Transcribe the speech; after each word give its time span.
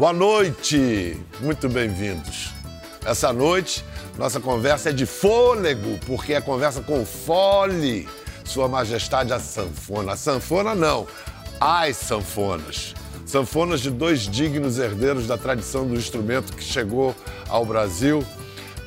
Boa 0.00 0.14
noite, 0.14 1.14
muito 1.40 1.68
bem-vindos. 1.68 2.54
Essa 3.04 3.34
noite, 3.34 3.84
nossa 4.16 4.40
conversa 4.40 4.88
é 4.88 4.92
de 4.94 5.04
fôlego, 5.04 5.98
porque 6.06 6.32
é 6.32 6.40
conversa 6.40 6.80
com 6.80 7.04
fole. 7.04 8.08
Sua 8.42 8.66
Majestade 8.66 9.30
a 9.30 9.38
sanfona. 9.38 10.12
A 10.12 10.16
sanfona 10.16 10.74
não, 10.74 11.06
as 11.60 11.98
sanfonas. 11.98 12.94
Sanfonas 13.26 13.82
de 13.82 13.90
dois 13.90 14.22
dignos 14.22 14.78
herdeiros 14.78 15.26
da 15.26 15.36
tradição 15.36 15.86
do 15.86 15.94
instrumento 15.94 16.56
que 16.56 16.64
chegou 16.64 17.14
ao 17.46 17.66
Brasil 17.66 18.24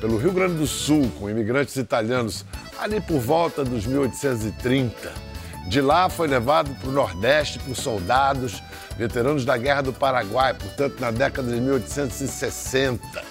pelo 0.00 0.16
Rio 0.16 0.32
Grande 0.32 0.54
do 0.54 0.66
Sul, 0.66 1.08
com 1.20 1.30
imigrantes 1.30 1.76
italianos, 1.76 2.44
ali 2.76 3.00
por 3.00 3.20
volta 3.20 3.62
dos 3.62 3.86
1830. 3.86 5.33
De 5.66 5.80
lá 5.80 6.08
foi 6.08 6.28
levado 6.28 6.70
para 6.80 6.88
o 6.88 6.92
Nordeste 6.92 7.58
por 7.58 7.74
soldados 7.74 8.62
veteranos 8.96 9.44
da 9.44 9.56
Guerra 9.56 9.82
do 9.82 9.92
Paraguai, 9.92 10.54
portanto, 10.54 11.00
na 11.00 11.10
década 11.10 11.52
de 11.52 11.60
1860. 11.60 13.22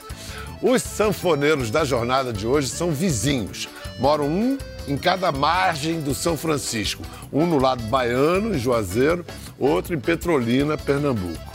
Os 0.61 0.81
sanfoneiros 0.81 1.69
da 1.69 1.83
jornada 1.83 2.31
de 2.31 2.47
hoje 2.47 2.69
são 2.69 2.91
vizinhos. 2.91 3.67
Moram 3.99 4.25
um 4.25 4.57
em 4.87 4.97
cada 4.97 5.31
margem 5.31 6.01
do 6.01 6.13
São 6.13 6.35
Francisco. 6.35 7.03
Um 7.31 7.45
no 7.45 7.59
lado 7.59 7.83
baiano, 7.83 8.55
em 8.55 8.59
Juazeiro, 8.59 9.25
outro 9.59 9.93
em 9.93 9.99
Petrolina, 9.99 10.77
Pernambuco. 10.77 11.53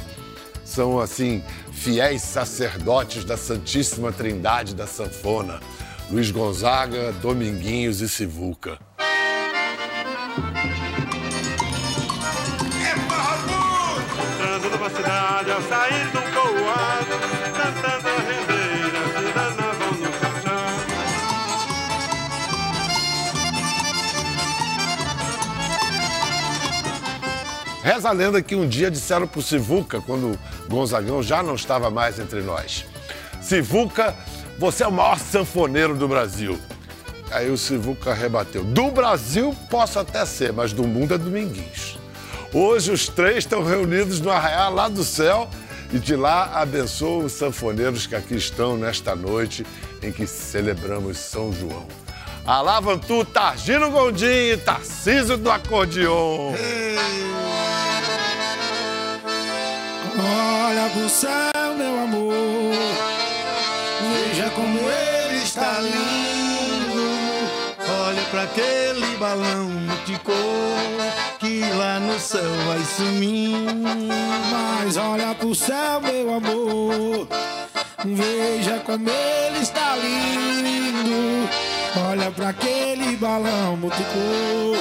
São, 0.64 1.00
assim, 1.00 1.42
fiéis 1.72 2.22
sacerdotes 2.22 3.24
da 3.24 3.36
Santíssima 3.36 4.12
Trindade 4.12 4.74
da 4.74 4.86
Sanfona. 4.86 5.60
Luiz 6.10 6.30
Gonzaga, 6.30 7.12
Dominguinhos 7.20 8.00
e 8.00 8.08
Sivuca. 8.08 8.78
Numa 15.29 15.39
cidade 15.39 15.51
ao 15.51 15.62
sair 15.62 16.07
do 16.07 16.23
povoado, 16.33 17.19
cantando 17.55 18.09
a 18.09 18.19
rendeira, 18.21 19.01
se 19.15 19.33
danavam 19.34 19.93
no 19.93 20.11
caixão. 20.19 20.69
Reza 27.83 28.09
a 28.09 28.12
lenda 28.12 28.43
que 28.43 28.56
um 28.56 28.67
dia 28.67 28.91
disseram 28.91 29.27
pro 29.27 29.43
Sivuca, 29.43 30.01
quando 30.01 30.39
Gonzagão 30.69 31.23
já 31.23 31.43
não 31.43 31.55
estava 31.55 31.91
mais 31.91 32.19
entre 32.19 32.41
nós. 32.41 32.87
Sivuca, 33.41 34.17
você 34.59 34.83
é 34.83 34.89
o 34.89 34.93
maior 34.93 35.19
sanfoneiro 35.19 35.95
do 35.95 36.09
Brasil. 36.09 36.59
Aí 37.31 37.51
o 37.51 37.59
Sivuca 37.59 38.15
rebateu. 38.15 38.65
Do 38.65 38.91
Brasil 38.91 39.55
posso 39.71 39.99
até 39.99 40.25
ser, 40.25 40.53
mas 40.53 40.73
do 40.73 40.87
mundo 40.87 41.12
é 41.15 41.19
Dominguinhos. 41.19 41.97
Hoje 42.52 42.91
os 42.91 43.06
três 43.08 43.38
estão 43.38 43.62
reunidos 43.62 44.20
no 44.20 44.30
arraial 44.30 44.72
lá 44.72 44.88
do 44.88 45.04
céu 45.04 45.50
e 45.92 45.98
de 45.98 46.16
lá 46.16 46.50
abençoam 46.54 47.24
os 47.27 47.32
sanfoneiros 47.32 48.06
que 48.06 48.14
aqui 48.14 48.36
estão 48.36 48.77
nesta 48.77 49.14
noite 49.14 49.66
em 50.02 50.10
que 50.10 50.27
celebramos 50.27 51.19
São 51.19 51.52
João. 51.52 51.86
Alavantu, 52.46 53.24
Targino 53.26 53.91
Gondim 53.91 54.24
e 54.24 54.56
Tarcísio 54.56 55.36
do 55.36 55.50
Acordeon. 55.50 56.54
Olha 60.19 60.91
pro 60.91 61.08
céu, 61.10 61.74
meu 61.76 62.00
amor. 62.00 62.74
Veja 64.32 64.48
como 64.50 64.78
ele 64.78 65.42
está 65.42 65.80
lindo. 65.80 67.08
Olha 68.06 68.22
pra 68.30 68.42
aquele 68.44 69.16
balão 69.19 69.69
multicor 69.69 71.28
que 71.59 71.73
lá 71.73 71.98
no 71.98 72.19
céu 72.20 72.55
vai 72.67 72.84
sumir. 72.84 73.51
Mas 74.53 74.97
olha 74.97 75.34
pro 75.34 75.55
céu, 75.55 76.00
meu 76.00 76.34
amor. 76.34 77.28
Veja 78.05 78.78
como 78.84 79.09
ele 79.09 79.59
está 79.59 79.97
lindo. 79.97 81.49
Olha 82.10 82.31
pra 82.31 82.50
aquele 82.50 83.16
balão 83.16 83.77
multicor 83.77 84.77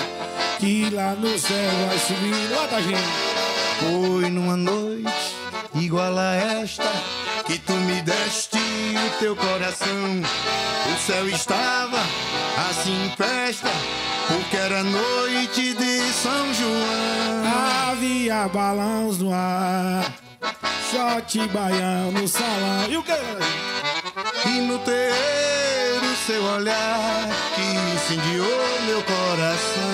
que 0.60 0.90
lá 0.92 1.14
no 1.16 1.38
céu 1.40 1.72
vai 1.88 1.98
subir. 1.98 2.48
Bota, 2.54 2.82
gente. 2.82 3.28
Foi 3.80 4.30
numa 4.30 4.56
noite 4.56 5.36
igual 5.76 6.18
a 6.18 6.36
esta 6.36 6.92
que 7.46 7.58
tu 7.60 7.74
me 7.74 8.02
deste 8.02 8.67
o 9.06 9.20
teu 9.20 9.36
coração. 9.36 10.22
O 10.94 11.00
céu 11.00 11.28
estava 11.28 12.00
assim 12.70 13.06
em 13.06 13.10
festa, 13.16 13.70
porque 14.28 14.58
era 14.58 14.84
noite 14.84 15.74
de 15.74 16.02
São 16.14 16.54
João. 16.54 17.92
Havia 17.92 18.48
balões 18.48 19.18
no 19.20 19.34
ar, 19.34 20.14
shot 20.90 21.48
baião 21.50 22.12
no 22.12 22.28
salão. 22.28 22.90
E 22.90 22.98
o 22.98 23.04
que? 23.04 23.12
E 24.48 24.62
no 24.62 24.80
terreiro 24.80 26.16
seu 26.28 26.44
olhar 26.44 27.30
que 27.56 27.62
incendiou 27.96 28.82
meu 28.86 29.02
coração. 29.04 29.94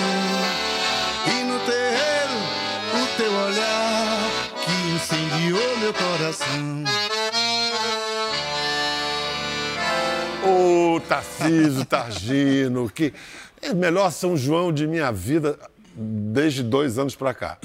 E 1.26 1.44
no 1.44 1.58
terreiro 1.60 2.14
o 3.02 3.16
teu 3.16 3.32
olhar 3.32 4.30
que 4.64 4.72
incendiou 4.94 5.78
meu 5.78 5.94
coração. 5.94 7.13
Ô, 10.54 11.00
Tarcísio, 11.00 11.84
Targino, 11.84 12.88
que 12.88 13.12
é 13.60 13.72
o 13.72 13.76
melhor 13.76 14.12
São 14.12 14.36
João 14.36 14.72
de 14.72 14.86
minha 14.86 15.10
vida 15.10 15.58
desde 15.96 16.62
dois 16.62 16.96
anos 16.96 17.16
pra 17.16 17.34
cá. 17.34 17.58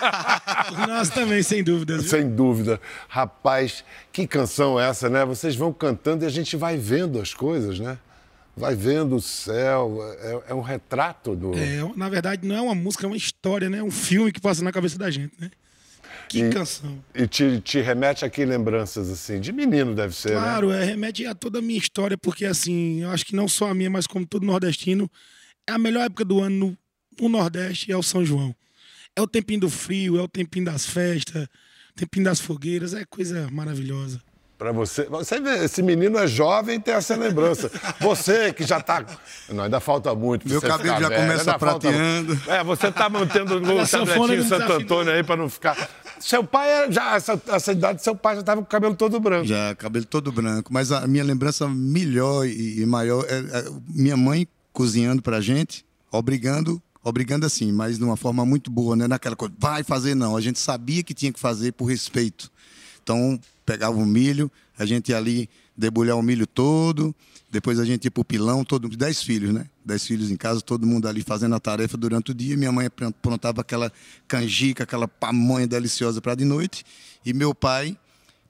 Nós 0.88 1.10
também, 1.10 1.42
sem 1.42 1.62
dúvidas. 1.62 2.00
viu? 2.02 2.10
Sem 2.10 2.34
dúvida. 2.34 2.80
Rapaz, 3.06 3.84
que 4.10 4.26
canção 4.26 4.80
é 4.80 4.88
essa, 4.88 5.10
né? 5.10 5.24
Vocês 5.26 5.54
vão 5.54 5.72
cantando 5.72 6.24
e 6.24 6.26
a 6.26 6.30
gente 6.30 6.56
vai 6.56 6.78
vendo 6.78 7.20
as 7.20 7.34
coisas, 7.34 7.78
né? 7.78 7.98
Vai 8.56 8.74
vendo 8.74 9.16
o 9.16 9.20
céu, 9.20 9.98
é, 10.20 10.52
é 10.52 10.54
um 10.54 10.60
retrato 10.60 11.34
do. 11.34 11.52
É, 11.54 11.80
na 11.96 12.08
verdade, 12.08 12.46
não 12.46 12.56
é 12.56 12.60
uma 12.60 12.74
música, 12.74 13.06
é 13.06 13.08
uma 13.08 13.16
história, 13.16 13.68
né? 13.70 13.78
É 13.78 13.82
um 13.82 13.90
filme 13.90 14.30
que 14.32 14.40
passa 14.40 14.62
na 14.62 14.72
cabeça 14.72 14.98
da 14.98 15.10
gente, 15.10 15.32
né? 15.38 15.50
Que 16.38 16.44
E- 16.46 16.50
canção. 16.50 16.98
E 17.14 17.26
te, 17.26 17.60
te 17.60 17.80
remete 17.80 18.24
aqui 18.24 18.44
lembranças, 18.44 19.10
assim, 19.10 19.40
de 19.40 19.52
menino 19.52 19.94
deve 19.94 20.14
ser, 20.14 20.30
né? 20.34 20.40
Claro, 20.40 20.70
é, 20.72 20.84
remete 20.84 21.26
a 21.26 21.34
toda 21.34 21.58
a 21.58 21.62
minha 21.62 21.78
história, 21.78 22.16
porque 22.18 22.44
assim, 22.44 23.02
eu 23.02 23.10
acho 23.10 23.24
que 23.24 23.34
não 23.36 23.46
só 23.48 23.68
a 23.70 23.74
minha, 23.74 23.90
mas 23.90 24.06
como 24.06 24.26
todo 24.26 24.44
nordestino, 24.46 25.10
é 25.68 25.72
a 25.72 25.78
melhor 25.78 26.04
época 26.06 26.24
do 26.24 26.40
ano 26.40 26.76
no, 27.18 27.22
no 27.22 27.28
Nordeste 27.28 27.92
é 27.92 27.96
o 27.96 28.02
São 28.02 28.24
João. 28.24 28.54
É 29.14 29.20
o 29.20 29.26
tempinho 29.26 29.60
do 29.60 29.70
frio, 29.70 30.18
é 30.18 30.22
o 30.22 30.28
tempinho 30.28 30.64
das 30.64 30.86
festas, 30.86 31.46
tempinho 31.94 32.24
das 32.24 32.40
fogueiras, 32.40 32.94
é 32.94 33.04
coisa 33.04 33.48
maravilhosa. 33.52 34.20
Pra 34.56 34.70
você. 34.70 35.06
Você 35.06 35.40
vê, 35.40 35.64
esse 35.64 35.82
menino 35.82 36.16
é 36.16 36.26
jovem 36.26 36.76
e 36.76 36.80
tem 36.80 36.94
essa 36.94 37.16
lembrança. 37.16 37.68
Você 38.00 38.52
que 38.52 38.62
já 38.62 38.80
tá. 38.80 39.04
Não, 39.48 39.64
ainda 39.64 39.80
falta 39.80 40.14
muito. 40.14 40.48
Meu 40.48 40.60
cabelo 40.62 40.78
ficar 40.94 41.00
já 41.00 41.08
velho, 41.08 41.20
começa 41.20 41.40
ainda 41.50 41.58
falta- 41.58 41.88
prateando. 41.90 42.40
É, 42.46 42.62
você 42.62 42.92
tá 42.92 43.08
mantendo 43.10 43.54
o 43.58 43.80
a 43.80 43.86
tabletinho 43.86 44.44
Santo. 44.44 44.72
Antônio 44.72 45.12
aí 45.12 45.24
pra 45.24 45.36
não 45.36 45.48
ficar. 45.50 45.76
Seu 46.24 46.44
pai, 46.44 46.68
é- 46.70 46.92
já, 46.92 47.16
essa, 47.16 47.40
essa 47.48 47.72
idade, 47.72 48.02
seu 48.02 48.14
pai 48.14 48.36
já 48.36 48.42
tava 48.42 48.60
com 48.60 48.66
o 48.66 48.70
cabelo 48.70 48.94
todo 48.94 49.18
branco. 49.20 49.46
Já, 49.46 49.74
cabelo 49.74 50.04
todo 50.04 50.30
branco. 50.32 50.72
Mas 50.72 50.92
a 50.92 51.06
minha 51.06 51.24
lembrança 51.24 51.68
melhor 51.68 52.46
e, 52.46 52.80
e 52.80 52.86
maior 52.86 53.24
é, 53.28 53.38
é 53.38 53.64
minha 53.88 54.16
mãe 54.16 54.46
cozinhando 54.72 55.20
pra 55.20 55.40
gente, 55.40 55.84
obrigando, 56.10 56.80
obrigando 57.04 57.44
assim, 57.44 57.70
mas 57.72 57.98
de 57.98 58.04
uma 58.04 58.16
forma 58.16 58.44
muito 58.46 58.70
boa, 58.70 58.96
né? 58.96 59.06
Naquela 59.06 59.36
coisa, 59.36 59.54
vai 59.58 59.82
fazer 59.82 60.14
não. 60.14 60.36
A 60.36 60.40
gente 60.40 60.58
sabia 60.58 61.02
que 61.02 61.12
tinha 61.12 61.32
que 61.32 61.40
fazer 61.40 61.72
por 61.72 61.86
respeito. 61.86 62.50
Então, 63.02 63.38
pegava 63.66 63.96
o 63.96 64.06
milho, 64.06 64.50
a 64.78 64.86
gente 64.86 65.10
ia 65.10 65.16
ali 65.18 65.48
debulhar 65.76 66.16
o 66.16 66.22
milho 66.22 66.46
todo, 66.46 67.14
depois 67.52 67.78
a 67.78 67.84
gente 67.84 68.06
ia 68.06 68.10
pro 68.10 68.24
pilão, 68.24 68.64
todo, 68.64 68.88
dez 68.88 69.22
filhos, 69.22 69.52
né? 69.52 69.68
Dez 69.84 70.06
filhos 70.06 70.30
em 70.30 70.36
casa, 70.36 70.62
todo 70.62 70.86
mundo 70.86 71.06
ali 71.06 71.22
fazendo 71.22 71.54
a 71.54 71.60
tarefa 71.60 71.98
durante 71.98 72.30
o 72.30 72.34
dia. 72.34 72.56
Minha 72.56 72.72
mãe 72.72 72.86
aprontava 72.86 73.60
aquela 73.60 73.92
canjica, 74.26 74.84
aquela 74.84 75.06
pamonha 75.06 75.66
deliciosa 75.66 76.18
para 76.22 76.34
de 76.34 76.46
noite. 76.46 76.82
E 77.22 77.34
meu 77.34 77.54
pai 77.54 77.94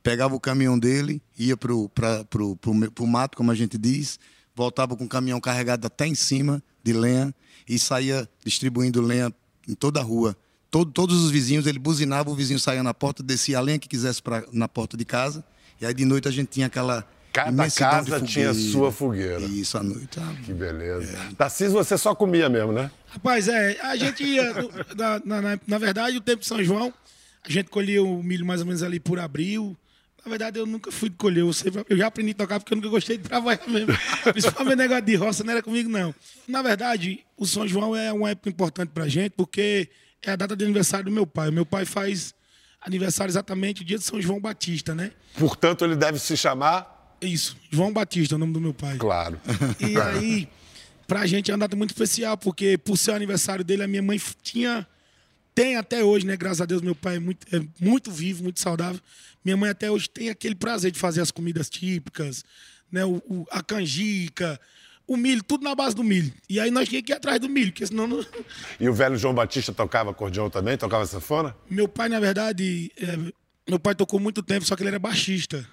pegava 0.04 0.36
o 0.36 0.40
caminhão 0.40 0.78
dele, 0.78 1.20
ia 1.36 1.56
pro, 1.56 1.88
pra, 1.88 2.22
pro, 2.24 2.54
pro, 2.54 2.92
pro 2.92 3.06
mato, 3.08 3.36
como 3.36 3.50
a 3.50 3.56
gente 3.56 3.76
diz, 3.76 4.20
voltava 4.54 4.96
com 4.96 5.04
o 5.04 5.08
caminhão 5.08 5.40
carregado 5.40 5.84
até 5.84 6.06
em 6.06 6.14
cima 6.14 6.62
de 6.84 6.92
lenha 6.92 7.34
e 7.68 7.80
saía 7.80 8.28
distribuindo 8.44 9.02
lenha 9.02 9.34
em 9.66 9.74
toda 9.74 9.98
a 9.98 10.02
rua. 10.04 10.36
Todo, 10.70 10.92
todos 10.92 11.24
os 11.24 11.32
vizinhos, 11.32 11.66
ele 11.66 11.80
buzinava, 11.80 12.30
o 12.30 12.36
vizinho 12.36 12.60
saía 12.60 12.84
na 12.84 12.94
porta, 12.94 13.20
descia 13.20 13.58
a 13.58 13.60
lenha 13.60 13.80
que 13.80 13.88
quisesse 13.88 14.22
pra, 14.22 14.44
na 14.52 14.68
porta 14.68 14.96
de 14.96 15.04
casa. 15.04 15.44
E 15.80 15.86
aí 15.86 15.92
de 15.92 16.04
noite 16.04 16.28
a 16.28 16.30
gente 16.30 16.50
tinha 16.50 16.68
aquela. 16.68 17.04
Cada 17.32 17.70
casa 17.70 18.20
tinha 18.20 18.52
sua 18.52 18.92
fogueira. 18.92 19.40
Isso, 19.40 19.78
à 19.78 19.82
noite. 19.82 20.18
ah, 20.20 20.34
Que 20.44 20.52
beleza. 20.52 21.16
Tarcísio, 21.36 21.72
você 21.72 21.96
só 21.96 22.14
comia 22.14 22.48
mesmo, 22.48 22.72
né? 22.72 22.90
Rapaz, 23.08 23.48
é, 23.48 23.78
a 23.82 23.96
gente 23.96 24.22
ia, 24.22 24.52
na, 24.96 25.20
na, 25.24 25.40
na- 25.42 25.60
na 25.66 25.78
verdade, 25.78 26.16
o 26.16 26.20
tempo 26.20 26.40
de 26.40 26.46
São 26.46 26.62
João, 26.62 26.92
a 27.46 27.50
gente 27.50 27.70
colhia 27.70 28.02
o 28.02 28.22
milho 28.22 28.44
mais 28.44 28.60
ou 28.60 28.66
menos 28.66 28.82
ali 28.82 29.00
por 29.00 29.18
abril. 29.18 29.76
Na 30.24 30.30
verdade, 30.30 30.58
eu 30.58 30.66
nunca 30.66 30.92
fui 30.92 31.08
de 31.08 31.16
colher, 31.16 31.40
eu, 31.40 31.52
sempre- 31.52 31.84
eu 31.88 31.96
já 31.96 32.06
aprendi 32.06 32.30
a 32.32 32.34
tocar 32.34 32.60
porque 32.60 32.72
eu 32.74 32.76
nunca 32.76 32.88
gostei 32.90 33.16
de 33.16 33.24
trabalhar 33.24 33.60
mesmo. 33.66 33.88
Principalmente 34.32 34.76
negócio 34.76 35.02
de 35.04 35.14
roça, 35.16 35.42
não 35.42 35.52
era 35.52 35.62
comigo, 35.62 35.88
não. 35.88 36.14
Na 36.46 36.60
verdade, 36.62 37.20
o 37.36 37.46
São 37.46 37.66
João 37.66 37.96
é 37.96 38.12
uma 38.12 38.30
época 38.30 38.48
importante 38.50 38.90
pra 38.90 39.08
gente 39.08 39.32
porque 39.32 39.88
é 40.22 40.30
a 40.32 40.36
data 40.36 40.54
de 40.54 40.64
aniversário 40.64 41.06
do 41.06 41.10
meu 41.10 41.26
pai. 41.26 41.48
O 41.48 41.52
meu 41.52 41.66
pai 41.66 41.84
faz 41.84 42.34
aniversário 42.80 43.30
exatamente 43.30 43.82
o 43.82 43.84
dia 43.84 43.98
de 43.98 44.04
São 44.04 44.20
João 44.20 44.40
Batista, 44.40 44.94
né? 44.94 45.10
Portanto, 45.38 45.84
ele 45.84 45.96
deve 45.96 46.18
se 46.18 46.36
chamar. 46.36 46.91
Isso, 47.22 47.56
João 47.70 47.92
Batista, 47.92 48.34
é 48.34 48.36
o 48.36 48.38
nome 48.38 48.52
do 48.52 48.60
meu 48.60 48.74
pai. 48.74 48.96
Claro. 48.98 49.40
E 49.80 49.96
aí, 50.00 50.48
pra 51.06 51.26
gente 51.26 51.50
é 51.50 51.54
uma 51.54 51.58
data 51.60 51.76
muito 51.76 51.90
especial, 51.90 52.36
porque 52.36 52.76
por 52.76 52.98
ser 52.98 53.12
o 53.12 53.14
aniversário 53.14 53.64
dele, 53.64 53.82
a 53.84 53.88
minha 53.88 54.02
mãe 54.02 54.20
tinha. 54.42 54.86
Tem 55.54 55.76
até 55.76 56.02
hoje, 56.02 56.24
né? 56.26 56.34
Graças 56.34 56.62
a 56.62 56.64
Deus, 56.64 56.80
meu 56.80 56.94
pai 56.94 57.16
é 57.16 57.18
muito, 57.18 57.46
é 57.54 57.60
muito 57.78 58.10
vivo, 58.10 58.42
muito 58.42 58.58
saudável. 58.58 58.98
Minha 59.44 59.56
mãe 59.56 59.68
até 59.70 59.90
hoje 59.90 60.08
tem 60.08 60.30
aquele 60.30 60.54
prazer 60.54 60.90
de 60.90 60.98
fazer 60.98 61.20
as 61.20 61.30
comidas 61.30 61.68
típicas, 61.68 62.42
né? 62.90 63.04
O, 63.04 63.16
o- 63.28 63.46
a 63.50 63.62
canjica, 63.62 64.58
o 65.06 65.14
milho, 65.14 65.42
tudo 65.42 65.62
na 65.62 65.74
base 65.74 65.94
do 65.94 66.02
milho. 66.02 66.32
E 66.48 66.58
aí 66.58 66.70
nós 66.70 66.88
tínhamos 66.88 67.04
que 67.06 67.12
ir 67.12 67.16
atrás 67.16 67.38
do 67.38 67.50
milho, 67.50 67.70
porque 67.70 67.86
senão 67.86 68.06
não. 68.06 68.24
E 68.80 68.88
o 68.88 68.94
velho 68.94 69.14
João 69.18 69.34
Batista 69.34 69.74
tocava 69.74 70.10
acordeão 70.10 70.48
também? 70.48 70.78
Tocava 70.78 71.04
sanfona? 71.04 71.54
Meu 71.68 71.86
pai, 71.86 72.08
na 72.08 72.18
verdade, 72.18 72.90
é, 72.96 73.18
meu 73.68 73.78
pai 73.78 73.94
tocou 73.94 74.18
muito 74.18 74.42
tempo, 74.42 74.64
só 74.64 74.74
que 74.74 74.82
ele 74.82 74.88
era 74.88 74.98
baixista. 74.98 75.68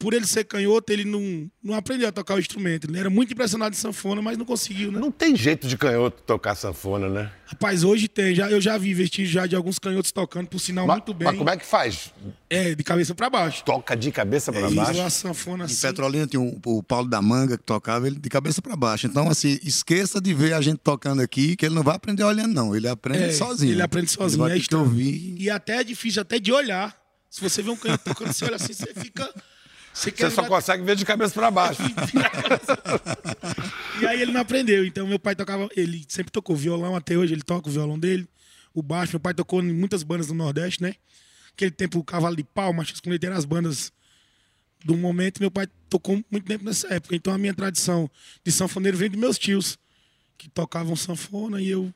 Por 0.00 0.14
ele 0.14 0.26
ser 0.26 0.44
canhoto, 0.44 0.90
ele 0.94 1.04
não, 1.04 1.46
não 1.62 1.74
aprendeu 1.74 2.08
a 2.08 2.12
tocar 2.12 2.34
o 2.34 2.38
instrumento. 2.38 2.86
Ele 2.88 2.98
era 2.98 3.10
muito 3.10 3.34
impressionado 3.34 3.74
em 3.74 3.78
sanfona, 3.78 4.22
mas 4.22 4.38
não 4.38 4.46
conseguiu, 4.46 4.90
né? 4.90 4.98
Não 4.98 5.10
tem 5.12 5.36
jeito 5.36 5.68
de 5.68 5.76
canhoto 5.76 6.22
tocar 6.22 6.54
sanfona, 6.54 7.06
né? 7.06 7.30
Rapaz, 7.44 7.84
hoje 7.84 8.08
tem. 8.08 8.34
Já, 8.34 8.50
eu 8.50 8.62
já 8.62 8.78
vi 8.78 8.94
vestígios 8.94 9.30
já 9.30 9.46
de 9.46 9.54
alguns 9.54 9.78
canhotos 9.78 10.10
tocando, 10.10 10.46
por 10.46 10.58
sinal, 10.58 10.86
Mas, 10.86 10.96
muito 10.96 11.12
bem. 11.12 11.26
mas 11.28 11.36
como 11.36 11.50
é 11.50 11.56
que 11.58 11.66
faz? 11.66 12.14
É, 12.48 12.74
de 12.74 12.82
cabeça 12.82 13.14
pra 13.14 13.28
baixo. 13.28 13.62
Toca 13.62 13.94
de 13.94 14.10
cabeça 14.10 14.50
para 14.50 14.68
Isso, 14.68 14.74
baixo? 14.74 15.02
a 15.02 15.10
sanfona 15.10 15.64
Em 15.64 15.66
assim. 15.66 15.86
Petrolina 15.86 16.26
tinha 16.26 16.40
um- 16.40 16.58
o 16.64 16.82
Paulo 16.82 17.06
da 17.06 17.20
Manga 17.20 17.58
que 17.58 17.62
tocava 17.64 18.06
ele 18.06 18.18
de 18.18 18.28
cabeça 18.30 18.62
para 18.62 18.74
baixo. 18.76 19.06
Então, 19.06 19.28
assim, 19.28 19.58
esqueça 19.62 20.18
de 20.18 20.32
ver 20.32 20.54
a 20.54 20.62
gente 20.62 20.78
tocando 20.78 21.20
aqui, 21.20 21.56
que 21.56 21.66
ele 21.66 21.74
não 21.74 21.82
vai 21.82 21.96
aprender 21.96 22.24
olhando, 22.24 22.54
não. 22.54 22.74
Ele 22.74 22.88
aprende 22.88 23.24
É, 23.24 23.32
sozinho. 23.32 23.72
ele 23.74 23.82
aprende 23.82 24.10
sozinho, 24.10 24.46
Ele 24.48 24.64
vai 24.66 24.66
é 24.72 24.82
ouvir. 24.82 25.34
E 25.38 25.50
até 25.50 25.76
é 25.80 25.84
difícil 25.84 26.22
até 26.22 26.38
de 26.38 26.50
olhar. 26.50 26.98
Se 27.28 27.38
você 27.42 27.62
vê 27.62 27.68
um 27.70 27.76
canhoto 27.76 28.02
tocando, 28.02 28.32
você 28.32 28.46
olha 28.46 28.56
assim, 28.56 28.72
você 28.72 28.94
fica. 28.94 29.28
Você 29.92 30.10
Você 30.10 30.30
só 30.30 30.44
consegue 30.44 30.82
ver 30.84 30.96
de 30.96 31.04
cabeça 31.04 31.34
para 31.34 31.50
baixo. 31.50 31.82
E 34.00 34.06
aí 34.06 34.22
ele 34.22 34.32
não 34.32 34.40
aprendeu. 34.40 34.84
Então 34.84 35.06
meu 35.06 35.18
pai 35.18 35.36
tocava, 35.36 35.68
ele 35.76 36.04
sempre 36.08 36.32
tocou 36.32 36.56
violão, 36.56 36.96
até 36.96 37.18
hoje 37.18 37.34
ele 37.34 37.42
toca 37.42 37.68
o 37.68 37.72
violão 37.72 37.98
dele, 37.98 38.26
o 38.72 38.82
baixo. 38.82 39.12
Meu 39.12 39.20
pai 39.20 39.34
tocou 39.34 39.62
em 39.62 39.72
muitas 39.74 40.02
bandas 40.02 40.28
do 40.28 40.34
Nordeste, 40.34 40.82
né? 40.82 40.94
Aquele 41.52 41.70
tempo 41.70 41.98
o 41.98 42.04
Cavalo 42.04 42.34
de 42.34 42.42
Pau, 42.42 42.72
Machos 42.72 42.98
com 43.00 43.10
Leite 43.10 43.26
eram 43.26 43.36
as 43.36 43.44
bandas 43.44 43.92
do 44.82 44.96
momento. 44.96 45.38
Meu 45.38 45.50
pai 45.50 45.68
tocou 45.90 46.22
muito 46.30 46.46
tempo 46.46 46.64
nessa 46.64 46.88
época. 46.94 47.14
Então 47.14 47.34
a 47.34 47.36
minha 47.36 47.52
tradição 47.52 48.10
de 48.42 48.50
sanfoneiro 48.50 48.96
vem 48.96 49.10
dos 49.10 49.20
meus 49.20 49.38
tios, 49.38 49.78
que 50.38 50.48
tocavam 50.48 50.96
sanfona 50.96 51.60
e 51.60 51.68
eu 51.68 51.92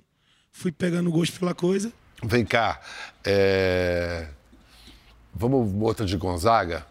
fui 0.52 0.70
pegando 0.70 1.10
gosto 1.10 1.38
pela 1.38 1.54
coisa. 1.54 1.90
Vem 2.22 2.44
cá. 2.44 2.80
é, 3.24 4.28
Vamos 5.34 5.72
outra 5.82 6.04
de 6.04 6.16
Gonzaga? 6.16 6.86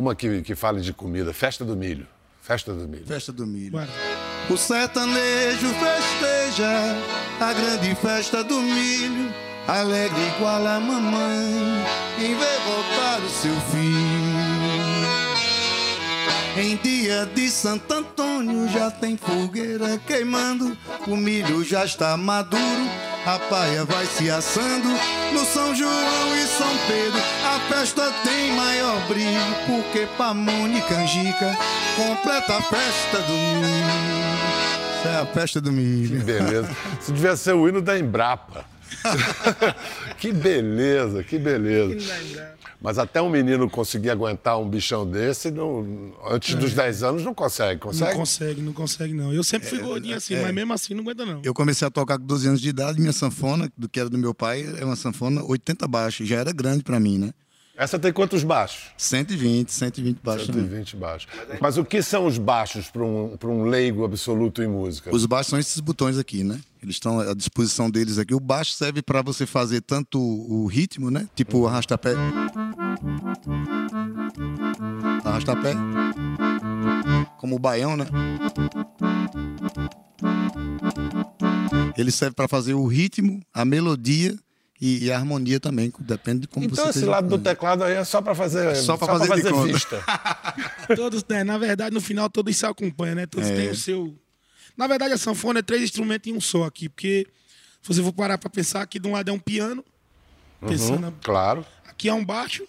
Uma 0.00 0.14
que, 0.14 0.40
que 0.40 0.54
fale 0.54 0.80
de 0.80 0.94
comida. 0.94 1.30
Festa 1.30 1.62
do 1.62 1.76
milho. 1.76 2.06
Festa 2.40 2.72
do 2.72 2.88
milho. 2.88 3.04
Festa 3.06 3.30
do 3.30 3.46
milho. 3.46 3.78
O 4.48 4.56
sertanejo 4.56 5.68
festeja 5.74 6.96
a 7.38 7.52
grande 7.52 7.94
festa 7.96 8.42
do 8.42 8.62
milho, 8.62 9.30
alegre 9.68 10.18
igual 10.34 10.66
a 10.66 10.80
mamãe, 10.80 11.84
em 12.18 12.34
ver 12.34 12.60
voltar 12.64 13.20
o 13.20 13.28
seu 13.28 13.54
filho. 13.70 15.10
Em 16.56 16.76
dia 16.76 17.26
de 17.26 17.50
Santo 17.50 17.92
Antônio 17.92 18.66
já 18.70 18.90
tem 18.90 19.18
fogueira 19.18 19.98
queimando, 20.06 20.78
o 21.06 21.14
milho 21.14 21.62
já 21.62 21.84
está 21.84 22.16
maduro, 22.16 22.88
a 23.26 23.38
paia 23.38 23.84
vai 23.84 24.06
se 24.06 24.30
assando. 24.30 24.88
No 25.32 25.44
São 25.44 25.74
João 25.74 26.36
e 26.36 26.46
São 26.46 26.76
Pedro 26.86 27.20
a 27.44 27.60
festa 27.72 28.12
tem 28.24 28.52
maior 28.52 29.06
brilho, 29.06 29.40
porque 29.66 30.06
Pamonha 30.16 30.78
e 30.78 30.82
Canjica 30.82 31.56
completa 31.96 32.56
a 32.56 32.62
festa 32.62 33.18
do 33.26 33.32
milho. 33.32 34.30
Essa 34.98 35.08
é 35.08 35.20
a 35.20 35.26
festa 35.26 35.60
do 35.60 35.72
milho. 35.72 36.22
Beleza. 36.22 36.70
Isso 37.00 37.12
devia 37.12 37.36
ser 37.36 37.54
o 37.54 37.68
hino 37.68 37.80
da 37.80 37.98
Embrapa. 37.98 38.64
que 40.18 40.32
beleza, 40.32 41.22
que 41.22 41.38
beleza. 41.38 42.59
Mas 42.82 42.98
até 42.98 43.20
um 43.20 43.28
menino 43.28 43.68
conseguir 43.68 44.08
aguentar 44.10 44.58
um 44.58 44.68
bichão 44.68 45.06
desse, 45.08 45.50
não- 45.50 46.14
antes 46.30 46.54
dos 46.54 46.72
10 46.72 47.02
anos, 47.02 47.22
não 47.22 47.34
consegue. 47.34 47.80
Não 47.80 47.88
Consegue? 47.92 48.14
consegue, 48.16 48.60
não 48.62 48.72
consegue 48.72 49.12
não. 49.12 49.32
Eu 49.32 49.44
sempre 49.44 49.68
fui 49.68 49.78
gordinho 49.80 50.16
assim, 50.16 50.34
mas 50.40 50.54
mesmo 50.54 50.72
assim 50.72 50.94
não 50.94 51.02
aguenta 51.02 51.26
não. 51.26 51.42
Eu 51.44 51.52
comecei 51.52 51.86
a 51.86 51.90
tocar 51.90 52.18
com 52.18 52.24
12 52.24 52.48
anos 52.48 52.60
de 52.60 52.68
idade, 52.70 52.98
minha 53.00 53.12
sanfona, 53.12 53.70
do 53.76 53.88
que 53.88 54.00
era 54.00 54.08
do 54.08 54.16
meu 54.16 54.34
pai, 54.34 54.66
é 54.78 54.84
uma 54.84 54.96
sanfona 54.96 55.42
80 55.44 55.86
baixo, 55.86 56.24
já 56.24 56.36
era 56.38 56.52
grande 56.52 56.82
pra 56.82 56.98
mim, 56.98 57.18
né? 57.18 57.32
Essa 57.80 57.98
tem 57.98 58.12
quantos 58.12 58.44
baixos? 58.44 58.90
120, 58.98 59.72
120 59.72 60.18
baixo 60.22 60.46
também. 60.48 60.64
120 60.64 60.96
baixos. 60.96 61.28
Mas 61.62 61.78
o 61.78 61.84
que 61.84 62.02
são 62.02 62.26
os 62.26 62.36
baixos 62.36 62.90
para 62.90 63.02
um, 63.02 63.38
pra 63.38 63.48
um 63.48 63.64
leigo 63.64 64.04
absoluto 64.04 64.62
em 64.62 64.68
música? 64.68 65.10
Os 65.10 65.24
baixos 65.24 65.48
são 65.48 65.58
esses 65.58 65.80
botões 65.80 66.18
aqui, 66.18 66.44
né? 66.44 66.60
Eles 66.82 66.96
estão 66.96 67.20
à 67.20 67.32
disposição 67.32 67.90
deles 67.90 68.18
aqui. 68.18 68.34
O 68.34 68.38
baixo 68.38 68.72
serve 68.72 69.00
para 69.00 69.22
você 69.22 69.46
fazer 69.46 69.80
tanto 69.80 70.20
o 70.20 70.66
ritmo, 70.66 71.10
né? 71.10 71.26
Tipo 71.34 71.60
o 71.60 71.66
arrasta-pé. 71.66 72.12
Arrasta-pé. 75.24 75.72
Como 77.38 77.56
o 77.56 77.58
baião, 77.58 77.96
né? 77.96 78.04
Ele 81.96 82.10
serve 82.10 82.34
para 82.34 82.46
fazer 82.46 82.74
o 82.74 82.86
ritmo, 82.86 83.40
a 83.54 83.64
melodia 83.64 84.36
e, 84.80 85.04
e 85.04 85.12
a 85.12 85.16
harmonia 85.16 85.60
também, 85.60 85.92
depende 86.00 86.40
de 86.40 86.48
como 86.48 86.64
Então 86.64 86.76
você 86.76 86.90
esse 86.90 86.98
esteja 87.00 87.10
lado 87.12 87.28
do 87.28 87.38
teclado 87.38 87.84
aí 87.84 87.94
é 87.94 88.04
só 88.04 88.22
para 88.22 88.34
fazer, 88.34 88.74
Só 88.76 88.96
pra 88.96 89.18
fazer 89.18 89.42
de 89.42 89.50
conta. 89.50 89.72
vista. 89.72 90.02
Todos, 90.96 91.24
né, 91.28 91.44
na 91.44 91.58
verdade, 91.58 91.94
no 91.94 92.00
final 92.00 92.28
todos 92.30 92.56
se 92.56 92.64
acompanham, 92.66 93.14
né? 93.16 93.26
Todos 93.26 93.48
É. 93.48 93.54
têm 93.54 93.70
o 93.70 93.76
seu. 93.76 94.16
Na 94.76 94.86
verdade, 94.86 95.12
a 95.14 95.18
sanfona 95.18 95.58
é 95.58 95.62
três 95.62 95.82
instrumentos 95.82 96.30
em 96.30 96.34
um 96.36 96.40
só 96.40 96.64
aqui, 96.64 96.88
porque 96.88 97.26
se 97.82 97.88
você 97.88 98.02
for 98.02 98.12
parar 98.12 98.38
pra 98.38 98.48
pensar, 98.48 98.82
aqui 98.82 98.98
de 98.98 99.06
um 99.06 99.12
lado 99.12 99.28
é 99.28 99.32
um 99.32 99.38
piano, 99.38 99.84
pensando, 100.66 101.06
Uhum, 101.08 101.12
Claro. 101.22 101.64
aqui 101.86 102.08
é 102.08 102.14
um 102.14 102.24
baixo, 102.24 102.66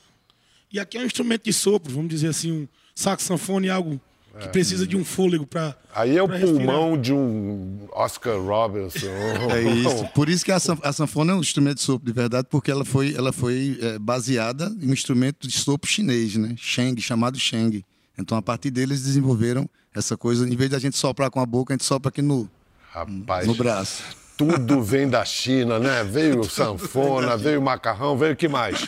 e 0.72 0.80
aqui 0.80 0.98
é 0.98 1.02
um 1.02 1.06
instrumento 1.06 1.44
de 1.46 1.54
sopro, 1.54 1.94
vamos 1.94 2.10
dizer 2.10 2.28
assim, 2.30 2.52
um 2.52 2.68
sax 2.94 3.24
sanfone, 3.24 3.70
algo 3.70 4.00
que 4.40 4.48
precisa 4.50 4.88
de 4.88 4.96
um 4.96 5.04
fôlego 5.06 5.46
pra. 5.46 5.76
Aí 5.94 6.18
é 6.18 6.24
o 6.24 6.28
pulmão 6.28 6.98
de 7.00 7.14
um 7.14 7.88
Oscar 7.92 8.40
Robertson. 8.42 9.08
É 9.54 9.62
isso. 9.62 10.08
Por 10.16 10.30
isso 10.30 10.44
que 10.46 10.52
a, 10.52 10.60
san- 10.60 10.78
a 10.82 10.94
sanfona 10.94 11.34
é 11.34 11.36
um 11.36 11.42
instrumento 11.42 11.76
de 11.78 11.82
sopro 11.84 12.06
de 12.06 12.14
verdade, 12.14 12.48
porque 12.50 12.72
ela 12.72 12.86
foi, 12.86 13.14
ela 13.14 13.32
foi 13.34 13.78
é, 13.82 14.00
baseada 14.00 14.72
em 14.82 14.90
um 14.90 14.94
instrumento 14.94 15.48
de 15.48 15.54
sopro 15.58 15.90
chinês, 15.90 16.36
né? 16.38 16.56
Sheng, 16.58 17.00
chamado 17.02 17.38
Sheng. 17.38 17.84
Então, 18.18 18.38
a 18.38 18.42
partir 18.42 18.72
deles, 18.72 19.02
desenvolveram 19.04 19.70
essa 19.94 20.16
coisa. 20.16 20.48
Em 20.48 20.56
vez 20.56 20.70
de 20.70 20.76
a 20.76 20.80
gente 20.80 20.98
soprar 20.98 21.30
com 21.30 21.40
a 21.40 21.46
boca, 21.46 21.74
a 21.74 21.76
gente 21.76 21.86
sopra 21.86 22.10
aqui 22.10 22.22
no, 22.22 22.50
Rapaz, 22.92 23.46
no 23.48 23.54
braço. 23.56 24.04
tudo 24.38 24.82
vem 24.82 25.10
da 25.10 25.26
China, 25.26 25.78
né? 25.80 26.04
Veio 26.04 26.44
sanfona, 26.44 27.36
veio 27.36 27.62
macarrão, 27.62 28.18
veio 28.18 28.34
o 28.34 28.36
que 28.36 28.48
mais? 28.48 28.88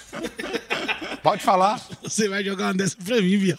Pode 1.23 1.43
falar. 1.43 1.81
Você 2.03 2.27
vai 2.27 2.43
jogar 2.43 2.65
uma 2.67 2.73
dessa 2.73 2.97
pra 3.03 3.21
mim, 3.21 3.37
Biel. 3.37 3.57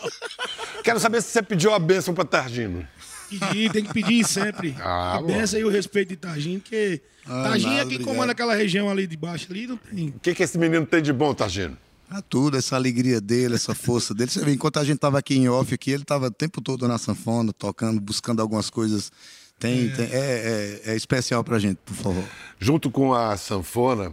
Quero 0.83 1.01
saber 1.01 1.23
se 1.23 1.31
você 1.31 1.43
pediu 1.43 1.73
a 1.73 1.79
bênção 1.79 2.13
para 2.15 2.25
Targino. 2.25 2.87
Pedir, 3.31 3.73
tem 3.73 3.85
que 3.85 3.93
pedir 3.93 4.23
sempre. 4.25 4.77
Ah, 4.81 5.15
a 5.17 5.21
bom. 5.21 5.27
benção 5.29 5.59
e 5.59 5.65
o 5.65 5.69
respeito 5.71 6.11
de 6.11 6.17
Targinho, 6.17 6.61
porque 6.61 7.01
Ah, 7.27 7.43
Targinho 7.45 7.73
é 7.73 7.77
nada, 7.79 7.89
que 7.89 7.95
obrigado. 7.95 8.15
comanda 8.15 8.33
aquela 8.33 8.55
região 8.55 8.89
ali 8.91 9.07
de 9.07 9.17
baixo 9.17 9.47
ali, 9.51 9.67
não 9.67 9.77
tem. 9.79 10.09
O 10.11 10.21
que, 10.21 10.35
que 10.35 10.43
esse 10.43 10.59
menino 10.59 10.85
tem 10.87 11.03
de 11.03 11.13
bom, 11.13 11.33
Targino? 11.35 11.77
Ah, 12.11 12.21
tudo, 12.23 12.57
essa 12.59 12.77
alegria 12.77 13.21
dele, 13.21 13.55
essa 13.55 13.75
força 13.75 14.15
dele. 14.15 14.31
Você 14.31 14.45
vê, 14.45 14.53
enquanto 14.53 14.79
a 14.79 14.85
gente 14.85 14.99
tava 14.99 15.19
aqui 15.19 15.35
em 15.37 15.49
off, 15.49 15.73
aqui, 15.75 15.91
ele 15.91 16.05
tava 16.05 16.27
o 16.27 16.31
tempo 16.31 16.61
todo 16.61 16.87
na 16.87 16.99
sanfona, 16.99 17.53
tocando, 17.53 17.99
buscando 18.01 18.41
algumas 18.43 18.69
coisas. 18.69 19.11
Tem, 19.59 19.89
tem- 19.91 20.05
é, 20.13 20.81
é, 20.87 20.93
é 20.93 20.97
especial 20.97 21.43
pra 21.43 21.59
gente, 21.59 21.79
por 21.85 21.95
favor. 21.95 22.25
Junto 22.61 22.91
com 22.91 23.15
a 23.15 23.37
sanfona, 23.39 24.13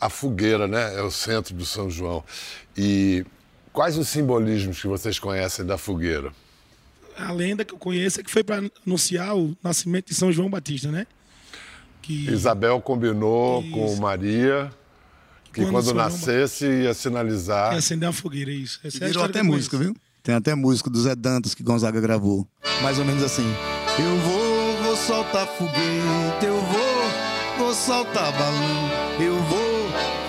a 0.00 0.08
fogueira, 0.08 0.66
né? 0.68 0.94
É 0.96 1.02
o 1.02 1.10
centro 1.10 1.52
do 1.54 1.66
São 1.66 1.90
João. 1.90 2.24
E 2.76 3.24
quais 3.72 3.96
os 3.98 4.08
simbolismos 4.08 4.80
que 4.80 4.86
vocês 4.88 5.18
conhecem 5.18 5.64
da 5.64 5.76
fogueira? 5.76 6.32
A 7.16 7.32
lenda 7.32 7.64
que 7.64 7.74
eu 7.74 7.78
conheço 7.78 8.20
é 8.20 8.22
que 8.22 8.30
foi 8.30 8.42
para 8.42 8.62
anunciar 8.86 9.36
o 9.36 9.56
nascimento 9.62 10.06
de 10.08 10.14
São 10.14 10.32
João 10.32 10.48
Batista, 10.48 10.90
né? 10.90 11.06
Que 12.00 12.30
Isabel 12.30 12.80
combinou 12.80 13.62
Isso. 13.62 13.70
com 13.72 13.96
Maria 13.96 14.72
que 15.52 15.60
Quando 15.60 15.70
quando 15.72 15.84
São 15.84 15.94
João 15.94 16.04
nascesse 16.08 16.66
ia 16.66 16.94
sinalizar. 16.94 17.72
ia 17.72 17.78
acender 17.78 18.06
uma 18.08 18.12
fogueira, 18.12 18.50
é 18.50 18.54
isso. 18.54 18.80
Essa 18.82 18.98
é 18.98 19.04
a 19.04 19.08
Virou 19.08 19.24
até 19.24 19.42
música, 19.42 19.76
viu? 19.76 19.94
Tem 20.22 20.34
até 20.34 20.54
música 20.54 20.88
do 20.88 21.00
Zé 21.00 21.14
Dantas 21.14 21.54
que 21.54 21.62
Gonzaga 21.62 22.00
gravou. 22.00 22.46
Mais 22.80 22.98
ou 22.98 23.04
menos 23.04 23.22
assim. 23.22 23.44
Eu 23.98 24.16
vou, 24.18 24.76
vou 24.82 24.96
soltar 24.96 25.46
foguete, 25.46 26.46
eu 26.46 26.60
vou, 26.60 27.58
vou 27.58 27.74
soltar 27.74 28.32
balão, 28.32 28.90
eu 29.20 29.36
vou 29.44 29.61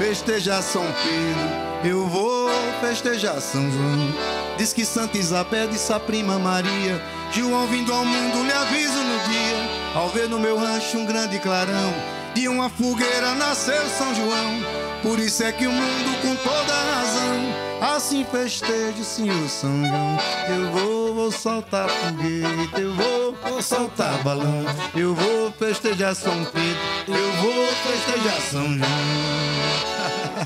festejar 0.04 0.62
São 0.62 0.84
Pedro, 0.84 1.90
eu 1.90 2.06
vou 2.10 2.50
festejar 2.82 3.40
São 3.40 3.72
João. 3.72 4.14
Diz 4.58 4.74
que 4.74 4.84
Santa 4.84 5.18
Isabel 5.18 5.70
disse 5.70 5.94
a 5.94 6.00
prima 6.00 6.38
Maria, 6.38 7.02
João 7.32 7.66
vindo 7.68 7.94
ao 7.94 8.04
mundo 8.04 8.44
lhe 8.44 8.52
aviso 8.52 8.98
no 8.98 9.20
dia, 9.30 9.96
ao 9.96 10.10
ver 10.10 10.28
no 10.28 10.38
meu 10.38 10.58
rancho 10.58 10.98
um 10.98 11.06
grande 11.06 11.40
clarão, 11.40 11.94
de 12.36 12.50
uma 12.50 12.70
fogueira 12.70 13.34
nasceu 13.36 13.82
São 13.98 14.14
João. 14.14 14.60
Por 15.02 15.20
isso 15.20 15.42
é 15.42 15.54
que 15.54 15.66
o 15.66 15.72
mundo 15.72 16.22
com 16.22 16.36
toda 16.36 16.74
razão 16.74 17.64
assim 17.96 18.26
festeja 18.26 19.04
Senhor 19.04 19.48
São 19.48 19.86
João. 19.86 20.18
Eu 20.50 20.72
vou, 20.72 21.16
vou 21.16 21.32
soltar 21.32 21.88
foguete, 21.88 22.82
eu 22.82 22.94
vou, 22.94 23.36
vou 23.42 23.62
soltar 23.62 24.22
balão. 24.22 24.66
Eu 24.96 25.16
vou 25.16 25.52
festejar 25.54 26.14
São 26.14 26.44
Pedro, 26.46 26.78
eu 27.08 27.32
vou 27.42 27.68
festejar 27.68 28.42
São 28.42 28.66
João. 28.78 29.93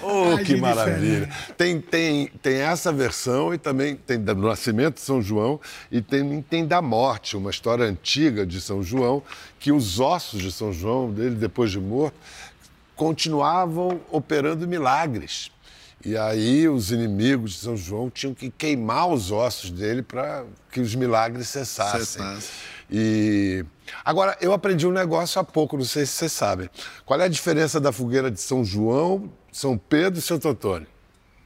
Oh, 0.04 0.38
que 0.44 0.56
maravilha. 0.56 1.30
Tem, 1.58 1.80
tem, 1.80 2.28
tem 2.42 2.56
essa 2.58 2.92
versão 2.92 3.54
e 3.54 3.58
também 3.58 3.96
tem 3.96 4.20
do 4.20 4.36
nascimento 4.36 4.96
de 4.96 5.02
São 5.02 5.22
João 5.22 5.60
e 5.92 6.02
tem, 6.02 6.42
tem 6.42 6.66
da 6.66 6.82
morte, 6.82 7.36
uma 7.38 7.50
história 7.50 7.86
antiga 7.86 8.46
de 8.46 8.60
São 8.62 8.82
João, 8.82 9.24
que 9.60 9.72
os 9.72 10.00
ossos 10.00 10.42
de 10.42 10.52
São 10.52 10.72
João, 10.72 11.12
dele 11.12 11.36
depois 11.36 11.72
de 11.72 11.80
morto, 11.80 12.16
continuavam 12.96 14.02
operando 14.12 14.68
milagres. 14.68 15.52
E 16.06 16.16
aí 16.16 16.70
os 16.70 16.92
inimigos 16.92 17.54
de 17.54 17.58
São 17.60 17.76
João 17.76 18.10
tinham 18.10 18.34
que 18.34 18.50
queimar 18.50 19.10
os 19.10 19.32
ossos 19.32 19.72
dele 19.72 20.02
para 20.02 20.46
que 20.72 20.80
os 20.80 20.94
milagres 20.96 21.50
cessassem. 21.50 22.00
Cessasse. 22.00 22.50
E 22.90 23.66
agora 24.06 24.38
eu 24.40 24.54
aprendi 24.54 24.88
um 24.88 24.92
negócio 24.92 25.42
há 25.42 25.44
pouco, 25.44 25.76
não 25.76 25.84
sei 25.84 26.06
se 26.06 26.14
vocês 26.14 26.32
sabem. 26.32 26.70
Qual 27.06 27.20
é 27.20 27.26
a 27.26 27.28
diferença 27.28 27.80
da 27.80 27.92
fogueira 27.92 28.30
de 28.30 28.40
São 28.40 28.64
João, 28.64 29.30
São 29.58 29.76
Pedro 29.76 30.20
e 30.20 30.22
Santo 30.22 30.48
Antônio? 30.48 30.86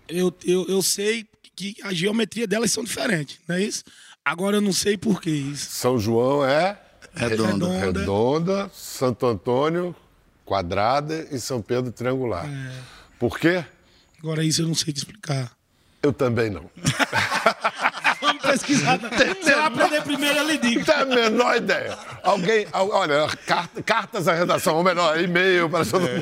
Eu, 0.05 0.35
eu, 0.43 0.65
eu 0.67 0.81
sei 0.81 1.25
que 1.55 1.73
a 1.81 1.93
geometria 1.93 2.45
delas 2.45 2.69
são 2.69 2.83
diferentes, 2.83 3.39
não 3.47 3.55
é 3.55 3.61
isso? 3.61 3.85
Agora 4.25 4.57
eu 4.57 4.61
não 4.61 4.73
sei 4.73 4.97
por 4.97 5.21
que 5.21 5.29
isso. 5.29 5.69
São 5.71 5.97
João 5.97 6.43
é 6.43 6.77
Redonda. 7.15 7.69
Redonda. 7.69 7.99
redonda, 7.99 8.71
Santo 8.73 9.25
Antônio 9.25 9.95
quadrada 10.43 11.25
e 11.31 11.39
São 11.39 11.61
Pedro 11.61 11.89
triangular. 11.89 12.45
É. 12.45 12.73
Por 13.17 13.39
quê? 13.39 13.63
Agora 14.19 14.43
isso 14.43 14.61
eu 14.61 14.67
não 14.67 14.75
sei 14.75 14.91
te 14.91 14.97
explicar. 14.97 15.49
Eu 16.03 16.11
também 16.11 16.49
não. 16.49 16.69
Vamos 18.19 18.41
pesquisar. 18.41 18.97
Você 18.99 19.55
vai 19.55 19.65
aprender 19.67 20.01
primeiro, 20.03 20.37
eu 20.39 20.47
lhe 20.47 20.57
digo. 20.57 20.79
Não 20.79 20.85
tenho 20.85 21.01
a 21.01 21.05
menor 21.05 21.55
ideia. 21.55 21.97
Alguém, 22.23 22.67
al- 22.73 22.89
olha, 22.89 23.27
carta- 23.47 23.81
cartas 23.81 24.27
à 24.27 24.33
redação, 24.33 24.75
ou 24.75 24.83
melhor, 24.83 25.17
e-mail 25.17 25.69
para 25.69 25.85
todo 25.85 26.05
É. 26.07 26.21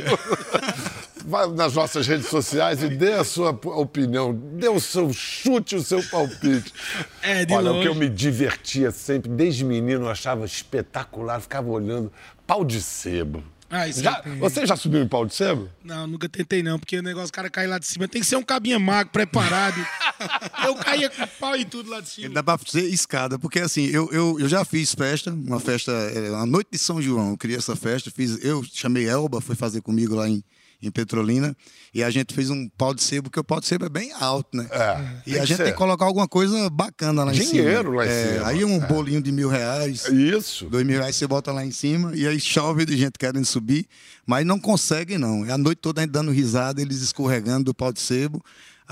Vai 1.30 1.48
nas 1.52 1.76
nossas 1.76 2.08
redes 2.08 2.28
sociais 2.28 2.82
e 2.82 2.90
dê 2.90 3.14
a 3.14 3.24
sua 3.24 3.52
opinião, 3.52 4.34
dê 4.34 4.68
o 4.68 4.80
seu 4.80 5.14
chute, 5.14 5.76
o 5.76 5.84
seu 5.84 6.02
palpite. 6.10 6.74
É, 7.22 7.46
de 7.46 7.54
olha, 7.54 7.70
o 7.70 7.74
longe. 7.76 7.84
que 7.84 7.88
eu 7.88 7.96
me 7.96 8.10
divertia 8.10 8.90
sempre, 8.90 9.30
desde 9.30 9.64
menino, 9.64 10.06
eu 10.06 10.10
achava 10.10 10.44
espetacular, 10.46 11.40
ficava 11.40 11.70
olhando 11.70 12.12
pau 12.48 12.66
de 12.66 12.82
sebo. 12.82 13.44
Ah, 13.70 13.88
isso 13.88 14.02
Já- 14.02 14.24
você 14.40 14.66
já 14.66 14.76
subiu 14.76 15.00
em 15.00 15.08
pau 15.08 15.24
de 15.28 15.36
sebo? 15.36 15.70
Não, 15.84 16.08
nunca 16.08 16.28
tentei 16.28 16.64
não, 16.64 16.80
porque 16.80 16.98
o 16.98 17.04
negócio, 17.04 17.30
o 17.30 17.32
cara 17.32 17.52
cair 17.52 17.68
lá 17.68 17.78
de 17.78 17.86
cima, 17.86 18.08
tem 18.08 18.20
que 18.20 18.26
ser 18.28 18.36
um 18.36 18.42
cabinha 18.42 18.80
magro, 18.80 19.14
preparado. 19.14 19.76
eu 20.66 20.74
caía 20.76 21.08
com 21.12 21.28
pau 21.40 21.56
e 21.56 21.64
tudo 21.64 21.92
lá 21.92 22.02
de 22.02 22.10
cima. 22.10 22.34
Dá 22.34 22.42
pra 22.42 22.58
fazer 22.58 22.86
escada, 22.88 23.38
porque 23.38 23.60
assim, 23.60 23.86
eu, 23.86 24.10
eu, 24.12 24.40
eu 24.40 24.50
já 24.50 24.66
fiz 24.66 24.96
festa, 24.96 25.32
uma 25.32 25.60
festa, 25.60 25.92
é, 25.92 26.34
a 26.34 26.48
noite 26.48 26.70
de 26.72 26.80
São 26.80 27.00
João, 27.00 27.30
eu 27.30 27.38
criei 27.38 27.60
essa 27.60 27.76
festa, 27.76 28.10
fiz, 28.10 28.44
eu 28.44 28.64
chamei 28.64 29.08
Elba, 29.08 29.40
foi 29.40 29.56
fazer 29.56 29.82
comigo 29.82 30.16
lá 30.16 30.28
em, 30.28 30.44
em 30.82 30.90
Petrolina, 30.90 31.56
e 31.94 32.02
a 32.04 32.10
gente 32.10 32.34
fez 32.34 32.50
um 32.50 32.70
pau 32.70 32.94
de 32.94 33.04
sebo, 33.04 33.24
porque 33.24 33.40
o 33.40 33.44
pau 33.44 33.60
de 33.60 33.66
sebo 33.68 33.86
é 33.86 33.90
bem 33.90 34.14
alto, 34.14 34.56
né? 34.56 34.66
É, 34.72 35.22
E 35.32 35.38
a 35.38 35.44
gente 35.44 35.58
ser. 35.58 35.64
tem 35.66 35.72
que 35.74 35.78
colocar 35.78 36.06
alguma 36.06 36.28
coisa 36.28 36.70
bacana 36.70 37.24
lá 37.26 37.34
em 37.34 37.36
cima. 37.36 37.52
Dinheiro 37.52 37.92
lá 37.92 38.06
em 38.06 38.10
É, 38.10 38.34
cima. 38.34 38.48
Aí 38.48 38.64
um 38.64 38.80
bolinho 38.80 39.22
de 39.22 39.32
mil 39.32 39.50
reais, 39.50 40.06
Isso. 40.08 40.66
dois 40.70 40.86
mil 40.86 40.98
reais 41.00 41.16
você 41.18 41.28
bota 41.28 41.52
lá 41.52 41.66
em 41.66 41.72
cima, 41.72 42.16
e 42.16 42.26
aí 42.26 42.40
chove 42.40 42.86
de 42.86 42.96
gente 42.96 43.20
querendo 43.20 43.46
subir, 43.46 43.86
mas 44.26 44.46
não 44.46 44.58
conseguem 44.60 45.18
não. 45.18 45.46
É 45.46 45.52
a 45.52 45.58
noite 45.58 45.80
toda 45.82 46.00
a 46.00 46.04
gente 46.06 46.12
dando 46.14 46.32
risada, 46.32 46.82
eles 46.82 47.02
escorregando 47.02 47.66
do 47.66 47.74
pau 47.74 47.92
de 47.92 48.00
sebo, 48.00 48.42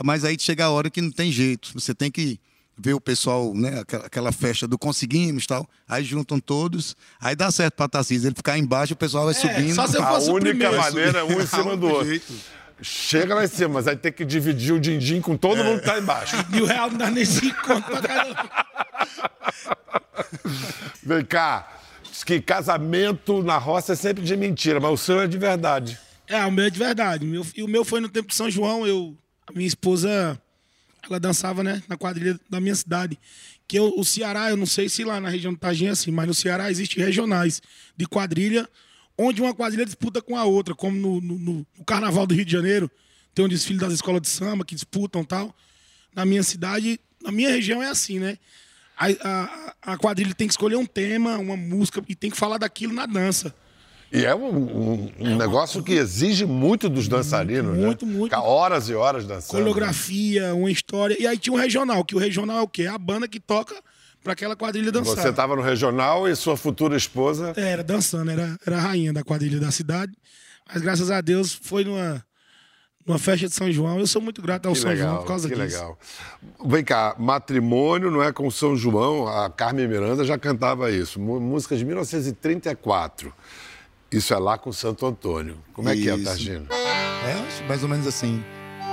mas 0.04 0.26
aí 0.26 0.36
chega 0.38 0.66
a 0.66 0.70
hora 0.70 0.90
que 0.90 1.02
não 1.02 1.12
tem 1.12 1.32
jeito, 1.32 1.72
você 1.74 1.96
tem 1.96 2.12
que 2.12 2.40
ver 2.80 2.94
o 2.94 3.02
pessoal, 3.02 3.54
né, 3.56 3.80
aquela, 3.80 4.06
aquela 4.06 4.32
festa 4.32 4.68
do 4.68 4.78
conseguimos 4.78 5.46
e 5.46 5.48
tal, 5.48 5.68
aí 5.88 6.04
juntam 6.04 6.40
todos, 6.40 6.96
aí 7.20 7.36
dá 7.36 7.50
certo 7.50 7.74
pra 7.76 7.88
Tarcísio, 7.88 8.28
ele 8.28 8.36
ficar 8.36 8.58
embaixo, 8.58 8.94
o 8.94 8.98
pessoal 8.98 9.26
vai 9.26 9.34
subindo. 9.34 9.72
É, 9.72 9.74
só 9.74 9.88
se 9.88 9.98
eu 9.98 10.04
A 10.04 10.08
fosse 10.08 10.30
o 10.30 10.34
única 10.36 10.50
primeiro. 10.52 10.78
maneira 10.78 11.20
é 11.20 11.24
um 11.24 11.42
em 11.42 11.46
cima 11.48 11.76
do 11.76 11.88
outro. 11.88 12.08
jeito. 12.08 12.34
Chega 12.80 13.34
lá 13.34 13.44
em 13.44 13.48
cima, 13.48 13.70
mas 13.74 13.88
aí 13.88 13.96
tem 13.96 14.12
que 14.12 14.24
dividir 14.24 14.72
o 14.74 14.80
din-din 14.80 15.20
com 15.20 15.36
todo 15.36 15.64
mundo 15.64 15.80
que 15.80 15.86
tá 15.86 15.98
embaixo. 15.98 16.36
Mil 16.52 16.66
reais 16.68 16.92
não 16.92 17.00
dá 17.00 17.10
nem 17.10 17.26
cinco 17.26 17.60
conto 17.64 17.90
pra 17.90 18.02
caramba. 18.02 18.50
Vem 21.04 21.26
cá, 21.26 21.80
diz 22.12 22.24
que 22.24 22.40
casamento 22.42 23.42
na 23.44 23.58
roça 23.58 23.94
é 23.94 23.96
sempre 23.96 24.24
de 24.24 24.36
mentira, 24.36 24.80
mas 24.80 24.92
o 24.92 24.98
seu 24.98 25.22
é 25.22 25.28
de 25.28 25.38
verdade. 25.38 25.98
É, 26.28 26.46
o 26.46 26.52
meu 26.52 26.66
é 26.66 26.70
de 26.70 26.78
verdade. 26.78 27.26
O 27.26 27.28
meu, 27.28 27.46
e 27.56 27.64
o 27.64 27.68
meu 27.68 27.86
foi 27.86 28.00
no 28.02 28.10
tempo 28.10 28.28
de 28.28 28.36
São 28.36 28.50
João. 28.52 28.86
Eu, 28.86 29.18
a 29.48 29.54
minha 29.54 29.68
esposa, 29.68 30.40
ela 31.12 31.20
dançava, 31.20 31.64
né, 31.64 31.82
na 31.88 31.98
quadrilha 31.98 32.40
da 32.50 32.60
minha 32.60 32.76
cidade. 32.76 33.18
Que 33.68 33.78
eu, 33.78 33.94
o 33.98 34.04
Ceará, 34.06 34.50
eu 34.50 34.58
não 34.58 34.66
sei 34.66 34.88
se 34.90 35.04
lá 35.04 35.20
na 35.20 35.30
região 35.30 35.54
do 35.54 35.60
Tagim 35.60 35.88
é 35.88 35.90
assim, 35.90 36.12
mas 36.12 36.28
no 36.28 36.34
Ceará 36.34 36.70
existem 36.72 37.04
regionais 37.04 37.62
de 37.96 38.06
quadrilha, 38.06 38.68
onde 39.18 39.42
uma 39.42 39.54
quadrilha 39.54 39.86
disputa 39.86 40.22
com 40.22 40.38
a 40.38 40.44
outra, 40.46 40.74
como 40.76 40.98
no, 40.98 41.20
no- 41.22 41.38
no- 41.40 41.68
Carnaval 41.86 42.26
do 42.28 42.34
Rio 42.36 42.46
de 42.46 42.52
Janeiro, 42.52 42.90
tem 43.34 43.44
um 43.44 43.48
desfile 43.50 43.80
das 43.80 43.94
escolas 43.94 44.22
de 44.22 44.30
samba 44.30 44.64
que 44.64 44.74
disputam 44.76 45.24
tal. 45.24 45.56
Na 46.16 46.26
minha 46.26 46.44
cidade, 46.44 47.00
na 47.22 47.32
minha 47.32 47.50
região 47.50 47.82
é 47.84 47.90
assim, 47.90 48.20
né? 48.20 48.38
A, 48.98 49.08
a- 49.08 49.76
a 49.94 49.98
quadrilha 49.98 50.34
tem 50.34 50.48
que 50.48 50.54
escolher 50.54 50.76
um 50.76 50.86
tema, 50.86 51.38
uma 51.38 51.56
música, 51.58 52.02
e 52.08 52.16
tem 52.16 52.32
que 52.32 52.38
falar 52.38 52.58
daquilo 52.58 52.94
na 52.94 53.06
dança. 53.06 53.54
E 54.12 54.24
é 54.26 54.34
um, 54.34 54.48
um- 54.56 55.12
um 55.20 55.36
negócio 55.38 55.84
que 55.84 55.94
exige 55.94 56.46
muito 56.46 56.88
dos 56.88 57.08
dançarinos, 57.08 57.76
muito, 57.78 58.06
né? 58.06 58.12
muito. 58.14 58.26
Ficar 58.32 58.42
horas 58.42 58.88
e 58.90 58.94
horas 58.96 59.26
dançando. 59.26 59.60
coreografia, 59.60 60.54
uma 60.56 60.72
história. 60.72 61.16
E 61.22 61.28
aí 61.28 61.38
tinha 61.38 61.54
um 61.54 61.58
regional, 61.60 62.06
que 62.06 62.16
o 62.16 62.18
regional 62.20 62.60
é 62.60 62.62
o 62.62 62.68
quê? 62.68 62.84
É 62.84 62.88
a 62.88 62.98
banda 62.98 63.28
que 63.28 63.40
toca 63.40 63.76
pra 64.24 64.34
aquela 64.34 64.56
quadrilha 64.56 64.92
dançar. 64.92 65.16
Você 65.24 65.30
estava 65.30 65.56
no 65.56 65.62
regional 65.62 66.28
e 66.28 66.36
sua 66.36 66.56
futura 66.56 66.96
esposa. 66.96 67.54
É, 67.58 67.72
Era 67.74 67.84
dançando, 67.84 68.32
era, 68.32 68.58
era 68.66 68.78
a 68.78 68.80
rainha 68.80 69.12
da 69.12 69.24
quadrilha 69.24 69.60
da 69.60 69.72
cidade. 69.72 70.14
Mas 70.72 70.82
graças 70.82 71.12
a 71.12 71.20
Deus 71.22 71.54
foi 71.54 71.84
numa, 71.84 72.24
numa 73.06 73.20
festa 73.20 73.48
de 73.48 73.54
São 73.54 73.70
João. 73.72 74.00
Eu 74.00 74.08
sou 74.08 74.22
muito 74.22 74.42
grato 74.42 74.68
ao 74.68 74.74
Que 74.74 74.80
São 74.80 74.96
João 74.96 75.08
legal, 75.10 75.22
por 75.22 75.28
causa 75.28 75.50
que 75.50 75.56
disso. 75.56 75.66
legal. 75.78 76.00
Vem 76.66 76.84
cá, 76.84 77.14
matrimônio 77.20 78.10
não 78.10 78.24
é 78.24 78.32
com 78.32 78.50
São 78.52 78.76
João, 78.76 79.28
a 79.28 79.50
Carmen 79.50 79.86
Miranda 79.88 80.24
já 80.26 80.38
cantava 80.38 80.90
isso, 80.92 81.20
música 81.20 81.76
de 81.76 81.84
1934. 81.86 83.34
Isso 84.12 84.34
é 84.34 84.38
lá 84.38 84.58
com 84.58 84.72
Santo 84.72 85.06
Antônio. 85.06 85.58
Como 85.74 85.90
é 85.90 85.96
que 85.96 86.10
é, 86.10 86.16
Isso. 86.16 86.24
Targino? 86.24 86.68
É, 86.72 87.34
acho 87.48 87.64
mais 87.66 87.84
ou 87.84 87.90
menos 87.90 88.08
assim. 88.08 88.44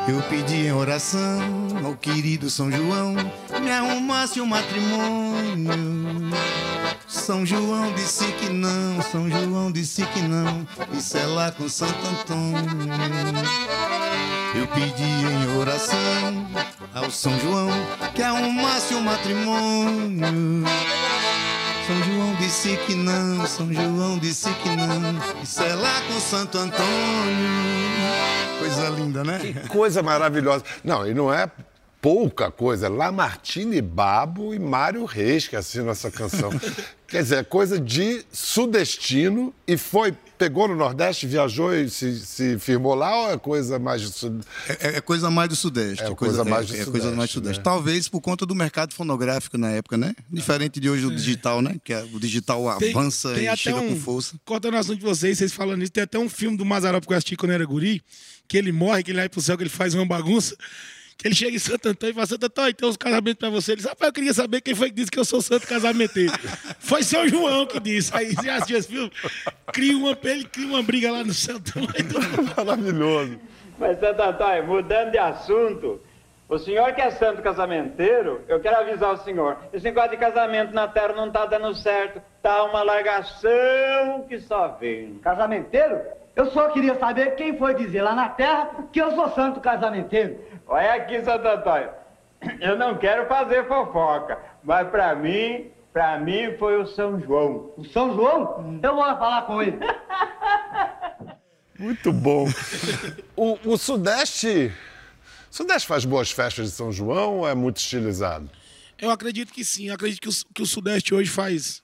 Eu 0.09 0.21
pedi 0.25 0.67
em 0.67 0.73
oração 0.73 1.41
ao 1.83 1.97
querido 1.97 2.51
São 2.51 2.71
João 2.71 3.15
me 3.63 3.71
arrumasse 3.71 4.41
um 4.41 4.47
matrimônio. 4.47 5.71
São 7.09 7.47
João 7.47 7.93
disse 7.95 8.27
que 8.33 8.51
não, 8.51 9.01
São 9.03 9.31
João 9.31 9.73
disse 9.73 10.05
que 10.07 10.21
não, 10.21 10.67
isso 10.93 11.17
é 11.17 11.25
lá 11.25 11.51
com 11.53 11.69
Santo 11.69 12.07
Antônio. 12.07 12.93
Eu 14.55 14.67
pedi 14.69 15.03
em 15.03 15.57
oração 15.59 16.47
ao 16.95 17.11
São 17.11 17.39
João 17.41 17.71
que 18.15 18.23
arrumasse 18.23 18.95
um 18.95 19.01
matrimônio. 19.01 20.65
São 21.87 22.03
João 22.03 22.35
disse 22.37 22.77
que 22.87 22.95
não, 22.95 23.47
São 23.47 23.71
João 23.71 24.19
disse 24.19 24.49
que 24.55 24.71
não. 24.71 25.43
Isso 25.43 25.63
é 25.63 25.75
lá 25.75 26.01
com 26.09 26.19
Santo 26.19 26.57
Antônio. 26.57 26.89
Coisa 28.59 28.89
linda, 28.89 29.23
né? 29.23 29.39
Que 29.39 29.69
coisa 29.69 30.03
maravilhosa. 30.03 30.65
Não, 30.83 31.07
e 31.07 31.13
não 31.13 31.33
é 31.33 31.47
pouca 32.01 32.51
coisa. 32.51 32.89
Lamartine 32.89 33.83
Babo 33.83 34.55
e 34.55 34.59
Mário 34.59 35.05
Reis 35.05 35.47
que 35.47 35.57
assinam 35.57 35.91
essa 35.91 36.11
canção. 36.11 36.51
Quer 37.07 37.23
dizer, 37.23 37.37
é 37.41 37.45
coisa 37.45 37.79
de 37.79 38.25
sudestino 38.33 39.55
e 39.67 39.77
foi, 39.77 40.17
pegou 40.45 40.69
no 40.69 40.77
Nordeste, 40.77 41.27
viajou 41.27 41.75
e 41.75 41.89
se, 41.89 42.19
se 42.19 42.59
firmou 42.59 42.95
lá 42.95 43.23
ou 43.23 43.31
é 43.33 43.39
coisa 43.39 43.79
mais 43.79 44.03
de 44.03 44.09
sud... 44.09 44.41
É, 44.69 44.97
é 44.97 45.01
coisa 45.01 45.31
mais 45.31 45.49
do 45.49 45.57
Sudeste. 45.57 46.05
É 46.05 46.15
coisa 46.15 46.45
mais 46.45 46.67
do 46.67 46.77
é, 46.77 46.81
é 46.81 46.85
coisa 46.85 46.93
Sudeste, 47.01 47.17
mais 47.17 47.31
do 47.31 47.33
Sudeste. 47.33 47.59
né? 47.59 47.65
Talvez 47.65 48.09
por 48.09 48.21
conta 48.21 48.45
do 48.45 48.55
mercado 48.55 48.93
fonográfico 48.93 49.57
na 49.57 49.71
época, 49.71 49.97
né? 49.97 50.15
Diferente 50.31 50.79
de 50.79 50.91
hoje 50.91 51.07
o 51.07 51.11
digital, 51.15 51.63
né? 51.63 51.77
Que 51.83 51.95
é- 51.95 52.07
o 52.13 52.21
digital 52.21 52.69
avança 52.69 53.33
e 53.41 53.57
chega 53.57 53.81
com 53.81 53.97
força. 53.97 54.35
Cortando 54.45 54.75
o 54.75 54.77
assunto 54.77 54.99
de 54.99 55.05
vocês, 55.05 55.39
vocês 55.39 55.53
falando 55.53 55.83
isso, 55.83 55.93
tem 55.93 56.03
até 56.03 56.19
um 56.19 56.29
filme 56.29 56.57
do 56.59 56.65
Mazarop 56.65 57.07
que 57.07 57.13
eu 57.13 57.17
assisti 57.17 57.37
quando 57.37 57.53
eu 57.53 57.57
era 57.57 57.65
guri, 57.65 58.03
que 58.47 58.59
ele 58.59 58.71
morre, 58.73 59.03
que 59.03 59.11
ele 59.13 59.19
vai 59.19 59.29
pro 59.29 59.41
céu, 59.41 59.57
que 59.57 59.63
ele 59.63 59.71
faz 59.71 59.95
uma 59.95 60.05
bagunça. 60.05 60.55
Que 61.17 61.29
ele 61.29 61.35
chega 61.35 61.57
em 61.57 61.59
Santo 61.59 61.89
Antônio 61.89 62.13
e 62.13 62.15
fala, 62.15 62.27
Santo 62.27 62.47
Antônio, 62.47 62.75
tem 62.75 62.89
uns 62.89 62.97
casamentos 62.97 63.39
pra 63.39 63.51
você. 63.51 63.73
Ele 63.73 63.77
diz, 63.77 63.87
rapaz, 63.87 64.09
eu 64.09 64.13
queria 64.13 64.35
saber 64.35 64.61
quem 64.61 64.75
foi 64.75 64.89
que 64.89 64.97
disse 64.97 65.11
que 65.11 65.19
eu 65.19 65.25
sou 65.25 65.41
santo 65.41 65.67
casamenteiro. 65.67 66.33
foi 66.81 67.03
São 67.03 67.27
João 67.29 67.67
que 67.67 67.79
disse. 67.81 68.15
Aí 68.15 68.35
você 68.35 68.51
assistiu 68.51 68.79
esse 68.79 68.89
filme, 68.89 69.13
cria 69.73 69.97
uma, 69.97 70.19
ele 70.25 70.45
cria 70.45 70.67
uma 70.67 70.83
briga 70.83 71.13
lá 71.13 71.25
no 71.25 71.33
céu. 71.33 71.57
Maravilhoso. 72.57 73.39
Mas, 73.79 73.99
Santo 73.99 74.23
Antônio, 74.23 74.67
mudando 74.67 75.11
de 75.11 75.19
assunto, 75.19 76.01
o 76.49 76.59
senhor 76.59 76.93
que 76.93 77.01
é 77.01 77.11
santo 77.11 77.43
casamenteiro, 77.43 78.43
eu 78.47 78.61
quero 78.61 78.77
avisar 78.77 79.15
o 79.15 79.17
senhor, 79.19 79.57
esse 79.73 79.85
negócio 79.85 80.11
de 80.11 80.19
casamento 80.19 80.75
na 80.75 80.87
terra 80.87 81.15
não 81.15 81.31
tá 81.31 81.47
dando 81.47 81.75
certo, 81.75 82.21
tá 82.43 82.65
uma 82.65 82.83
largação 82.83 84.27
que 84.29 84.39
só 84.39 84.69
vem. 84.69 85.19
Casamenteiro? 85.23 86.01
Eu 86.37 86.47
só 86.51 86.69
queria 86.69 86.97
saber 86.97 87.35
quem 87.37 87.57
foi 87.57 87.75
dizer 87.75 88.03
lá 88.03 88.15
na 88.15 88.29
terra 88.29 88.87
que 88.93 89.01
eu 89.01 89.13
sou 89.13 89.31
santo 89.31 89.61
casamenteiro. 89.61 90.39
Olha 90.67 90.95
aqui, 90.95 91.23
Santo 91.23 91.47
Antônio. 91.47 91.91
Eu 92.61 92.77
não 92.77 92.99
quero 92.99 93.27
fazer 93.27 93.67
fofoca, 93.67 94.39
mas 94.63 94.89
pra 94.89 95.15
mim, 95.15 95.71
pra 95.93 96.19
mim 96.19 96.57
foi 96.59 96.81
o 96.81 96.87
São 96.87 97.21
João. 97.21 97.73
O 97.77 97.85
São 97.85 98.15
João? 98.15 98.81
Eu 98.83 98.95
vou 98.95 99.05
falar 99.05 99.43
com 99.43 99.63
ele. 99.63 99.79
Muito 101.79 102.13
bom. 102.13 102.47
O, 103.37 103.59
o 103.65 103.77
Sudeste. 103.77 104.73
O 105.51 105.55
Sudeste 105.55 105.89
faz 105.89 106.05
boas 106.05 106.31
festas 106.31 106.71
de 106.71 106.73
São 106.73 106.93
João 106.93 107.39
ou 107.39 107.49
é 107.49 107.55
muito 107.55 107.79
estilizado? 107.79 108.51
Eu 108.99 109.11
acredito 109.11 109.53
que 109.53 109.65
sim. 109.65 109.89
Eu 109.89 109.95
acredito 109.95 110.21
que 110.21 110.29
o, 110.29 110.33
que 110.55 110.63
o 110.63 110.67
Sudeste 110.67 111.15
hoje 111.15 111.31
faz. 111.31 111.83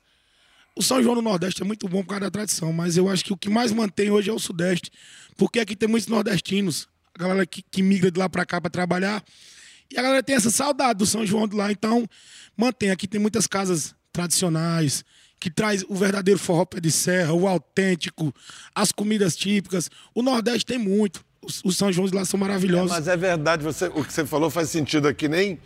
O 0.76 0.82
São 0.82 1.02
João 1.02 1.16
do 1.16 1.22
Nordeste 1.22 1.62
é 1.62 1.64
muito 1.64 1.88
bom 1.88 2.02
por 2.02 2.10
causa 2.10 2.22
da 2.22 2.30
tradição, 2.30 2.72
mas 2.72 2.96
eu 2.96 3.08
acho 3.08 3.24
que 3.24 3.32
o 3.32 3.36
que 3.36 3.50
mais 3.50 3.72
mantém 3.72 4.10
hoje 4.10 4.30
é 4.30 4.32
o 4.32 4.38
Sudeste, 4.38 4.90
porque 5.36 5.58
aqui 5.58 5.74
tem 5.74 5.88
muitos 5.88 6.08
nordestinos, 6.08 6.88
a 7.14 7.22
galera 7.22 7.46
que, 7.46 7.62
que 7.62 7.82
migra 7.82 8.10
de 8.10 8.18
lá 8.18 8.28
pra 8.28 8.44
cá 8.44 8.60
pra 8.60 8.70
trabalhar, 8.70 9.22
e 9.92 9.98
a 9.98 10.02
galera 10.02 10.22
tem 10.22 10.36
essa 10.36 10.50
saudade 10.50 10.98
do 10.98 11.06
São 11.06 11.26
João 11.26 11.48
de 11.48 11.56
lá, 11.56 11.72
então 11.72 12.06
mantém. 12.56 12.90
Aqui 12.90 13.08
tem 13.08 13.20
muitas 13.20 13.46
casas 13.46 13.94
tradicionais, 14.12 15.04
que 15.40 15.50
traz 15.50 15.84
o 15.88 15.94
verdadeiro 15.94 16.38
forró 16.38 16.64
pé 16.64 16.80
de 16.80 16.90
serra, 16.90 17.32
o 17.32 17.48
autêntico, 17.48 18.32
as 18.74 18.92
comidas 18.92 19.34
típicas. 19.34 19.90
O 20.14 20.22
Nordeste 20.22 20.66
tem 20.66 20.78
muito. 20.78 21.24
Os, 21.42 21.62
os 21.64 21.76
São 21.76 21.90
João 21.90 22.06
de 22.06 22.14
lá 22.14 22.24
são 22.24 22.38
maravilhosos. 22.38 22.90
Mas 22.90 23.08
é 23.08 23.16
verdade, 23.16 23.64
você, 23.64 23.86
o 23.86 24.04
que 24.04 24.12
você 24.12 24.26
falou 24.26 24.50
faz 24.50 24.68
sentido 24.68 25.08
aqui, 25.08 25.26
nem 25.26 25.58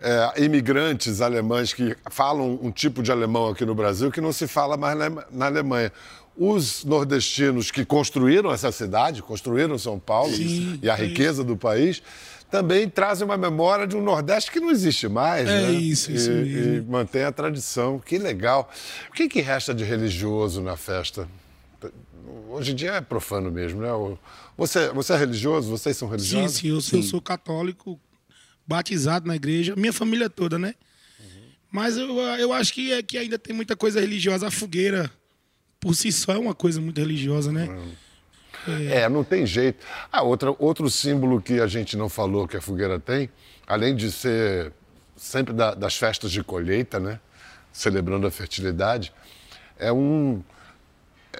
é, 0.00 0.42
imigrantes 0.42 1.20
alemães 1.20 1.72
que 1.72 1.96
falam 2.10 2.58
um 2.60 2.72
tipo 2.72 3.02
de 3.02 3.12
alemão 3.12 3.48
aqui 3.48 3.64
no 3.64 3.74
Brasil 3.74 4.10
que 4.10 4.20
não 4.20 4.32
se 4.32 4.48
fala 4.48 4.76
mais 4.76 4.98
na 5.30 5.46
Alemanha. 5.46 5.92
Os 6.36 6.84
nordestinos 6.84 7.70
que 7.70 7.84
construíram 7.84 8.50
essa 8.50 8.72
cidade, 8.72 9.22
construíram 9.22 9.76
São 9.78 9.98
Paulo 9.98 10.34
Sim, 10.34 10.78
e 10.82 10.88
a 10.88 10.94
é 10.94 11.04
riqueza 11.06 11.44
do 11.44 11.56
país, 11.56 12.02
também 12.50 12.88
trazem 12.88 13.24
uma 13.24 13.36
memória 13.36 13.86
de 13.86 13.96
um 13.96 14.02
Nordeste 14.02 14.50
que 14.50 14.60
não 14.60 14.70
existe 14.70 15.08
mais. 15.08 15.48
É 15.48 15.62
né? 15.62 15.72
isso, 15.72 16.12
isso 16.12 16.30
e, 16.30 16.34
mesmo. 16.34 16.74
e 16.74 16.80
mantém 16.82 17.24
a 17.24 17.32
tradição. 17.32 17.98
Que 17.98 18.18
legal. 18.18 18.70
O 19.08 19.12
que, 19.12 19.28
que 19.28 19.40
resta 19.40 19.74
de 19.74 19.84
religioso 19.84 20.60
na 20.60 20.76
festa? 20.76 21.26
Hoje 22.50 22.72
em 22.72 22.74
dia 22.74 22.92
é 22.92 23.00
profano 23.00 23.50
mesmo, 23.50 23.80
né? 23.80 23.88
Você, 24.56 24.90
você 24.90 25.14
é 25.14 25.16
religioso? 25.16 25.70
Vocês 25.70 25.96
são 25.96 26.08
Sim, 26.08 26.16
religiosos? 26.16 26.56
sim, 26.58 26.68
eu 26.68 26.80
sou, 26.80 26.98
eu 26.98 27.02
sou 27.02 27.20
católico, 27.22 27.98
batizado 28.66 29.26
na 29.26 29.34
igreja, 29.34 29.74
minha 29.74 29.92
família 29.92 30.28
toda, 30.28 30.58
né? 30.58 30.74
Mas 31.70 31.96
eu, 31.96 32.18
eu 32.18 32.52
acho 32.52 32.74
que, 32.74 32.92
é, 32.92 33.02
que 33.02 33.16
ainda 33.16 33.38
tem 33.38 33.56
muita 33.56 33.74
coisa 33.74 33.98
religiosa. 33.98 34.46
A 34.46 34.50
fogueira, 34.50 35.10
por 35.82 35.94
si 35.96 36.12
só, 36.12 36.32
é 36.32 36.38
uma 36.38 36.54
coisa 36.54 36.80
muito 36.80 36.96
religiosa, 36.98 37.50
né? 37.52 37.68
É, 38.88 39.08
não 39.08 39.24
tem 39.24 39.44
jeito. 39.44 39.84
Ah, 40.10 40.22
outra, 40.22 40.54
outro 40.58 40.88
símbolo 40.88 41.42
que 41.42 41.60
a 41.60 41.66
gente 41.66 41.96
não 41.96 42.08
falou 42.08 42.46
que 42.46 42.56
a 42.56 42.60
fogueira 42.60 42.98
tem, 43.00 43.28
além 43.66 43.94
de 43.96 44.10
ser 44.12 44.72
sempre 45.16 45.52
da- 45.52 45.74
das 45.74 45.96
festas 45.96 46.30
de 46.30 46.42
colheita, 46.44 47.00
né? 47.00 47.18
Celebrando 47.72 48.24
a 48.26 48.30
fertilidade, 48.30 49.12
é 49.78 49.92
um, 49.92 50.40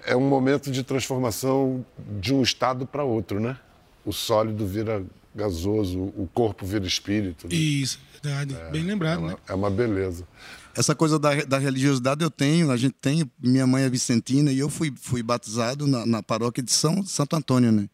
é 0.05 0.17
um 0.17 0.29
momento 0.29 0.71
de 0.73 0.83
transformação 0.83 1.87
de 2.21 2.35
um 2.35 2.43
estado 2.43 2.85
para 2.87 3.05
outro, 3.05 3.39
né? 3.39 3.57
O 4.05 4.13
sólido 4.13 4.67
vira 4.67 5.05
gasoso, 5.33 6.01
o 6.01 6.29
corpo 6.35 6.67
vira 6.67 6.85
espírito. 6.85 7.47
né? 7.47 7.55
Isso, 7.55 8.01
verdade. 8.21 8.57
Bem 8.73 8.83
lembrado, 8.83 9.21
né? 9.23 9.37
É 9.49 9.55
uma 9.55 9.71
beleza. 9.71 10.27
Essa 10.75 10.95
coisa 10.95 11.19
da, 11.19 11.35
da 11.45 11.59
religiosidade 11.59 12.25
eu 12.25 12.31
tenho, 12.31 12.71
a 12.71 12.77
gente 12.77 12.95
tem. 13.01 13.31
Minha 13.39 13.67
mãe 13.67 13.85
é 13.85 13.91
vicentina 13.91 14.51
e 14.51 14.59
eu 14.59 14.71
fui, 14.71 14.93
fui 15.01 15.23
batizado 15.23 15.87
na, 15.87 16.07
na 16.07 16.23
paróquia 16.23 16.63
de 16.63 16.73
São 16.73 17.05
Santo 17.05 17.37
Antônio, 17.37 17.71
né? 17.71 17.89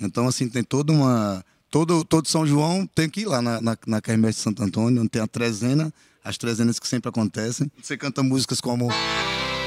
Então, 0.00 0.26
assim, 0.26 0.48
tem 0.48 0.62
toda 0.62 0.92
uma. 0.92 1.44
Todo, 1.70 2.04
todo 2.04 2.28
São 2.28 2.46
João 2.46 2.86
tem 2.86 3.08
que 3.08 3.22
ir 3.22 3.26
lá 3.26 3.40
na, 3.40 3.60
na, 3.60 3.76
na 3.86 4.00
de 4.00 4.32
Santo 4.34 4.62
Antônio, 4.62 5.00
onde 5.00 5.08
tem 5.08 5.22
a 5.22 5.26
trezena, 5.26 5.92
as 6.22 6.36
trezenas 6.36 6.78
que 6.78 6.86
sempre 6.86 7.08
acontecem. 7.08 7.70
Você 7.82 7.96
canta 7.96 8.22
músicas 8.22 8.60
como. 8.60 8.88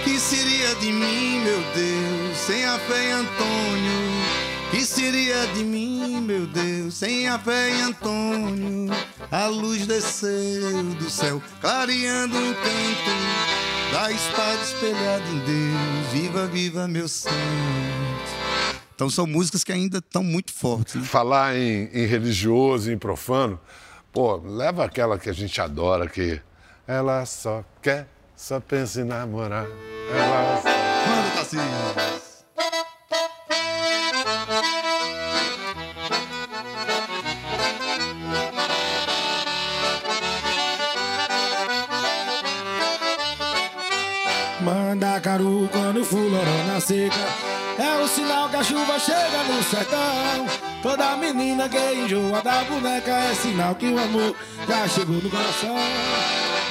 Que 0.04 0.20
seria 0.20 0.76
de 0.76 0.92
mim, 0.92 1.40
meu 1.40 1.60
Deus, 1.74 2.38
sem 2.38 2.64
a 2.64 2.78
fé 2.78 3.10
em 3.10 3.12
Antônio? 3.12 4.45
Que 4.72 4.86
seria 4.86 5.48
de 5.48 5.64
mim, 5.64 6.22
meu 6.22 6.46
Deus, 6.48 6.96
sem 6.96 7.28
a 7.28 7.40
fé 7.40 7.70
em 7.70 7.82
Antônio? 7.84 8.92
A 9.32 9.48
luz 9.48 9.86
desceu 9.86 10.84
do 10.96 11.10
céu, 11.10 11.42
clareando 11.62 12.38
um 12.38 12.54
canto 12.54 13.92
da 13.92 14.12
espada 14.12 14.62
espelhada 14.62 15.24
em 15.30 15.40
Deus. 15.40 16.12
Viva, 16.12 16.48
viva, 16.48 16.88
meu 16.88 17.08
santo. 17.08 17.36
Então, 18.94 19.10
são 19.10 19.28
músicas 19.28 19.64
que 19.64 19.72
ainda 19.72 20.00
estão 20.00 20.24
muito 20.24 20.54
fortes. 20.54 20.96
Né? 20.96 21.04
Falar 21.04 21.56
em, 21.56 21.90
em 21.94 22.06
religioso, 22.06 22.92
em 22.92 22.98
profano, 22.98 23.60
pô, 24.12 24.38
leva 24.38 24.86
aquela 24.86 25.20
que 25.20 25.30
a 25.30 25.34
gente 25.34 25.60
adora, 25.60 26.08
que 26.08 26.42
ela 26.88 27.26
só 27.26 27.64
quer, 27.82 28.08
só 28.36 28.60
pensa 28.60 29.02
em 29.02 29.04
namorar. 29.04 29.68
Ela 30.10 30.62
só... 30.62 30.70
Manda, 30.70 31.30
Tarcísio. 31.36 32.25
Manda 45.26 45.38
caru 45.40 45.68
quando 45.72 46.02
o 46.02 46.06
fulorão 46.06 46.68
na 46.68 46.80
seca. 46.80 47.16
É 47.80 48.00
o 48.00 48.08
sinal 48.08 48.48
que 48.48 48.58
a 48.58 48.64
chuva 48.64 49.00
chega 49.00 49.44
no 49.44 49.64
sertão. 49.64 50.46
Toda 50.84 51.18
menina 51.18 51.68
que 51.68 51.78
enjoa 51.78 52.42
da 52.44 52.64
boneca 52.64 53.12
é 53.12 53.34
sinal 53.34 53.74
que 53.74 53.88
o 53.88 54.00
amor 54.00 54.36
já 54.68 54.88
chegou 54.88 55.16
no 55.16 55.30
coração. 55.30 55.76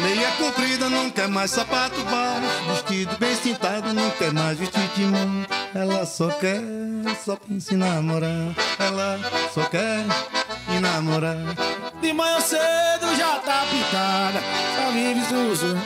Meia 0.00 0.30
comprida, 0.38 0.88
não 0.88 1.10
quer 1.10 1.28
mais 1.28 1.50
sapato 1.50 2.00
baixo. 2.04 2.46
Vestido 2.68 3.16
bem 3.18 3.34
cintado, 3.34 3.92
não 3.92 4.10
quer 4.10 4.32
mais 4.32 4.56
vestir 4.56 4.88
de 4.94 5.04
mão. 5.04 5.46
Ela 5.74 6.06
só 6.06 6.28
quer, 6.28 6.60
só 7.24 7.36
pensa 7.36 7.74
em 7.74 7.78
namorar. 7.78 8.54
Ela 8.78 9.18
só 9.52 9.64
quer 9.64 10.04
em 10.68 10.80
namorar. 10.80 11.38
De 12.00 12.12
manhã 12.12 12.40
cedo 12.40 13.16
já 13.18 13.36
tá 13.40 13.66
pitada. 13.70 14.40
Só 14.76 14.92
vive 14.92 15.24
sujo, 15.26 15.76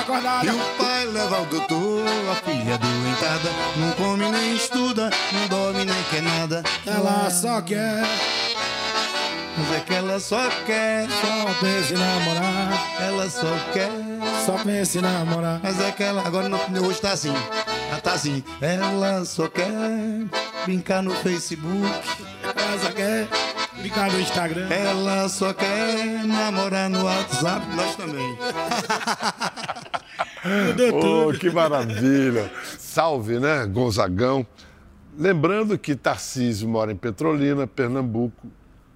acordada. 0.00 0.46
E 0.46 0.50
o 0.50 0.58
pai 0.76 1.06
leva 1.06 1.36
ao 1.36 1.46
doutor, 1.46 2.04
a 2.30 2.34
filha 2.36 2.78
doentada. 2.78 3.50
Não 3.76 3.92
come 3.92 4.30
nem 4.30 4.56
estuda, 4.56 5.10
não 5.32 5.48
dorme 5.48 5.84
nem 5.84 6.02
quer 6.04 6.22
nada. 6.22 6.62
Ela 6.86 7.30
só 7.30 7.60
quer, 7.60 8.02
Mas 9.56 9.76
é 9.76 9.80
que 9.80 9.94
ela 9.94 10.18
só 10.18 10.48
quer, 10.66 11.06
só 11.08 11.54
pensa 11.60 11.94
em 11.94 11.96
namorar. 11.96 13.00
ela 13.00 13.30
só 13.30 13.72
quer. 13.72 13.90
Só 14.44 14.52
pensa 14.64 14.98
em 14.98 15.02
namorar. 15.02 15.60
Mas 15.62 15.80
é 15.80 15.90
que 15.92 16.02
ela 16.02 16.26
agora 16.26 16.48
não, 16.48 16.58
hoje 16.86 17.00
tá 17.00 17.12
assim. 17.12 17.34
Ela 17.90 18.00
tá 18.00 18.12
assim. 18.12 18.42
Ela 18.60 19.24
só 19.24 19.48
quer 19.48 19.68
brincar 20.64 21.02
no 21.02 21.14
Facebook. 21.16 21.86
Ela 22.42 22.78
só 22.82 22.90
quer 22.92 23.28
Instagram. 24.20 24.68
Ela 24.68 25.28
só 25.28 25.52
quer 25.52 26.24
namorar 26.24 26.88
no 26.90 27.04
WhatsApp. 27.04 27.66
Nós 27.74 27.96
também. 27.96 28.38
Oh, 30.94 31.32
que 31.38 31.50
maravilha! 31.50 32.50
Salve, 32.78 33.38
né, 33.38 33.66
Gonzagão? 33.66 34.46
Lembrando 35.18 35.76
que 35.78 35.94
Tarcísio 35.94 36.66
mora 36.66 36.90
em 36.90 36.96
Petrolina, 36.96 37.66
Pernambuco 37.66 38.48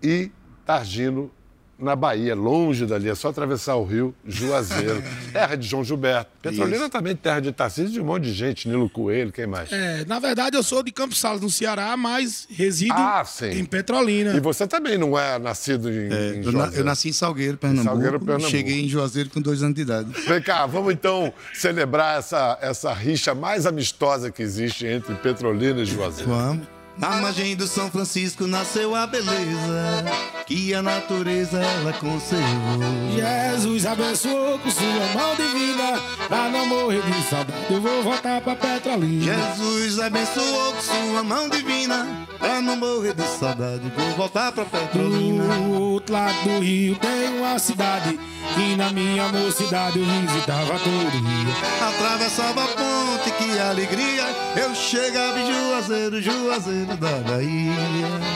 e 0.03 0.31
Targino 0.65 1.31
na 1.79 1.97
Bahia, 1.97 2.35
longe 2.35 2.87
dali, 2.87 3.09
é 3.09 3.15
só 3.15 3.29
atravessar 3.29 3.75
o 3.77 3.85
rio 3.85 4.15
Juazeiro, 4.27 5.03
terra 5.33 5.57
de 5.57 5.67
João 5.67 5.83
Gilberto. 5.85 6.31
Petrolina 6.43 6.89
também 6.89 7.17
terra 7.17 7.41
de 7.41 7.51
Tarcísio 7.53 7.91
de 7.91 8.01
um 8.01 8.05
monte 8.05 8.25
de 8.25 8.33
gente, 8.33 8.69
Nilo 8.69 8.89
Coelho, 8.89 9.33
quem 9.33 9.47
mais? 9.47 9.73
É, 9.73 10.05
na 10.07 10.19
verdade, 10.19 10.57
eu 10.57 10.63
sou 10.63 10.83
de 10.83 10.93
Campos 10.93 11.19
Salles, 11.19 11.41
no 11.41 11.51
Ceará, 11.51 11.97
mas 11.97 12.47
resido 12.51 12.93
Ah, 12.95 13.25
em 13.53 13.65
Petrolina. 13.65 14.35
E 14.37 14.41
você 14.41 14.67
também 14.67 14.97
não 14.99 15.19
é 15.19 15.39
nascido 15.39 15.91
em, 15.91 16.13
É, 16.13 16.35
em 16.37 16.43
eu, 16.45 16.45
na- 16.47 16.51
Juazeiro? 16.53 16.77
eu 16.81 16.85
nasci 16.85 17.09
em 17.09 17.13
Salgueiro, 17.13 17.57
Pernambuco. 17.59 17.89
Salgueiro, 17.95 18.21
Pernambuco. 18.21 18.51
Cheguei 18.51 18.85
em 18.85 18.89
Juazeiro 18.89 19.31
com 19.31 19.41
dois 19.41 19.63
anos 19.63 19.75
de 19.75 19.83
idade. 19.83 20.09
Vem 20.29 20.41
cá, 20.43 20.67
vamos 20.67 20.93
então 20.93 21.33
celebrar 21.53 22.19
essa, 22.19 22.59
essa 22.61 22.93
rixa 22.93 23.35
mais 23.35 23.67
amistosa 23.67 24.31
que 24.31 24.43
existe 24.43 24.87
entre 24.87 25.15
Petrolina 25.17 25.81
e 25.81 25.85
Juazeiro. 25.85 26.31
Vamos. 26.31 26.67
Na 26.97 27.21
margem 27.21 27.57
do 27.57 27.67
São 27.67 27.91
Francisco 27.91 28.47
nasceu 28.47 28.95
a 28.95 29.07
beleza 29.07 30.05
que 30.47 30.73
a 30.73 30.81
natureza 30.81 31.59
ela 31.61 31.93
conservou. 31.95 32.81
Jesus 33.15 33.85
abençoou 33.85 34.59
com 34.61 34.71
sua 34.71 35.07
mão 35.13 35.35
divina, 35.35 36.01
pra 36.29 36.49
não 36.49 36.67
morrer 36.67 37.03
de 37.03 37.23
saudade. 37.29 37.59
Eu 37.69 37.81
vou 37.81 38.03
voltar 38.03 38.41
pra 38.41 38.55
Petrolina. 38.55 39.25
Jesus 39.25 39.99
abençoou 39.99 40.73
com 40.73 40.81
sua 40.81 41.23
mão 41.25 41.49
divina 41.49 42.27
pra 42.39 42.63
não 42.63 42.77
morrer 42.77 43.15
de 43.15 43.27
saudade. 43.39 43.93
Vou 43.97 44.11
voltar 44.17 44.53
pra 44.53 44.65
Petrolina. 44.65 45.45
Do 45.45 45.81
outro 45.81 46.15
lado 46.15 46.43
do 46.45 46.61
rio 46.61 46.97
tem 46.97 47.39
uma 47.39 47.59
cidade 47.59 48.19
que 48.55 48.77
na 48.77 48.91
minha 48.91 49.29
mocidade 49.29 49.99
eu 49.99 50.05
visitava 50.05 50.79
todo 50.79 51.11
dia. 51.11 51.89
Atravessava 51.89 52.65
a 52.65 52.69
ponte, 52.69 53.31
que 53.39 53.59
alegria. 53.59 54.25
Eu 54.57 54.75
chegava 54.75 55.39
em 55.41 55.53
Juazeiro, 55.53 56.23
Juazeiro 56.23 56.97
da 56.97 57.17
Bahia. 57.29 57.73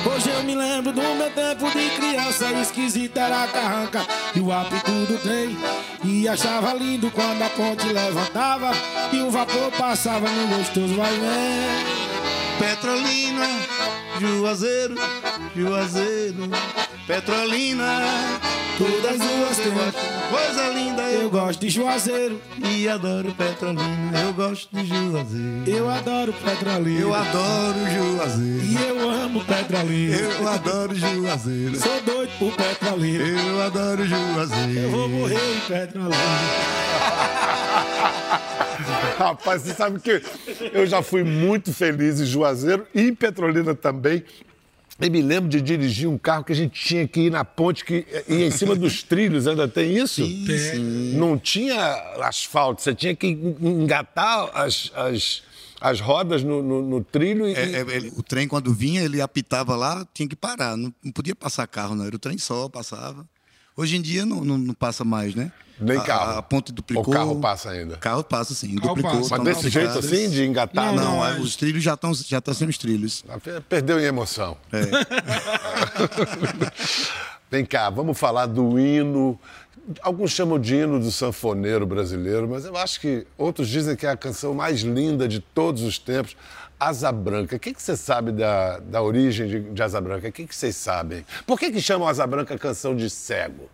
Hoje 0.06 0.30
eu 0.30 0.42
me 0.44 0.54
lembro 0.54 0.92
do 0.92 1.00
meu 1.00 1.30
tempo 1.30 1.70
de 1.70 1.90
criança, 1.90 2.52
esquisita 2.52 3.20
era 3.20 3.44
a 3.44 3.48
carranca 3.48 4.06
e 4.34 4.40
o 4.40 4.52
apito 4.52 4.90
do 4.90 5.18
trem. 5.22 5.56
E 6.04 6.28
achava 6.28 6.72
lindo 6.74 7.10
quando 7.10 7.42
a 7.42 7.50
ponte 7.50 7.86
levantava 7.92 8.72
e 9.12 9.20
o 9.20 9.30
vapor 9.30 9.70
passava 9.72 10.28
no 10.28 10.56
gostoso 10.56 10.94
vai 10.94 11.12
vem. 11.12 11.98
Petrolina, 12.58 13.46
Juazeiro, 14.18 14.96
Juazeiro, 15.54 16.50
Petrolina. 17.08 18.38
Todas 18.76 19.18
duas 19.18 19.56
têm 19.56 19.72
Coisa 20.30 20.68
linda, 20.68 21.02
Eu 21.04 21.22
eu 21.22 21.30
gosto 21.30 21.60
de 21.60 21.70
Juazeiro, 21.70 22.38
e 22.62 22.86
adoro 22.86 23.32
Petrolina. 23.32 24.20
Eu 24.22 24.34
gosto 24.34 24.68
de 24.76 24.86
Juazeiro. 24.86 25.64
eu 25.66 25.88
adoro 25.88 26.34
Petrolina. 26.34 27.00
Eu 27.00 27.14
adoro 27.14 27.78
Juazeiro. 27.90 28.62
E 28.62 28.76
eu 28.86 29.10
amo 29.10 29.42
Petrolina. 29.42 30.16
Eu 30.16 30.48
adoro 30.48 30.94
Juazeiro. 30.94 31.76
Sou 31.76 32.02
doido 32.02 32.30
por 32.38 32.52
Petrolina. 32.52 33.24
Eu 33.24 33.62
adoro 33.62 34.04
Juazeiro. 34.04 34.78
Eu 34.78 34.90
vou 34.90 35.08
morrer 35.08 35.56
em 35.56 35.60
Petrolina. 35.60 36.14
Rapaz, 39.18 39.62
você 39.62 39.72
sabe 39.72 39.98
que 39.98 40.22
eu 40.74 40.86
já 40.86 41.00
fui 41.00 41.24
muito 41.24 41.72
feliz 41.72 42.20
em 42.20 42.26
Juazeiro 42.26 42.86
e 42.94 43.00
em 43.00 43.14
Petrolina 43.14 43.74
também. 43.74 44.22
Eu 45.00 45.10
me 45.10 45.22
lembro 45.22 45.48
de 45.48 45.60
dirigir 45.60 46.08
um 46.08 46.18
carro 46.18 46.42
que 46.42 46.52
a 46.52 46.56
gente 46.56 46.80
tinha 46.80 47.06
que 47.06 47.20
ir 47.20 47.30
na 47.30 47.44
ponte, 47.44 47.84
que 47.84 48.04
ia 48.28 48.46
em 48.46 48.50
cima 48.50 48.74
dos 48.74 49.02
trilhos, 49.02 49.46
ainda 49.46 49.68
tem 49.68 49.96
isso? 49.96 50.22
Tem. 50.44 50.78
Não 51.14 51.38
tinha 51.38 51.78
asfalto, 52.22 52.82
você 52.82 52.92
tinha 52.94 53.14
que 53.14 53.28
engatar 53.28 54.50
as, 54.54 54.90
as, 54.96 55.42
as 55.80 56.00
rodas 56.00 56.42
no, 56.42 56.62
no- 56.62 56.82
no 56.82 57.04
trilho 57.04 57.46
e. 57.48 57.54
É, 57.54 57.76
é, 57.76 57.80
ele- 57.94 58.12
o 58.16 58.22
trem, 58.22 58.48
quando 58.48 58.74
vinha, 58.74 59.02
ele 59.02 59.20
apitava 59.20 59.76
lá, 59.76 60.06
tinha 60.12 60.28
que 60.28 60.34
parar. 60.36 60.76
Não, 60.76 60.92
não 61.04 61.12
podia 61.12 61.34
passar 61.36 61.66
carro, 61.68 61.94
não. 61.94 62.04
Era 62.04 62.16
o 62.16 62.18
trem 62.18 62.36
só, 62.38 62.68
passava. 62.68 63.24
Hoje 63.78 63.96
em 63.96 64.02
dia 64.02 64.26
não, 64.26 64.44
não, 64.44 64.58
não 64.58 64.74
passa 64.74 65.04
mais, 65.04 65.36
né? 65.36 65.52
Nem 65.80 65.96
A- 65.98 66.02
carro. 66.02 66.38
A, 66.38 66.42
ponte 66.42 66.72
duplicou. 66.72 67.06
O 67.06 67.10
carro 67.16 67.40
passa 67.40 67.70
ainda. 67.70 67.96
Carro 67.98 68.24
passa, 68.24 68.52
sim. 68.52 68.74
Carro 68.74 68.96
duplicou. 68.96 69.20
passa. 69.20 69.36
Mas 69.38 69.44
desse 69.44 69.70
jeito 69.70 69.92
duplicadas. 69.92 70.12
assim, 70.12 70.28
de 70.30 70.44
engatar? 70.44 70.86
Não, 70.86 70.94
Não, 70.96 71.04
não, 71.18 71.24
é, 71.24 71.36
é- 71.36 71.40
os 71.40 71.54
trilhos 71.54 71.84
já 71.84 71.94
estão 71.94 72.12
já 72.12 72.38
estão 72.38 72.52
sendo 72.52 72.70
os 72.70 72.78
trilhos. 72.78 73.24
Perdeu 73.68 74.00
em 74.00 74.04
emoção. 74.04 74.56
É. 74.72 74.82
Vem 77.50 77.64
cá, 77.64 77.88
vamos 77.88 78.18
falar 78.18 78.44
do 78.46 78.78
hino. 78.78 79.38
Alguns 80.02 80.32
chamam 80.32 80.58
de 80.58 80.76
hino 80.76 81.00
do 81.00 81.10
sanfoneiro 81.10 81.86
brasileiro, 81.86 82.48
mas 82.48 82.64
eu 82.64 82.76
acho 82.76 83.00
que 83.00 83.26
outros 83.36 83.68
dizem 83.68 83.96
que 83.96 84.06
é 84.06 84.10
a 84.10 84.16
canção 84.16 84.52
mais 84.52 84.80
linda 84.80 85.26
de 85.26 85.40
todos 85.40 85.82
os 85.82 85.98
tempos. 85.98 86.36
Asa 86.78 87.10
Branca. 87.10 87.56
O 87.56 87.58
que, 87.58 87.74
que 87.74 87.82
você 87.82 87.96
sabe 87.96 88.30
da, 88.30 88.78
da 88.78 89.02
origem 89.02 89.48
de, 89.48 89.60
de 89.60 89.82
Asa 89.82 90.00
Branca? 90.00 90.28
O 90.28 90.32
que, 90.32 90.46
que 90.46 90.54
vocês 90.54 90.76
sabem? 90.76 91.24
Por 91.46 91.58
que, 91.58 91.72
que 91.72 91.80
chamam 91.80 92.06
Asa 92.06 92.26
Branca 92.26 92.56
canção 92.56 92.94
de 92.94 93.10
cego? 93.10 93.68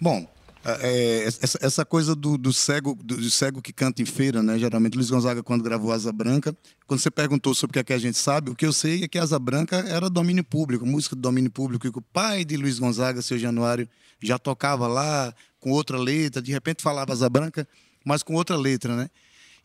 Bom, 0.00 0.26
é, 0.64 1.24
essa, 1.24 1.58
essa 1.60 1.84
coisa 1.84 2.14
do, 2.14 2.38
do 2.38 2.52
cego 2.52 2.94
do, 2.94 3.16
do 3.16 3.30
cego 3.30 3.60
que 3.60 3.72
canta 3.72 4.00
em 4.02 4.04
feira, 4.04 4.42
né? 4.42 4.58
Geralmente 4.58 4.94
Luiz 4.94 5.10
Gonzaga 5.10 5.42
quando 5.42 5.62
gravou 5.62 5.92
Asa 5.92 6.12
Branca, 6.12 6.56
quando 6.86 7.00
você 7.00 7.10
perguntou 7.10 7.54
sobre 7.54 7.70
o 7.70 7.74
que, 7.74 7.78
é 7.80 7.84
que 7.84 7.92
a 7.92 7.98
gente 7.98 8.16
sabe, 8.18 8.50
o 8.50 8.54
que 8.54 8.64
eu 8.66 8.72
sei 8.72 9.04
é 9.04 9.08
que 9.08 9.18
Asa 9.18 9.38
Branca 9.38 9.76
era 9.88 10.08
domínio 10.08 10.44
público, 10.44 10.86
música 10.86 11.16
de 11.16 11.22
domínio 11.22 11.50
público, 11.50 11.86
e 11.86 11.90
que 11.92 11.98
o 11.98 12.02
pai 12.02 12.44
de 12.44 12.56
Luiz 12.56 12.78
Gonzaga, 12.78 13.20
seu 13.22 13.38
Januário, 13.38 13.88
já 14.22 14.38
tocava 14.38 14.86
lá 14.86 15.34
com 15.58 15.70
outra 15.70 15.98
letra, 15.98 16.40
de 16.40 16.52
repente 16.52 16.82
falava 16.82 17.12
Asa 17.12 17.28
Branca, 17.28 17.66
mas 18.04 18.22
com 18.22 18.34
outra 18.34 18.56
letra, 18.56 18.96
né? 18.96 19.08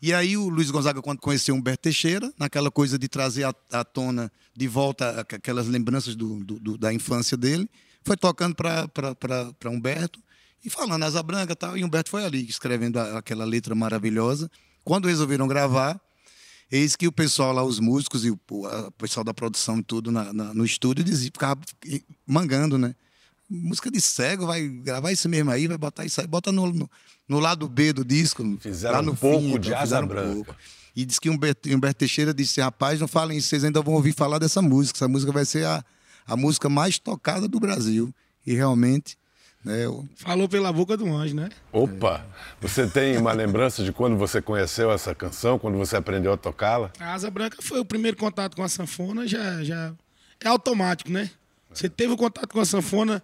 E 0.00 0.14
aí 0.14 0.36
o 0.36 0.48
Luiz 0.48 0.70
Gonzaga, 0.70 1.02
quando 1.02 1.18
conheceu 1.18 1.54
Humberto 1.56 1.82
Teixeira, 1.82 2.32
naquela 2.38 2.70
coisa 2.70 2.96
de 2.98 3.08
trazer 3.08 3.44
à, 3.72 3.84
tona 3.84 4.30
de 4.56 4.68
volta 4.68 5.20
aqu- 5.20 5.34
aquelas 5.36 5.66
lembranças 5.66 6.14
do, 6.14 6.44
do- 6.44 6.58
do- 6.60 6.78
da 6.78 6.92
infância 6.92 7.36
dele, 7.36 7.68
foi 8.04 8.16
tocando 8.16 8.54
para 8.54 9.70
Humberto 9.70 10.20
e 10.64 10.70
falando 10.70 11.02
Asa 11.04 11.22
Branca 11.22 11.52
e 11.52 11.56
tal. 11.56 11.76
E 11.76 11.84
Humberto 11.84 12.10
foi 12.10 12.24
ali 12.24 12.44
escrevendo 12.48 12.98
aquela 12.98 13.44
letra 13.44 13.74
maravilhosa. 13.74 14.50
Quando 14.84 15.08
resolveram 15.08 15.46
gravar, 15.46 16.00
eis 16.70 16.96
que 16.96 17.06
o 17.06 17.12
pessoal 17.12 17.52
lá, 17.52 17.62
os 17.62 17.78
músicos 17.80 18.24
e 18.24 18.30
o, 18.30 18.38
pessoal 18.98 19.24
da 19.24 19.32
produção 19.34 19.78
e 19.78 19.82
tudo 19.82 20.10
na- 20.10 20.32
na- 20.32 20.54
no 20.54 20.64
estúdio, 20.64 21.04
dizia, 21.04 21.30
ficava 21.32 21.60
mangando, 22.26 22.76
né? 22.78 22.94
Música 23.50 23.90
de 23.90 24.00
cego, 24.00 24.46
vai 24.46 24.66
gravar 24.68 25.10
isso 25.10 25.28
mesmo 25.28 25.50
aí, 25.50 25.66
vai 25.66 25.78
botar 25.78 26.04
isso 26.04 26.20
aí, 26.20 26.26
bota 26.26 26.52
no, 26.52 26.70
no, 26.72 26.90
no 27.26 27.40
lado 27.40 27.66
B 27.66 27.92
do 27.94 28.04
disco. 28.04 28.44
Fizeram 28.60 28.96
lá 28.96 29.02
no 29.02 29.12
um 29.12 29.16
pouco 29.16 29.40
fim, 29.40 29.58
de 29.58 29.68
então, 29.68 29.78
Asa 29.78 29.84
fizeram 29.86 30.04
um 30.04 30.08
Branca. 30.08 30.34
pouco. 30.34 30.54
E 30.94 31.04
disse 31.06 31.20
que 31.20 31.30
Humberto, 31.30 31.68
Humberto 31.70 31.98
Teixeira 31.98 32.34
disse: 32.34 32.60
rapaz, 32.60 33.00
não 33.00 33.08
falem 33.08 33.38
isso, 33.38 33.48
vocês 33.48 33.64
ainda 33.64 33.80
vão 33.80 33.94
ouvir 33.94 34.12
falar 34.12 34.38
dessa 34.38 34.60
música. 34.60 34.98
Essa 34.98 35.08
música 35.08 35.32
vai 35.32 35.44
ser 35.46 35.64
a, 35.64 35.82
a 36.26 36.36
música 36.36 36.68
mais 36.68 36.98
tocada 36.98 37.46
do 37.48 37.58
Brasil. 37.60 38.12
E 38.46 38.54
realmente, 38.54 39.16
né, 39.64 39.84
eu- 39.84 40.06
Falou 40.16 40.48
pela 40.48 40.72
boca 40.72 40.96
do 40.96 41.06
anjo, 41.14 41.34
né? 41.34 41.48
Opa! 41.72 42.24
Você 42.60 42.86
tem 42.86 43.16
uma 43.18 43.32
lembrança 43.32 43.82
de 43.84 43.92
quando 43.92 44.16
você 44.16 44.40
conheceu 44.40 44.90
essa 44.90 45.14
canção, 45.14 45.58
quando 45.58 45.76
você 45.76 45.96
aprendeu 45.96 46.32
a 46.32 46.36
tocá-la? 46.36 46.90
A 47.00 47.12
Asa 47.14 47.30
Branca 47.30 47.58
foi 47.60 47.80
o 47.80 47.84
primeiro 47.84 48.16
contato 48.16 48.56
com 48.56 48.62
a 48.62 48.68
sanfona, 48.68 49.26
já, 49.26 49.62
já 49.64 49.92
é 50.40 50.48
automático, 50.48 51.10
né? 51.10 51.30
Você 51.72 51.88
teve 51.88 52.12
o 52.12 52.16
contato 52.16 52.48
com 52.48 52.60
a 52.60 52.64
sanfona, 52.64 53.22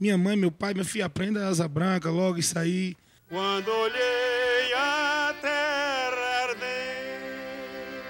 minha 0.00 0.16
mãe, 0.16 0.36
meu 0.36 0.50
pai, 0.50 0.72
meu 0.74 0.84
filho, 0.84 1.04
aprenda 1.04 1.44
a 1.44 1.48
Asa 1.48 1.68
Branca, 1.68 2.10
logo 2.10 2.38
isso 2.38 2.58
aí. 2.58 2.96
Quando 3.28 3.68
olhei 3.68 4.72
a 4.74 5.34
terra 5.42 6.48
ardendo, 6.48 8.06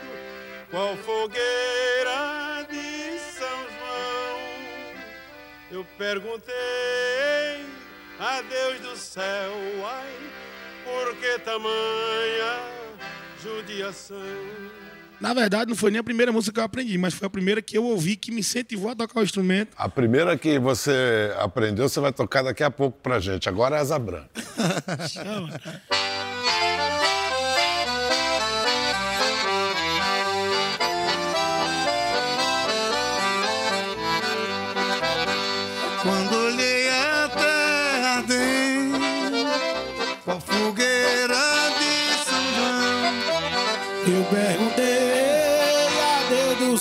qual 0.71 0.97
fogueira 0.99 2.66
de 2.71 3.19
São 3.19 3.59
João, 3.79 4.38
eu 5.71 5.85
perguntei 5.99 6.55
a 8.18 8.42
Deus 8.42 8.81
do 8.81 8.96
céu, 8.96 9.52
ai, 9.87 10.31
por 10.85 11.16
que 11.16 11.38
tamanha 11.40 12.61
judiação? 13.42 14.16
Na 15.20 15.33
verdade, 15.33 15.70
não 15.70 15.76
foi 15.76 15.90
nem 15.90 15.98
a 15.98 16.05
primeira 16.05 16.31
música 16.31 16.52
que 16.55 16.61
eu 16.61 16.64
aprendi, 16.64 16.98
mas 16.98 17.14
foi 17.14 17.26
a 17.26 17.31
primeira 17.31 17.62
que 17.62 17.76
eu 17.76 17.85
ouvi 17.85 18.16
que 18.16 18.31
me 18.31 18.40
incentivou 18.40 18.90
a 18.90 18.94
tocar 18.94 19.20
o 19.20 19.22
instrumento. 19.22 19.70
A 19.76 19.88
primeira 19.88 20.37
que 20.37 20.59
você 20.59 21.33
aprendeu, 21.38 21.88
você 21.88 22.00
vai 22.00 22.12
tocar 22.12 22.42
daqui 22.42 22.62
a 22.62 22.70
pouco 22.70 22.98
pra 23.00 23.18
gente. 23.18 23.48
Agora 23.48 23.76
é 23.76 23.81
Asa 23.81 23.98
Branca. 23.98 24.29
Chama. 25.09 25.59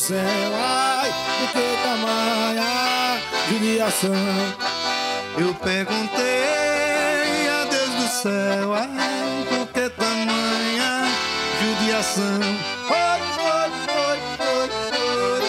Do 0.06 0.10
céu, 0.10 0.52
ai, 0.54 1.10
por 1.40 1.50
que 1.52 1.66
tamanha 1.82 3.18
judiação? 3.50 4.14
Eu 5.36 5.52
perguntei 5.56 7.50
a 7.50 7.66
Deus 7.66 7.90
do 7.90 8.08
céu, 8.22 8.76
ai, 8.76 9.46
por 9.50 9.66
que 9.74 9.90
tamanha 9.90 11.08
judiação? 11.60 12.40
Oi, 12.88 13.20
oi, 13.50 13.70
oi, 13.98 14.20
oi, 14.46 14.70
oi. 14.92 15.42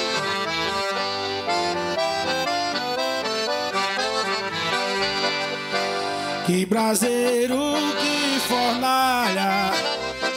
Que 6.47 6.65
braseiro, 6.65 7.75
que 8.01 8.41
fornalha, 8.49 9.53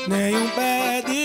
nenhum 0.10 0.50
pé 0.50 1.04
de 1.08 1.19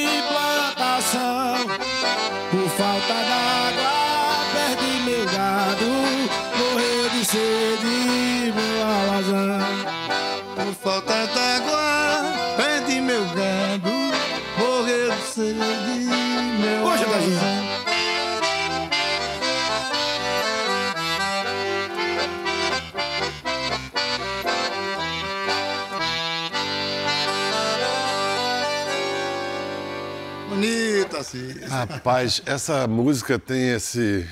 Rapaz, 31.69 32.43
essa 32.47 32.87
música 32.87 33.39
tem 33.39 33.71
esse, 33.71 34.27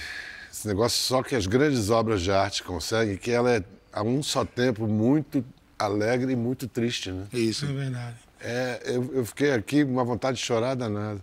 esse 0.50 0.66
negócio 0.66 1.02
só 1.02 1.22
que 1.22 1.34
as 1.34 1.46
grandes 1.46 1.90
obras 1.90 2.22
de 2.22 2.30
arte 2.30 2.62
conseguem, 2.62 3.16
que 3.16 3.30
ela 3.30 3.50
é 3.50 3.64
a 3.92 4.02
um 4.02 4.22
só 4.22 4.44
tempo 4.44 4.86
muito 4.86 5.44
alegre 5.78 6.32
e 6.32 6.36
muito 6.36 6.66
triste, 6.66 7.10
né? 7.10 7.26
Isso. 7.32 7.66
É 7.66 7.72
verdade. 7.72 8.16
É, 8.40 8.82
eu, 8.86 9.10
eu 9.14 9.24
fiquei 9.24 9.52
aqui 9.52 9.84
com 9.84 9.92
uma 9.92 10.04
vontade 10.04 10.38
de 10.38 10.42
chorar 10.42 10.74
danada. 10.74 11.20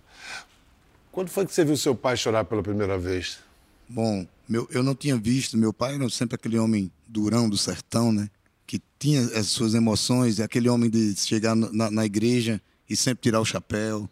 Quando 1.12 1.30
foi 1.30 1.46
que 1.46 1.54
você 1.54 1.66
viu 1.66 1.76
seu 1.76 1.96
pai 1.96 2.16
chorar 2.16 2.46
pela 2.46 2.62
primeira 2.62 2.98
vez? 2.98 3.40
Bom, 3.88 4.26
meu, 4.48 4.68
eu 4.72 4.84
não 4.84 4.96
tinha 4.96 5.18
visto, 5.18 5.58
meu 5.58 5.74
pai 5.74 5.96
era 5.96 6.10
sempre 6.10 6.36
aquele 6.36 6.58
homem 6.58 6.92
durão 7.08 7.50
do 7.50 7.58
sertão, 7.58 8.12
né? 8.12 8.30
Que 8.66 8.82
tinha 9.00 9.22
as 9.22 9.48
suas 9.48 9.74
emoções, 9.74 10.40
é 10.40 10.44
aquele 10.44 10.70
homem 10.70 10.90
de 10.90 11.16
chegar 11.16 11.56
na, 11.56 11.90
na 11.90 12.06
igreja 12.06 12.62
e 12.88 12.96
sempre 12.96 13.24
tirar 13.24 13.42
o 13.42 13.46
chapéu, 13.46 14.10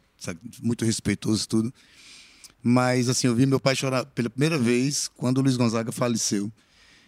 muito 0.62 0.86
respeitoso 0.86 1.48
tudo. 1.48 1.74
Mas, 2.62 3.08
assim, 3.08 3.28
eu 3.28 3.36
vi 3.36 3.46
meu 3.46 3.60
pai 3.60 3.76
chorar 3.76 4.06
pela 4.06 4.30
primeira 4.30 4.58
vez 4.58 5.08
quando 5.16 5.38
o 5.38 5.42
Luiz 5.42 5.56
Gonzaga 5.56 5.92
faleceu. 5.92 6.52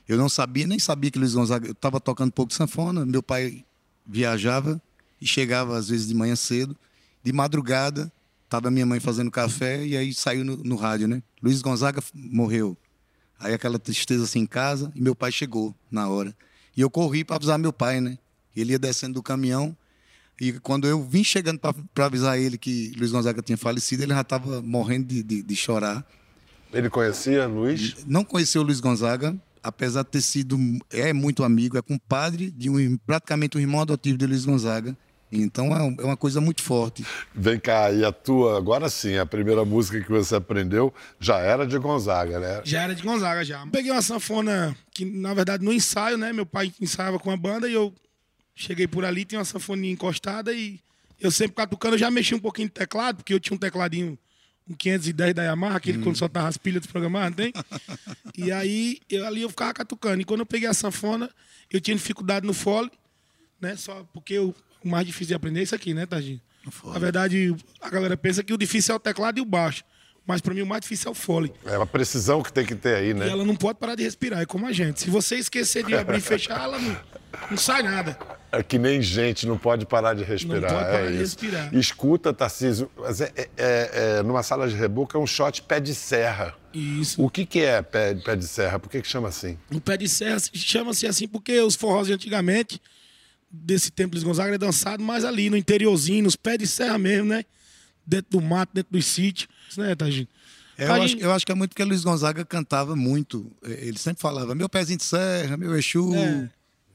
Eu 0.07 0.17
não 0.17 0.29
sabia, 0.29 0.65
nem 0.65 0.79
sabia 0.79 1.11
que 1.11 1.17
o 1.17 1.21
Luiz 1.21 1.33
Gonzaga. 1.33 1.67
Eu 1.67 1.73
estava 1.73 1.99
tocando 1.99 2.29
um 2.29 2.31
pouco 2.31 2.49
de 2.49 2.55
sanfona, 2.55 3.05
meu 3.05 3.21
pai 3.21 3.65
viajava 4.05 4.81
e 5.21 5.27
chegava 5.27 5.77
às 5.77 5.89
vezes 5.89 6.07
de 6.07 6.15
manhã 6.15 6.35
cedo. 6.35 6.75
De 7.23 7.33
madrugada, 7.33 8.11
estava 8.45 8.71
minha 8.71 8.85
mãe 8.85 8.99
fazendo 8.99 9.29
café 9.29 9.85
e 9.85 9.97
aí 9.97 10.13
saiu 10.13 10.45
no, 10.45 10.57
no 10.57 10.75
rádio, 10.75 11.07
né? 11.07 11.21
Luiz 11.41 11.61
Gonzaga 11.61 12.01
morreu. 12.13 12.77
Aí 13.39 13.53
aquela 13.53 13.77
tristeza 13.77 14.23
assim 14.23 14.39
em 14.39 14.45
casa 14.47 14.91
e 14.95 15.01
meu 15.01 15.15
pai 15.15 15.31
chegou 15.31 15.75
na 15.91 16.07
hora. 16.07 16.35
E 16.75 16.81
eu 16.81 16.89
corri 16.89 17.23
para 17.23 17.35
avisar 17.35 17.59
meu 17.59 17.73
pai, 17.73 18.01
né? 18.01 18.17
Ele 18.55 18.71
ia 18.71 18.79
descendo 18.79 19.15
do 19.15 19.23
caminhão 19.23 19.75
e 20.39 20.53
quando 20.53 20.87
eu 20.87 21.03
vim 21.03 21.23
chegando 21.23 21.59
para 21.59 22.05
avisar 22.05 22.39
ele 22.39 22.57
que 22.57 22.93
Luiz 22.97 23.11
Gonzaga 23.11 23.41
tinha 23.41 23.57
falecido, 23.57 24.03
ele 24.03 24.13
já 24.13 24.21
estava 24.21 24.61
morrendo 24.61 25.07
de, 25.07 25.21
de, 25.21 25.43
de 25.43 25.55
chorar. 25.55 26.05
Ele 26.71 26.89
conhecia 26.89 27.45
Luiz? 27.47 28.05
Não 28.05 28.23
conheceu 28.23 28.61
o 28.61 28.65
Luiz 28.65 28.79
Gonzaga, 28.79 29.35
apesar 29.61 30.03
de 30.03 30.09
ter 30.09 30.21
sido 30.21 30.57
é 30.91 31.11
muito 31.11 31.43
amigo, 31.43 31.77
é 31.77 31.81
compadre 31.81 32.51
de 32.51 32.69
um 32.69 32.97
praticamente 32.97 33.57
um 33.57 33.61
irmão 33.61 33.81
adotivo 33.81 34.17
de 34.17 34.25
Luiz 34.25 34.45
Gonzaga. 34.45 34.95
Então 35.31 35.75
é 35.75 35.95
é 36.01 36.05
uma 36.05 36.17
coisa 36.17 36.41
muito 36.41 36.63
forte. 36.63 37.05
Vem 37.35 37.59
cá, 37.59 37.91
e 37.91 38.03
a 38.03 38.11
tua, 38.11 38.57
agora 38.57 38.89
sim, 38.89 39.17
a 39.17 39.25
primeira 39.25 39.63
música 39.63 40.01
que 40.01 40.09
você 40.09 40.35
aprendeu 40.35 40.93
já 41.19 41.37
era 41.37 41.67
de 41.67 41.77
Gonzaga, 41.77 42.39
né? 42.39 42.61
Já 42.63 42.81
era 42.81 42.95
de 42.95 43.03
Gonzaga 43.03 43.43
já. 43.43 43.65
Peguei 43.67 43.91
uma 43.91 44.01
sanfona 44.01 44.75
que, 44.91 45.05
na 45.05 45.33
verdade, 45.33 45.63
no 45.63 45.71
ensaio, 45.71 46.17
né? 46.17 46.33
Meu 46.33 46.45
pai 46.45 46.73
ensaiava 46.81 47.19
com 47.19 47.29
a 47.29 47.37
banda 47.37 47.67
e 47.67 47.73
eu 47.73 47.93
cheguei 48.61 48.87
por 48.87 49.05
ali, 49.05 49.25
tinha 49.25 49.39
uma 49.39 49.45
sanfoninha 49.45 49.93
encostada 49.93 50.53
e 50.53 50.79
eu 51.19 51.31
sempre 51.31 51.55
catucando, 51.55 51.95
eu 51.95 51.99
já 51.99 52.09
mexi 52.11 52.35
um 52.35 52.39
pouquinho 52.39 52.67
de 52.67 52.73
teclado, 52.73 53.17
porque 53.17 53.33
eu 53.33 53.39
tinha 53.39 53.55
um 53.55 53.59
tecladinho, 53.59 54.17
um 54.69 54.73
510 54.73 55.33
da 55.33 55.43
Yamaha, 55.43 55.77
aquele 55.77 55.97
quando 55.99 56.15
soltava 56.17 56.47
as 56.47 56.57
pilhas 56.57 56.81
desprogramadas, 56.81 57.29
não 57.29 57.35
tem? 57.35 57.53
E 58.37 58.51
aí, 58.51 58.99
eu, 59.09 59.25
ali 59.25 59.41
eu 59.41 59.49
ficava 59.49 59.73
catucando. 59.73 60.21
E 60.21 60.25
quando 60.25 60.41
eu 60.41 60.45
peguei 60.45 60.67
a 60.69 60.73
sanfona, 60.73 61.29
eu 61.71 61.81
tinha 61.81 61.95
dificuldade 61.95 62.45
no 62.45 62.53
fole, 62.53 62.91
né? 63.59 63.75
Só 63.75 64.05
porque 64.13 64.33
eu- 64.35 64.55
o 64.83 64.87
mais 64.89 65.05
difícil 65.05 65.27
de 65.29 65.33
aprender 65.33 65.59
é 65.59 65.63
isso 65.63 65.75
aqui, 65.75 65.93
né, 65.93 66.05
Tadinho? 66.05 66.39
Na 66.93 66.99
verdade, 66.99 67.55
a 67.81 67.89
galera 67.89 68.15
pensa 68.15 68.43
que 68.43 68.53
o 68.53 68.57
difícil 68.57 68.93
é 68.93 68.95
o 68.95 68.99
teclado 68.99 69.37
e 69.39 69.41
o 69.41 69.45
baixo. 69.45 69.83
Mas 70.25 70.39
pra 70.41 70.53
mim 70.53 70.61
o 70.61 70.65
mais 70.67 70.81
difícil 70.81 71.09
é 71.09 71.11
o 71.11 71.15
fole. 71.15 71.51
É 71.65 71.75
a 71.75 71.85
precisão 71.85 72.43
que 72.43 72.53
tem 72.53 72.63
que 72.65 72.75
ter 72.75 72.95
aí, 72.95 73.13
né? 73.13 73.27
E 73.27 73.29
ela 73.31 73.43
não 73.43 73.55
pode 73.55 73.79
parar 73.79 73.95
de 73.95 74.03
respirar, 74.03 74.39
é 74.41 74.45
como 74.45 74.67
a 74.67 74.71
gente. 74.71 74.99
Se 75.01 75.09
você 75.09 75.35
esquecer 75.37 75.83
de 75.83 75.95
abrir 75.95 76.19
e 76.19 76.21
fechar, 76.21 76.61
ela 76.63 76.77
não, 76.79 76.97
não 77.49 77.57
sai 77.57 77.81
nada. 77.81 78.17
É 78.51 78.63
que 78.63 78.79
nem 78.79 78.99
gente, 79.01 79.45
não 79.45 79.57
pode 79.59 79.85
parar 79.85 80.15
de 80.15 80.23
respirar. 80.23 80.61
Não 80.61 80.67
pode 80.69 80.83
parar 80.91 80.99
é 81.03 81.07
de 81.07 81.11
isso. 81.13 81.21
respirar. 81.21 81.75
Escuta, 81.75 82.33
Tarcísio, 82.33 82.89
mas 82.97 83.21
é, 83.21 83.31
é- 83.35 83.47
é- 84.17 84.23
numa 84.23 84.41
sala 84.41 84.67
de 84.67 84.75
reboco 84.75 85.15
é 85.15 85.19
um 85.19 85.27
shot 85.27 85.61
pé 85.61 85.79
de 85.79 85.93
serra. 85.93 86.55
Isso. 86.73 87.21
O 87.23 87.29
que, 87.29 87.45
que 87.45 87.59
é 87.61 87.81
pé, 87.81 88.15
pé 88.15 88.35
de 88.35 88.47
serra? 88.47 88.79
Por 88.79 88.89
que, 88.89 89.01
que 89.01 89.07
chama 89.07 89.27
assim? 89.27 89.57
O 89.71 89.79
pé 89.79 89.97
de 89.97 90.09
serra 90.09 90.39
se- 90.39 90.49
chama-se 90.55 91.05
assim 91.05 91.27
porque 91.27 91.59
os 91.61 91.75
forrós 91.75 92.07
de 92.07 92.13
antigamente, 92.13 92.81
desse 93.51 93.91
tempo 93.91 94.17
de 94.17 94.25
Gonzaga, 94.25 94.49
era 94.49 94.57
dançado 94.57 95.03
mais 95.03 95.23
ali, 95.23 95.49
no 95.49 95.57
interiorzinho, 95.57 96.23
nos 96.23 96.35
pés 96.35 96.57
de 96.57 96.65
serra 96.67 96.97
mesmo, 96.97 97.27
né? 97.29 97.45
Dentro 98.05 98.31
do 98.39 98.41
mato, 98.41 98.71
dentro 98.73 98.91
dos 98.91 99.05
sítios. 99.05 99.47
Isso, 99.69 99.79
né, 99.79 99.93
Tagino? 99.95 100.27
É, 100.75 100.87
eu, 100.87 100.93
acho, 100.93 101.17
eu 101.17 101.31
acho 101.33 101.45
que 101.45 101.51
é 101.51 101.55
muito 101.55 101.71
porque 101.71 101.83
Luiz 101.83 102.03
Gonzaga 102.03 102.43
cantava 102.45 102.95
muito. 102.95 103.51
É, 103.63 103.85
Ele 103.87 103.97
sempre 103.99 104.21
falava, 104.21 104.55
meu 104.55 104.69
pezinho 104.69 104.97
de 104.97 105.03
serra, 105.03 105.55
meu 105.57 105.77
Exu, 105.77 106.15
É. 106.15 106.49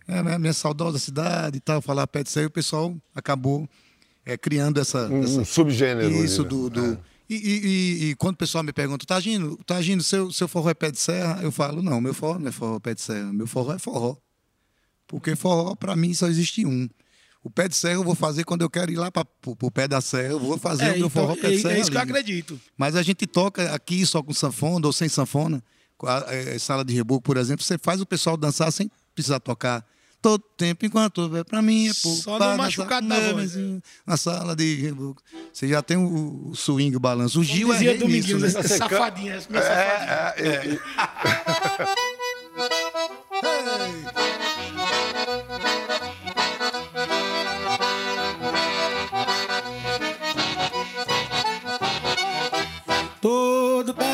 é, 0.08 0.22
minha, 0.22 0.38
minha 0.38 0.52
saudosa 0.52 0.98
cidade 0.98 1.56
e 1.56 1.60
tal, 1.60 1.80
falar 1.82 2.06
pé 2.06 2.22
de 2.22 2.30
serra, 2.30 2.44
e 2.44 2.46
o 2.46 2.50
pessoal 2.50 2.94
acabou 3.14 3.68
é, 4.26 4.36
criando 4.38 4.80
essa, 4.80 5.06
Um, 5.08 5.22
essa- 5.22 5.40
um 5.40 5.44
subgênero. 5.44 6.08
Isso, 6.24 6.42
né? 6.42 6.48
do. 6.48 6.70
do- 6.70 6.98
E, 7.28 7.34
e- 7.36 7.38
e- 7.38 8.10
e 8.10 8.14
quando 8.16 8.34
o 8.34 8.38
pessoal 8.38 8.62
me 8.62 8.72
pergunta, 8.72 9.06
tá 9.06 9.16
agindo, 9.16 9.58
tá 9.66 9.76
agindo, 9.76 10.02
seu, 10.02 10.30
seu 10.30 10.46
forró 10.46 10.68
é 10.70 10.74
pé 10.74 10.90
de 10.90 10.98
serra? 10.98 11.40
Eu 11.42 11.50
falo, 11.50 11.82
não, 11.82 11.98
meu 12.00 12.12
forró 12.12 12.38
não 12.38 12.48
é 12.48 12.52
forró 12.52 12.78
pé 12.78 12.94
de 12.94 13.00
serra, 13.00 13.32
meu 13.32 13.46
forró 13.46 13.72
é 13.74 13.78
forró. 13.78 14.16
Porque 15.06 15.34
forró, 15.36 15.74
para 15.74 15.94
mim, 15.96 16.12
só 16.14 16.26
existe 16.28 16.64
um. 16.66 16.88
O 17.42 17.50
pé 17.50 17.68
de 17.68 17.76
serra 17.76 17.94
eu 17.94 18.04
vou 18.04 18.14
fazer 18.14 18.44
quando 18.44 18.62
eu 18.62 18.70
quero 18.70 18.90
ir 18.90 18.96
lá 18.96 19.10
para 19.10 19.26
o 19.46 19.70
pé 19.70 19.86
da 19.86 20.00
serra, 20.00 20.28
eu 20.32 20.40
vou 20.40 20.56
fazer 20.58 20.84
É, 20.84 20.88
o 20.88 20.98
meu 20.98 21.06
então, 21.06 21.10
forró 21.10 21.34
pé 21.36 21.48
de 21.50 21.56
é, 21.56 21.58
serra. 21.60 21.74
é 21.74 21.80
isso 21.80 21.90
que 21.90 21.96
eu 21.96 22.00
ali. 22.00 22.10
acredito. 22.10 22.60
Mas 22.76 22.96
a 22.96 23.02
gente 23.02 23.26
toca 23.26 23.72
aqui 23.74 24.04
só 24.06 24.22
com 24.22 24.32
sanfona 24.32 24.86
ou 24.86 24.92
sem 24.92 25.08
sanfona. 25.08 25.62
Com 25.96 26.06
a, 26.06 26.24
eh, 26.28 26.58
sala 26.58 26.84
de 26.84 26.92
reboco, 26.94 27.22
por 27.22 27.36
exemplo, 27.36 27.64
você 27.64 27.76
faz 27.78 28.00
o 28.00 28.06
pessoal 28.06 28.36
dançar 28.36 28.72
sem 28.72 28.90
precisar 29.14 29.40
tocar. 29.40 29.86
Todo 30.24 30.42
tempo, 30.56 30.86
enquanto 30.86 31.18
houver 31.18 31.44
pra 31.44 31.60
mim, 31.60 31.86
é 31.86 31.92
pouco. 32.02 32.22
Só 32.22 32.38
Para 32.38 32.56
machucado 32.56 33.06
da 33.06 33.14
com 33.14 33.20
voz, 33.20 33.30
é. 33.36 33.40
vizinho, 33.42 33.82
Na 34.06 34.16
sala 34.16 34.56
de 34.56 34.74
reboco. 34.76 35.20
Você 35.52 35.68
já 35.68 35.82
tem 35.82 35.98
o, 35.98 36.48
o 36.48 36.54
swing, 36.56 36.96
o 36.96 37.00
balanço. 37.00 37.40
O 37.40 37.44
Gil 37.44 37.70
é 37.74 37.76
rei 37.76 37.98
Dominguinhos, 37.98 38.42
nisso, 38.42 38.56
né? 38.56 38.62
safadinho, 38.62 39.36
esse 39.36 39.52
meu 39.52 39.60
safadinho. 39.60 40.10
É, 40.10 40.34
é, 40.38 40.66
e- 40.66 40.80
Todo 53.20 53.94
tempo 53.94 54.13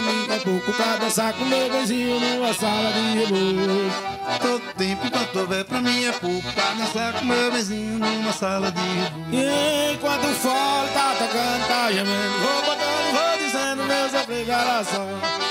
mim 0.00 0.26
é 0.30 0.38
pouco 0.38 0.72
pra 0.72 0.96
dançar 0.96 1.32
com 1.34 1.44
meu 1.44 1.70
vizinho 1.72 2.20
numa 2.20 2.52
sala 2.54 2.92
de 2.92 3.18
reboco. 3.18 4.40
Todo 4.40 4.74
tempo, 4.76 5.06
enquanto 5.06 5.36
houver 5.36 5.64
pra 5.64 5.80
mim, 5.80 6.04
é 6.04 6.12
pouco. 6.12 6.52
Pra 6.52 6.72
dançar 6.72 7.12
com 7.14 7.24
meu 7.24 7.52
vizinho 7.52 7.98
numa 7.98 8.32
sala 8.32 8.70
de 8.70 8.80
reboco. 8.80 9.26
E 9.32 9.92
enquanto 9.94 10.24
o 10.24 10.34
fole 10.34 10.88
tá 10.94 11.14
tocando, 11.18 11.68
tá 11.68 11.92
gemendo, 11.92 12.38
vou 12.40 12.62
botando, 12.62 13.12
vou 13.12 13.38
dizendo 13.38 13.84
meus 13.84 14.22
obrigações. 14.22 15.44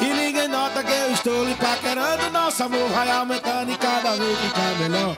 E 0.00 0.04
ninguém 0.04 0.48
nota 0.48 0.82
que 0.82 0.92
eu 0.92 1.12
estou 1.12 1.44
lhe 1.44 1.54
paquerando, 1.54 2.30
nosso 2.30 2.62
amor 2.62 2.88
vai 2.90 3.10
aumentando 3.10 3.72
e 3.72 3.76
cada 3.76 4.14
vez 4.16 4.38
fica 4.38 4.60
melhor. 4.78 5.16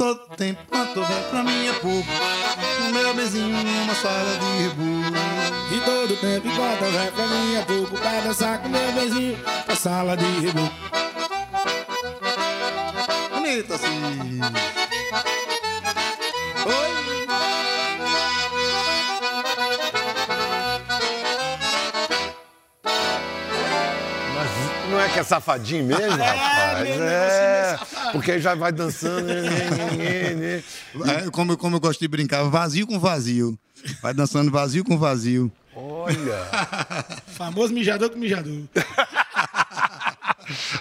Todo 0.00 0.18
tempo, 0.34 0.62
enquanto 0.66 0.96
houver 0.96 1.22
pra 1.24 1.42
mim, 1.42 1.68
é 1.68 1.72
pouco. 1.74 2.08
Com 2.78 2.90
meu 2.90 3.12
vizinho 3.12 3.54
numa 3.54 3.94
sala 3.94 4.38
de 4.38 4.62
reboco. 4.62 5.12
E 5.74 5.80
todo 5.84 6.16
tempo 6.16 6.48
enquanto 6.48 6.90
rap 6.90 7.12
pra 7.12 7.26
mim 7.26 7.54
é 7.54 7.62
pouco 7.66 7.98
pra 7.98 8.20
dançar 8.20 8.62
com 8.62 8.70
meu 8.70 8.92
vizinho 8.92 9.38
na 9.68 9.76
sala 9.76 10.16
de 10.16 10.24
reboco. 10.24 10.74
Bonito 13.30 13.74
assim. 13.74 14.40
Oi. 16.64 16.99
Não 24.90 25.00
é 25.00 25.08
que 25.08 25.18
é 25.18 25.22
safadinho 25.22 25.84
mesmo, 25.84 26.16
rapaz? 26.16 26.88
mesmo, 26.88 27.02
É, 27.04 27.76
safado. 27.78 28.12
porque 28.12 28.32
aí 28.32 28.40
já 28.40 28.54
vai 28.54 28.72
dançando. 28.72 29.22
né, 29.26 29.40
né, 29.96 30.34
né. 30.34 30.62
É, 31.26 31.30
como, 31.30 31.56
como 31.56 31.76
eu 31.76 31.80
gosto 31.80 32.00
de 32.00 32.08
brincar, 32.08 32.42
vazio 32.44 32.86
com 32.86 32.98
vazio. 32.98 33.58
Vai 34.02 34.12
dançando 34.12 34.50
vazio 34.50 34.84
com 34.84 34.98
vazio. 34.98 35.50
Olha. 35.74 36.46
Famoso 37.36 37.72
mijador 37.72 38.10
com 38.10 38.18
mijador. 38.18 38.52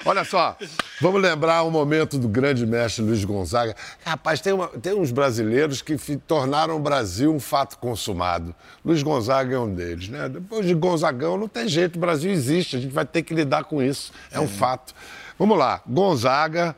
Olha 0.05 0.23
só, 0.23 0.57
vamos 1.01 1.21
lembrar 1.21 1.63
o 1.63 1.71
momento 1.71 2.17
do 2.17 2.27
grande 2.27 2.65
mestre 2.65 3.03
Luiz 3.03 3.23
Gonzaga. 3.23 3.75
Rapaz, 4.05 4.41
tem, 4.41 4.53
uma- 4.53 4.67
tem 4.67 4.93
uns 4.93 5.11
brasileiros 5.11 5.81
que 5.81 5.95
tornaram 6.17 6.75
o 6.75 6.79
Brasil 6.79 7.33
um 7.33 7.39
fato 7.39 7.77
consumado. 7.77 8.53
Luiz 8.83 9.03
Gonzaga 9.03 9.55
é 9.55 9.59
um 9.59 9.73
deles, 9.73 10.07
né? 10.09 10.27
Depois 10.29 10.65
de 10.65 10.73
Gonzagão 10.73 11.37
não 11.37 11.47
tem 11.47 11.67
jeito, 11.67 11.95
o 11.97 11.99
Brasil 11.99 12.31
existe, 12.31 12.75
a 12.75 12.79
gente 12.79 12.93
vai 12.93 13.05
ter 13.05 13.21
que 13.23 13.33
lidar 13.33 13.63
com 13.65 13.81
isso, 13.81 14.11
é 14.31 14.39
um 14.39 14.47
fato. 14.47 14.93
Vamos 15.37 15.57
lá, 15.57 15.81
Gonzaga, 15.87 16.75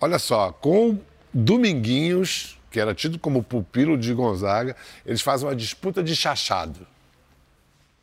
olha 0.00 0.18
só, 0.18 0.52
com 0.52 0.98
Dominguinhos, 1.34 2.58
que 2.70 2.80
era 2.80 2.94
tido 2.94 3.18
como 3.18 3.42
pupilo 3.42 3.96
de 3.98 4.12
Gonzaga, 4.14 4.74
eles 5.04 5.20
fazem 5.20 5.46
uma 5.48 5.54
disputa 5.56 6.02
de 6.02 6.14
chachado. 6.16 6.86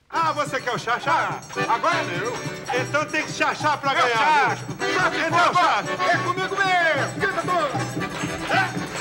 Ah, 0.10 0.32
você 0.32 0.60
quer 0.60 0.74
o 0.74 0.80
chachá? 0.80 1.40
Agora 1.68 1.98
é 1.98 2.04
meu. 2.04 2.34
Então 2.82 3.06
tem 3.06 3.24
que 3.24 3.32
chachar 3.32 3.78
pra 3.78 3.94
ganhar. 3.94 4.58
Entendeu, 4.58 5.54
chacho? 5.54 5.90
É 6.02 6.18
comigo 6.18 6.56
mesmo. 6.56 7.20
Grita 7.20 7.42
todos. 7.44 8.90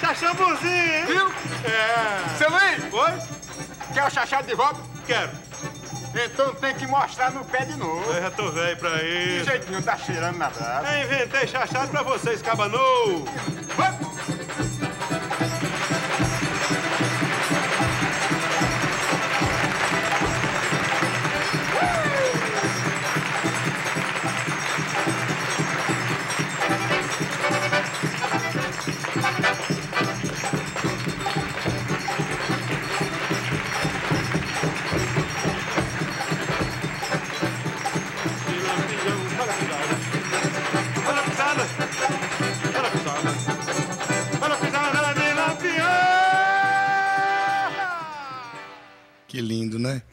Chachambuzinho, 0.00 0.94
hein? 0.94 1.04
Viu? 1.06 1.28
É. 1.64 2.36
Seu 2.36 2.50
Luiz! 2.50 2.92
Oi? 2.92 3.12
Quer 3.94 4.06
o 4.06 4.10
chachado 4.10 4.46
de 4.46 4.54
volta? 4.54 4.80
Quero. 5.06 5.30
Então 6.14 6.54
tem 6.54 6.74
que 6.74 6.86
mostrar 6.86 7.30
no 7.30 7.44
pé 7.44 7.64
de 7.64 7.74
novo. 7.76 8.10
Eu 8.12 8.22
já 8.22 8.30
tô 8.30 8.50
velho 8.50 8.76
pra 8.76 9.02
isso. 9.02 9.44
jeitinho 9.46 9.82
tá 9.82 9.96
cheirando 9.96 10.36
na 10.38 10.50
brasa. 10.50 10.88
Eu 10.94 11.04
inventei 11.04 11.46
chachado 11.46 11.88
pra 11.88 12.02
vocês, 12.02 12.42
cabanou. 12.42 13.24
Olha 13.78 13.98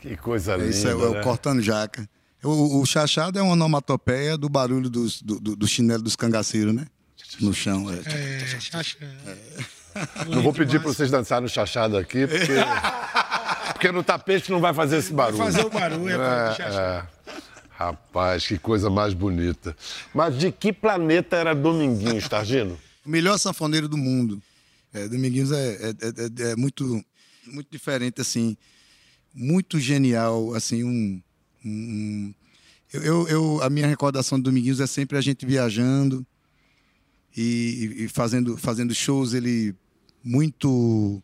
Que 0.02 0.16
coisa 0.18 0.56
linda. 0.56 0.70
Isso 0.70 0.88
é, 0.88 0.96
o 0.96 1.14
né? 1.14 1.22
cortando 1.24 1.62
jaca. 1.62 2.08
O, 2.44 2.82
o 2.82 2.86
chachado 2.86 3.38
é 3.38 3.42
uma 3.42 3.52
onomatopeia 3.54 4.38
do 4.38 4.48
barulho 4.48 4.90
dos- 4.90 5.22
do, 5.22 5.40
do, 5.40 5.56
do 5.56 5.68
chinelo 5.68 6.02
dos 6.04 6.16
cangaceiros, 6.16 6.74
né? 6.74 6.86
No 7.42 7.54
chão. 7.54 7.86
É. 7.92 8.44
É, 8.44 8.60
chacha. 8.60 8.98
Não 10.28 10.42
vou 10.42 10.54
pedir 10.54 10.80
para 10.80 10.88
vocês 10.94 11.12
dançarem 11.12 11.44
no 11.44 11.50
chachado 11.50 11.98
aqui, 11.98 12.26
porque, 12.28 12.54
porque 13.74 13.92
no 13.92 14.04
tapete 14.04 14.52
não 14.52 14.60
vai 14.62 14.74
fazer 14.74 14.98
esse 14.98 15.12
barulho. 15.12 15.38
Fazer 15.38 15.66
o 15.66 15.70
barulho, 15.70 16.22
é, 16.22 16.56
É, 16.60 16.64
é. 16.70 17.04
Rapaz, 17.72 18.46
que 18.48 18.58
coisa 18.58 18.90
mais 18.90 19.14
bonita. 19.14 19.76
Mas 20.14 20.38
de 20.38 20.52
que 20.52 20.72
planeta 20.72 21.36
era 21.38 21.54
Dominguinhos, 21.56 22.28
Targino? 22.28 22.78
O 23.06 23.10
melhor 23.10 23.38
sanfoneiro 23.40 23.88
do 23.88 23.98
mundo. 23.98 24.42
É, 24.94 25.08
Dominguinhos 25.08 25.52
é, 25.52 25.56
é, 25.58 25.90
é- 25.90 26.48
é- 26.48 26.52
é 26.52 26.56
muito, 26.56 27.04
muito 27.48 27.68
diferente, 27.72 28.22
assim. 28.22 28.56
Muito 29.42 29.80
genial, 29.80 30.54
assim, 30.54 30.84
um... 30.84 31.22
um- 31.64 32.34
eu, 32.92 33.26
eu- 33.30 33.64
a 33.64 33.70
minha 33.70 33.88
recordação 33.88 34.38
do 34.38 34.44
Dominguinhos 34.44 34.82
é 34.82 34.88
sempre 34.88 35.18
a 35.18 35.22
gente 35.22 35.46
viajando 35.46 36.26
e, 37.38 37.96
e 38.00 38.08
fazendo, 38.10 38.58
fazendo 38.58 38.94
shows, 38.94 39.34
ele 39.34 39.74
muito 40.24 41.24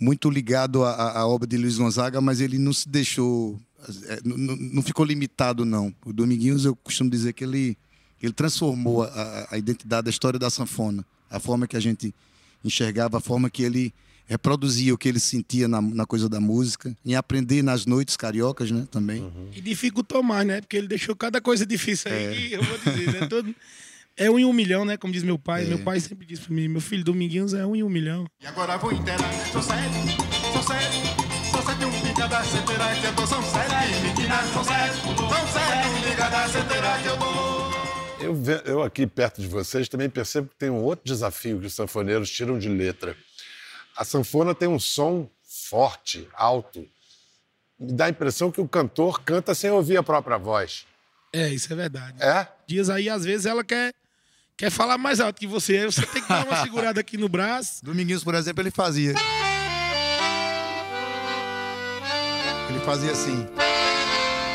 muito 0.00 0.28
ligado 0.28 0.82
à, 0.82 1.12
à- 1.20 1.26
obra 1.28 1.46
de 1.46 1.56
Luiz 1.56 1.78
Gonzaga, 1.78 2.20
mas 2.20 2.40
ele 2.40 2.58
não 2.58 2.72
se 2.72 2.88
deixou, 2.88 3.58
é, 4.06 4.18
não- 4.24 4.36
não, 4.56 4.82
ficou 4.82 5.04
limitado, 5.06 5.64
não. 5.64 5.94
O 6.04 6.12
Dominguinhos, 6.12 6.64
eu 6.64 6.74
costumo 6.74 7.08
dizer 7.08 7.32
que 7.34 7.44
ele, 7.44 7.78
ele 8.20 8.32
transformou 8.32 9.04
a, 9.04 9.46
a 9.52 9.56
identidade, 9.58 10.08
a 10.08 10.10
história 10.10 10.38
da 10.38 10.50
sanfona, 10.50 11.06
a 11.30 11.38
forma 11.38 11.68
que 11.68 11.76
a 11.76 11.80
gente 11.80 12.12
enxergava, 12.64 13.18
a 13.18 13.20
forma 13.20 13.48
que 13.48 13.62
ele 13.62 13.94
reproduzia 14.26 14.92
o 14.94 14.98
que 14.98 15.08
ele 15.08 15.20
sentia 15.20 15.68
na, 15.68 15.80
na 15.80 16.06
coisa 16.06 16.28
da 16.28 16.40
música, 16.40 16.96
em 17.04 17.14
aprender 17.14 17.62
nas 17.62 17.86
noites 17.86 18.16
cariocas, 18.16 18.70
né, 18.70 18.86
também. 18.90 19.30
E 19.54 19.60
dificultou 19.60 20.22
mais, 20.22 20.46
né? 20.46 20.60
Porque 20.60 20.76
ele 20.76 20.88
deixou 20.88 21.14
cada 21.14 21.40
coisa 21.40 21.64
difícil 21.66 22.10
aí, 22.10 22.52
É. 22.54 22.56
eu 22.56 22.62
vou 22.62 22.78
dizer, 22.78 23.12
né? 23.20 23.26
Todo... 23.26 23.54
É 24.16 24.30
um 24.30 24.38
em 24.38 24.44
um 24.44 24.52
milhão, 24.52 24.84
né? 24.84 24.96
Como 24.96 25.12
diz 25.12 25.24
meu 25.24 25.34
É. 25.34 25.38
pai. 25.38 25.64
Meu 25.64 25.80
pai 25.80 25.98
sempre 25.98 26.24
disse 26.24 26.42
pra 26.42 26.54
mim, 26.54 26.68
meu 26.68 26.80
filho, 26.80 27.02
Dominguinhos 27.02 27.52
é 27.52 27.66
um 27.66 27.74
em 27.74 27.82
um 27.82 27.88
milhão. 27.88 28.24
E 28.40 28.46
agora 28.46 28.76
vou 28.76 28.92
inteirar. 28.92 29.28
Sou 29.50 29.60
sete, 29.60 29.82
sou 30.52 30.62
sete, 30.62 31.50
sou 31.50 31.60
sete, 31.64 31.84
um 31.84 32.00
pica 32.00 32.28
da 32.28 32.44
ceteira 32.44 32.94
que 32.94 33.06
eu 33.08 33.12
dou. 33.12 33.26
São 33.26 33.42
sete 33.42 33.72
meninas, 34.04 34.46
são 34.52 34.62
sete, 34.62 35.00
são 35.00 35.48
sete, 35.52 35.88
um 35.88 36.10
pica 36.10 36.28
da 36.30 36.48
ceteira 36.48 36.98
que 37.02 37.08
eu 37.08 37.16
dou. 37.16 37.74
Eu, 38.20 38.42
eu 38.66 38.82
aqui 38.84 39.04
perto 39.04 39.40
de 39.42 39.48
vocês 39.48 39.88
também 39.88 40.08
percebo 40.08 40.48
que 40.48 40.54
tem 40.56 40.70
um 40.70 40.80
outro 40.84 41.04
desafio 41.04 41.58
que 41.58 41.66
os 41.66 41.74
sanfoneiros 41.74 42.30
tiram 42.30 42.56
de 42.56 42.68
letra. 42.68 43.16
A 43.96 44.04
sanfona 44.04 44.54
tem 44.54 44.68
um 44.68 44.78
som 44.78 45.28
forte, 45.42 46.28
alto. 46.34 46.86
Me 47.78 47.92
dá 47.92 48.06
a 48.06 48.10
impressão 48.10 48.50
que 48.50 48.60
o 48.60 48.68
cantor 48.68 49.22
canta 49.22 49.54
sem 49.54 49.70
ouvir 49.70 49.96
a 49.96 50.02
própria 50.02 50.36
voz. 50.36 50.86
É, 51.32 51.48
isso 51.48 51.72
é 51.72 51.76
verdade. 51.76 52.22
É? 52.22 52.46
Dias 52.66 52.88
aí, 52.90 53.08
às 53.08 53.24
vezes, 53.24 53.46
ela 53.46 53.64
quer, 53.64 53.92
quer 54.56 54.70
falar 54.70 54.98
mais 54.98 55.20
alto 55.20 55.38
que 55.38 55.46
você. 55.46 55.78
Aí 55.78 55.84
você 55.84 56.06
tem 56.06 56.22
que 56.22 56.28
dar 56.28 56.46
uma 56.46 56.62
segurada 56.62 57.00
aqui 57.00 57.16
no 57.16 57.28
braço. 57.28 57.84
Dominguinhos, 57.84 58.22
por 58.22 58.34
exemplo, 58.34 58.62
ele 58.62 58.70
fazia. 58.70 59.14
Ele 62.68 62.80
fazia 62.84 63.12
assim. 63.12 63.46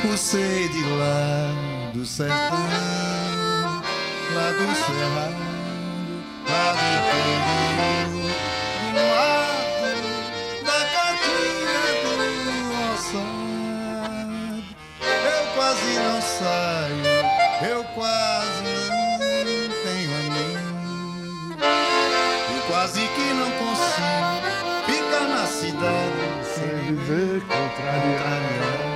Você 0.08 0.70
de 0.70 0.84
lá 0.84 1.92
do 1.94 2.06
sertão, 2.06 2.36
lá 4.34 4.52
do 4.52 4.76
cerrado, 4.76 5.36
lá 6.48 6.72
do 6.72 6.80
interior, 6.80 7.99
saio, 16.40 17.70
eu 17.70 17.84
quase 17.94 18.64
não 18.64 19.84
tenho 19.84 20.12
amigo. 20.16 21.60
Eu 22.56 22.62
quase 22.68 23.02
que 23.02 23.34
não 23.34 23.52
consigo 23.52 24.40
ficar 24.86 25.28
na 25.28 25.46
cidade 25.46 26.46
sem 26.56 26.96
viver 26.96 27.42
contrariado. 27.42 28.90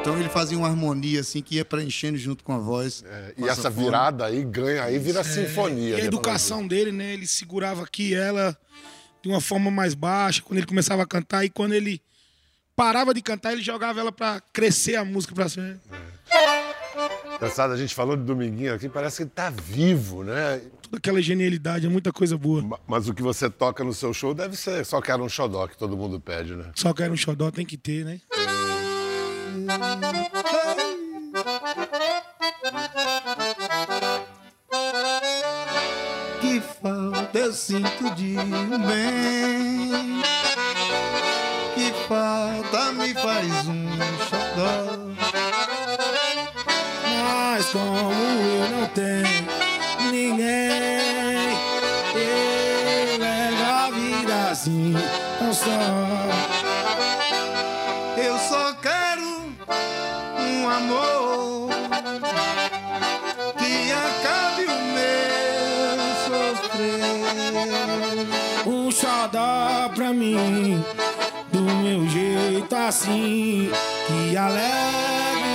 Então 0.00 0.18
ele 0.18 0.28
fazia 0.28 0.58
uma 0.58 0.68
harmonia 0.68 1.20
assim 1.20 1.40
que 1.42 1.56
ia 1.56 1.64
preenchendo 1.64 2.18
junto 2.18 2.44
com 2.44 2.52
a 2.52 2.58
voz. 2.58 3.02
E 3.36 3.48
essa 3.48 3.70
virada 3.70 4.26
aí 4.26 4.42
ganha, 4.44 4.84
aí 4.84 4.98
vira 4.98 5.24
sinfonia. 5.24 5.94
É, 5.94 5.98
E 5.98 6.00
a 6.00 6.02
né, 6.02 6.04
educação 6.06 6.66
dele, 6.66 6.92
né? 6.92 7.14
Ele 7.14 7.26
segurava 7.26 7.82
aqui 7.82 8.14
ela 8.14 8.56
de 9.22 9.28
uma 9.28 9.40
forma 9.40 9.70
mais 9.70 9.94
baixa, 9.94 10.42
quando 10.42 10.58
ele 10.58 10.66
começava 10.66 11.02
a 11.02 11.06
cantar. 11.06 11.44
E 11.44 11.50
quando 11.50 11.74
ele 11.74 12.00
parava 12.74 13.12
de 13.12 13.20
cantar, 13.20 13.52
ele 13.52 13.62
jogava 13.62 14.00
ela 14.00 14.10
pra 14.12 14.40
crescer 14.52 14.96
a 14.96 15.04
música 15.04 15.34
pra 15.34 15.48
ser. 15.48 15.78
Engraçado, 17.40 17.72
a 17.72 17.76
gente 17.76 17.94
falou 17.94 18.16
de 18.18 18.22
Dominguinho 18.22 18.74
aqui, 18.74 18.86
parece 18.86 19.16
que 19.16 19.22
ele 19.22 19.30
tá 19.30 19.48
vivo, 19.48 20.22
né? 20.22 20.60
Toda 20.82 20.98
aquela 20.98 21.22
genialidade, 21.22 21.86
é 21.86 21.88
muita 21.88 22.12
coisa 22.12 22.36
boa. 22.36 22.60
Ma- 22.60 22.78
Mas 22.86 23.08
o 23.08 23.14
que 23.14 23.22
você 23.22 23.48
toca 23.48 23.82
no 23.82 23.94
seu 23.94 24.12
show 24.12 24.34
deve 24.34 24.56
ser 24.56 24.84
só 24.84 25.00
que 25.00 25.10
era 25.10 25.22
um 25.22 25.28
xodó 25.28 25.66
que 25.66 25.76
todo 25.78 25.96
mundo 25.96 26.20
pede, 26.20 26.54
né? 26.54 26.66
Só 26.74 26.92
que 26.92 27.02
era 27.02 27.10
um 27.12 27.16
xodó, 27.16 27.50
tem 27.50 27.64
que 27.64 27.78
ter, 27.78 28.04
né? 28.04 28.20
Que 36.40 36.60
falta 36.60 37.38
eu 37.38 37.52
sinto 37.52 38.14
de 38.14 38.36
um 38.38 38.78
bem. 38.86 40.22
Que 41.74 41.92
falta 42.08 42.92
me 42.92 43.14
faz 43.14 43.66
um 43.68 43.86
xodó. 44.28 45.09
Como 47.72 48.12
eu 48.12 48.68
não 48.68 48.86
tenho 48.88 49.46
ninguém, 50.10 51.56
eu 52.14 53.18
levo 53.18 53.64
a 53.64 53.90
vida 53.90 54.50
assim, 54.50 54.94
tão 55.38 55.54
só. 55.54 55.70
Eu 58.16 58.36
só 58.38 58.72
quero 58.74 59.54
um 60.40 60.68
amor 60.68 61.70
que 63.56 63.92
acabe 63.92 64.64
o 64.64 64.78
meu 64.96 65.96
sofrer. 66.26 67.06
Um 68.66 68.90
xodó 68.90 69.88
pra 69.94 70.12
mim, 70.12 70.84
do 71.52 71.60
meu 71.60 72.08
jeito 72.08 72.74
assim, 72.74 73.70
que 74.08 74.36
alegre 74.36 75.49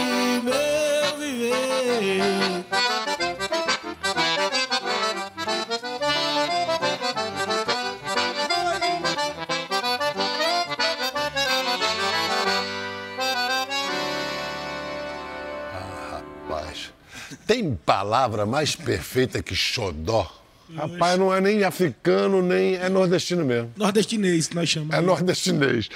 palavra 17.96 18.46
mais 18.46 18.76
perfeita 18.76 19.42
que 19.42 19.56
xodó? 19.56 20.30
Rapaz, 20.76 21.18
não 21.18 21.34
é 21.34 21.40
nem 21.40 21.64
africano, 21.64 22.42
nem 22.42 22.76
é 22.76 22.90
nordestino 22.90 23.46
mesmo. 23.46 23.72
Nordestinês, 23.78 24.50
nós 24.50 24.68
chamamos. 24.68 24.96
É 24.96 25.00
nordestinês. 25.00 25.90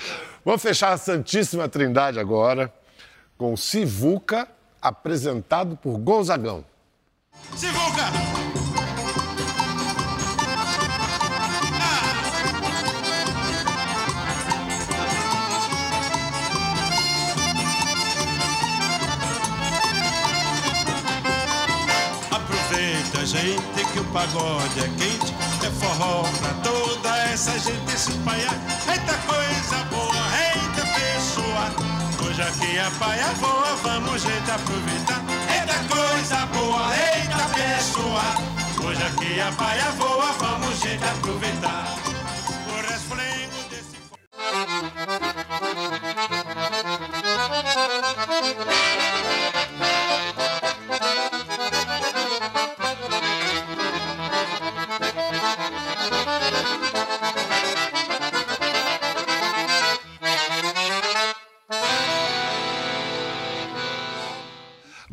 Vamos 0.46 0.62
fechar 0.62 0.94
a 0.94 0.98
Santíssima 0.98 1.68
Trindade 1.68 2.18
agora 2.18 2.74
com 3.38 3.58
Sivuca, 3.58 4.48
apresentado 4.82 5.76
por 5.76 5.98
Gonzagão. 5.98 6.64
Sivuca! 7.58 8.59
Pagode 24.12 24.80
é 24.80 24.90
quente, 24.98 25.34
é 25.66 25.70
forró 25.72 26.24
pra 26.40 26.54
toda 26.64 27.18
essa 27.32 27.52
gente 27.60 27.92
se 27.98 28.12
espalhar. 28.12 28.54
Eita 28.88 29.14
coisa 29.28 29.84
boa, 29.86 30.26
eita 30.38 30.86
pessoa. 30.98 32.28
Hoje 32.28 32.42
aqui 32.42 32.80
a 32.80 32.92
paia 33.00 33.28
voa, 33.40 33.76
vamos 33.84 34.22
gente 34.22 34.52
aproveitar. 34.52 35.22
Eita 35.54 35.96
coisa 35.96 36.46
boa, 36.48 36.92
eita 36.96 37.44
pessoa. 37.54 38.88
Hoje 38.88 39.04
aqui 39.04 39.40
a 39.42 39.52
paia 39.52 39.92
voa, 39.98 40.34
vamos 40.40 40.80
gente 40.80 41.04
aproveitar. 41.04 41.89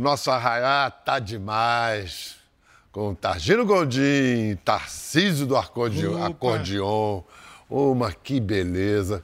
Nosso 0.07 0.31
arraiá 0.31 0.89
tá 0.89 1.19
demais. 1.19 2.37
Com 2.93 3.13
Targino 3.13 3.67
Gondim, 3.67 4.55
Tarcísio 4.65 5.45
do 5.47 5.57
acordeon. 5.57 6.23
Acordeon. 6.25 7.23
Uma 7.69 8.13
que 8.13 8.39
beleza. 8.39 9.21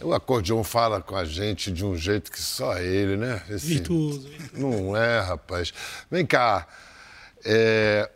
O 0.00 0.14
acordeon 0.14 0.64
fala 0.64 1.02
com 1.02 1.14
a 1.14 1.26
gente 1.26 1.70
de 1.70 1.84
um 1.84 1.94
jeito 1.94 2.32
que 2.32 2.40
só 2.40 2.78
ele, 2.78 3.18
né? 3.18 3.42
Esse- 3.50 3.66
Virtuoso. 3.66 4.26
Não 4.54 4.96
é, 4.96 5.20
rapaz. 5.20 5.74
Vem 6.10 6.24
cá. 6.24 6.66
é, 7.44 8.10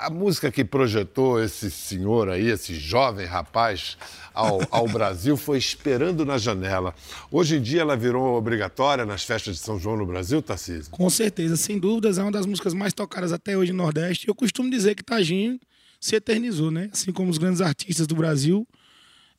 a 0.00 0.10
música 0.10 0.50
que 0.50 0.64
projetou 0.64 1.40
esse 1.40 1.70
senhor 1.70 2.28
aí, 2.28 2.48
esse 2.48 2.74
jovem 2.74 3.24
rapaz, 3.24 3.96
ao, 4.34 4.60
ao 4.70 4.88
Brasil 4.88 5.36
foi 5.36 5.58
Esperando 5.58 6.24
na 6.24 6.38
Janela. 6.38 6.94
Hoje 7.30 7.56
em 7.56 7.62
dia 7.62 7.80
ela 7.82 7.96
virou 7.96 8.36
obrigatória 8.36 9.04
nas 9.04 9.24
festas 9.24 9.56
de 9.56 9.62
São 9.62 9.78
João 9.78 9.96
no 9.96 10.06
Brasil, 10.06 10.40
Tarcísio? 10.42 10.90
Com 10.90 11.08
certeza, 11.10 11.56
sem 11.56 11.78
dúvidas, 11.78 12.18
é 12.18 12.22
uma 12.22 12.32
das 12.32 12.46
músicas 12.46 12.74
mais 12.74 12.92
tocadas 12.92 13.32
até 13.32 13.56
hoje 13.56 13.72
no 13.72 13.82
Nordeste. 13.82 14.28
Eu 14.28 14.34
costumo 14.34 14.70
dizer 14.70 14.94
que 14.94 15.02
Taginho 15.02 15.58
se 16.00 16.16
eternizou, 16.16 16.70
né? 16.70 16.88
Assim 16.92 17.12
como 17.12 17.30
os 17.30 17.38
grandes 17.38 17.60
artistas 17.60 18.06
do 18.06 18.14
Brasil. 18.14 18.66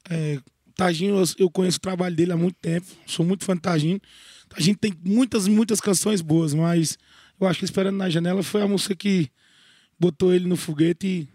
É, 0.09 0.39
Taginho, 0.75 1.21
eu, 1.37 1.49
conheço 1.49 1.77
o 1.77 1.81
trabalho 1.81 2.15
dele 2.15 2.31
há 2.31 2.37
muito 2.37 2.57
tempo, 2.61 2.87
sou 3.05 3.25
muito 3.25 3.43
fã 3.43 3.55
de 3.55 3.61
Taginho. 3.61 4.01
Taginho 4.49 4.77
tem 4.77 4.93
muitas, 5.03 5.47
muitas 5.47 5.79
canções 5.79 6.21
boas, 6.21 6.53
mas 6.53 6.97
eu 7.39 7.47
acho 7.47 7.59
que 7.59 7.65
Esperando 7.65 7.97
na 7.97 8.09
Janela 8.09 8.43
foi 8.43 8.61
a 8.61 8.67
música 8.67 8.95
que 8.95 9.29
botou 9.99 10.33
ele 10.33 10.47
no 10.47 10.55
foguete 10.55 11.07
e 11.07 11.29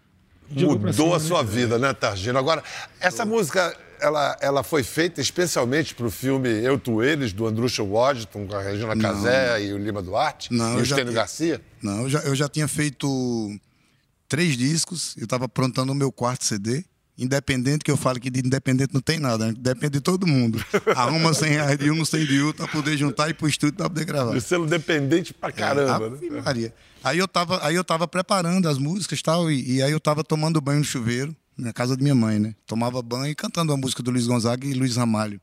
Mudou 0.49 0.93
cima, 0.93 1.15
a 1.15 1.19
né? 1.19 1.25
sua 1.25 1.43
vida, 1.43 1.77
né, 1.77 1.93
Targino? 1.93 2.37
Agora, 2.37 2.63
essa 2.99 3.25
música, 3.25 3.75
ela, 3.99 4.37
ela 4.39 4.63
foi 4.63 4.83
feita 4.83 5.19
especialmente 5.21 5.93
para 5.93 6.05
o 6.05 6.11
filme 6.11 6.49
Eu, 6.49 6.77
Tu, 6.79 7.03
Eles, 7.03 7.33
do 7.33 7.45
Andrucha 7.47 7.83
Waddington, 7.83 8.47
com 8.47 8.55
a 8.55 8.61
Regina 8.61 8.95
Casé 8.95 9.61
e 9.63 9.73
o 9.73 9.77
Lima 9.77 10.01
Duarte? 10.01 10.53
Não, 10.53 10.71
e 10.71 10.73
eu 10.75 10.79
o 10.79 10.83
Estênio 10.83 11.13
Garcia? 11.13 11.61
Não, 11.81 12.03
eu 12.03 12.09
já, 12.09 12.19
eu 12.19 12.35
já 12.35 12.47
tinha 12.47 12.67
feito 12.67 13.07
três 14.27 14.57
discos, 14.57 15.15
eu 15.17 15.23
estava 15.25 15.45
aprontando 15.45 15.91
o 15.91 15.95
meu 15.95 16.11
quarto 16.11 16.45
CD. 16.45 16.83
Independente, 17.19 17.83
que 17.83 17.89
eu 17.89 17.97
falo 17.97 18.19
que 18.19 18.29
de 18.29 18.41
independente 18.41 18.93
não 18.93 19.01
tem 19.01 19.17
nada, 19.17 19.47
né? 19.47 19.53
depende 19.57 19.93
de 19.93 20.01
todo 20.01 20.27
mundo. 20.27 20.63
Arruma 20.95 21.33
100 21.33 21.49
reais 21.49 21.77
de 21.79 21.89
um, 21.89 22.05
100 22.05 22.25
de 22.27 22.41
outro, 22.43 22.63
pra 22.63 22.71
poder 22.71 22.95
juntar 22.95 23.27
e 23.27 23.31
ir 23.31 23.33
pro 23.33 23.47
estúdio 23.47 23.75
pra 23.75 23.89
poder 23.89 24.05
gravar. 24.05 24.33
De 24.35 24.41
selo 24.41 24.67
dependente 24.67 25.33
pra 25.33 25.51
caramba, 25.51 26.05
Ave 26.05 26.29
né? 26.29 26.41
Maria. 26.45 26.71
Aí 27.07 27.19
eu 27.19 27.27
tava, 27.27 27.65
aí 27.65 27.73
eu 27.73 27.85
tava 27.85 28.05
preparando 28.05 28.67
as 28.67 28.77
músicas 28.77 29.19
e 29.19 29.23
tal, 29.23 29.49
e, 29.49 29.77
e 29.77 29.81
aí 29.81 29.93
eu 29.93 29.99
tava 29.99 30.25
tomando 30.25 30.59
banho 30.59 30.79
no 30.79 30.83
chuveiro, 30.83 31.33
na 31.57 31.71
casa 31.71 31.95
da 31.95 32.03
minha 32.03 32.13
mãe, 32.13 32.37
né? 32.37 32.53
Tomava 32.65 33.01
banho 33.01 33.31
e 33.31 33.35
cantando 33.35 33.71
a 33.71 33.77
música 33.77 34.03
do 34.03 34.11
Luiz 34.11 34.27
Gonzaga 34.27 34.67
e 34.67 34.73
Luiz 34.73 34.97
Ramalho. 34.97 35.39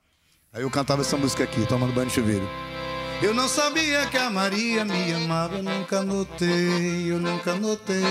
Aí 0.52 0.60
eu 0.60 0.70
cantava 0.70 1.00
essa 1.00 1.16
música 1.16 1.42
aqui, 1.42 1.66
tomando 1.66 1.94
banho 1.94 2.04
no 2.04 2.12
chuveiro. 2.12 2.46
Eu 3.22 3.32
não 3.32 3.48
sabia 3.48 4.04
que 4.08 4.16
a 4.18 4.28
Maria 4.28 4.84
me 4.84 5.10
amava, 5.14 5.56
eu 5.56 5.62
nunca 5.62 6.02
notei, 6.02 7.10
eu 7.10 7.18
nunca 7.18 7.54
notei. 7.54 8.02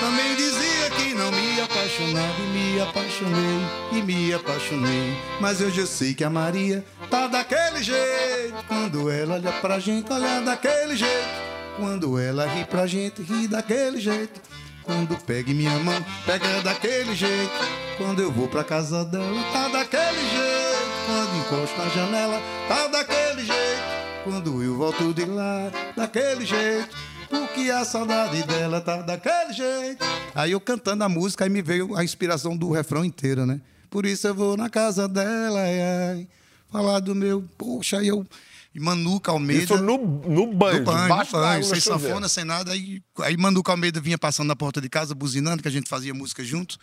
Também 0.00 0.34
dizia 0.34 0.90
que 0.96 1.12
não 1.12 1.30
me 1.30 1.60
apaixonava 1.60 2.40
e 2.40 2.46
me 2.46 2.80
apaixonei, 2.80 3.60
e 3.92 4.02
me 4.02 4.32
apaixonei. 4.32 5.14
Mas 5.42 5.60
hoje 5.60 5.82
eu 5.82 5.86
sei 5.86 6.14
que 6.14 6.24
a 6.24 6.30
Maria 6.30 6.82
tá 7.10 7.26
daquele 7.26 7.82
jeito. 7.82 8.64
Quando 8.66 9.10
ela 9.10 9.34
olha 9.34 9.52
pra 9.60 9.78
gente, 9.78 10.10
olha 10.10 10.40
daquele 10.40 10.96
jeito. 10.96 11.53
Quando 11.76 12.18
ela 12.18 12.46
ri 12.46 12.64
pra 12.64 12.86
gente, 12.86 13.22
ri 13.22 13.48
daquele 13.48 14.00
jeito. 14.00 14.40
Quando 14.82 15.16
pega 15.24 15.50
em 15.50 15.54
minha 15.54 15.78
mão, 15.78 16.04
pega 16.26 16.60
daquele 16.62 17.14
jeito. 17.14 17.52
Quando 17.96 18.20
eu 18.20 18.30
vou 18.30 18.46
pra 18.48 18.62
casa 18.62 19.04
dela, 19.04 19.42
tá 19.52 19.68
daquele 19.68 20.20
jeito. 20.20 20.84
Quando 21.06 21.38
encosto 21.38 21.78
na 21.78 21.88
janela, 21.88 22.40
tá 22.68 22.86
daquele 22.88 23.44
jeito. 23.44 23.82
Quando 24.24 24.62
eu 24.62 24.76
volto 24.76 25.12
de 25.12 25.24
lá, 25.24 25.70
daquele 25.96 26.46
jeito. 26.46 26.96
Porque 27.28 27.70
a 27.70 27.84
saudade 27.84 28.42
dela 28.44 28.80
tá 28.80 28.98
daquele 28.98 29.52
jeito. 29.52 30.04
Aí 30.34 30.52
eu 30.52 30.60
cantando 30.60 31.02
a 31.02 31.08
música, 31.08 31.44
aí 31.44 31.50
me 31.50 31.62
veio 31.62 31.96
a 31.96 32.04
inspiração 32.04 32.56
do 32.56 32.70
refrão 32.70 33.04
inteiro, 33.04 33.44
né? 33.46 33.60
Por 33.90 34.06
isso 34.06 34.26
eu 34.26 34.34
vou 34.34 34.56
na 34.56 34.68
casa 34.68 35.08
dela, 35.08 35.60
ai, 35.60 35.80
ai, 35.80 36.28
falar 36.70 37.00
do 37.00 37.14
meu. 37.14 37.44
Poxa, 37.56 38.02
eu. 38.02 38.26
E 38.74 38.80
Manuca 38.80 39.30
Almeida. 39.30 39.62
Isso 39.62 39.76
no, 39.76 39.96
no 39.98 40.52
banho, 40.52 40.80
No 40.80 40.84
banho, 40.84 41.02
debaixo 41.02 41.36
no 41.36 41.42
banho, 41.42 41.64
sem 41.64 41.80
chuveiro. 41.80 42.06
sanfona, 42.08 42.28
sem 42.28 42.44
nada. 42.44 42.72
Aí, 42.72 43.00
aí 43.20 43.36
Manuca 43.36 43.70
Almeida 43.72 44.00
vinha 44.00 44.18
passando 44.18 44.48
na 44.48 44.56
porta 44.56 44.80
de 44.80 44.88
casa, 44.88 45.14
buzinando, 45.14 45.62
que 45.62 45.68
a 45.68 45.70
gente 45.70 45.88
fazia 45.88 46.12
música 46.12 46.42
junto. 46.44 46.76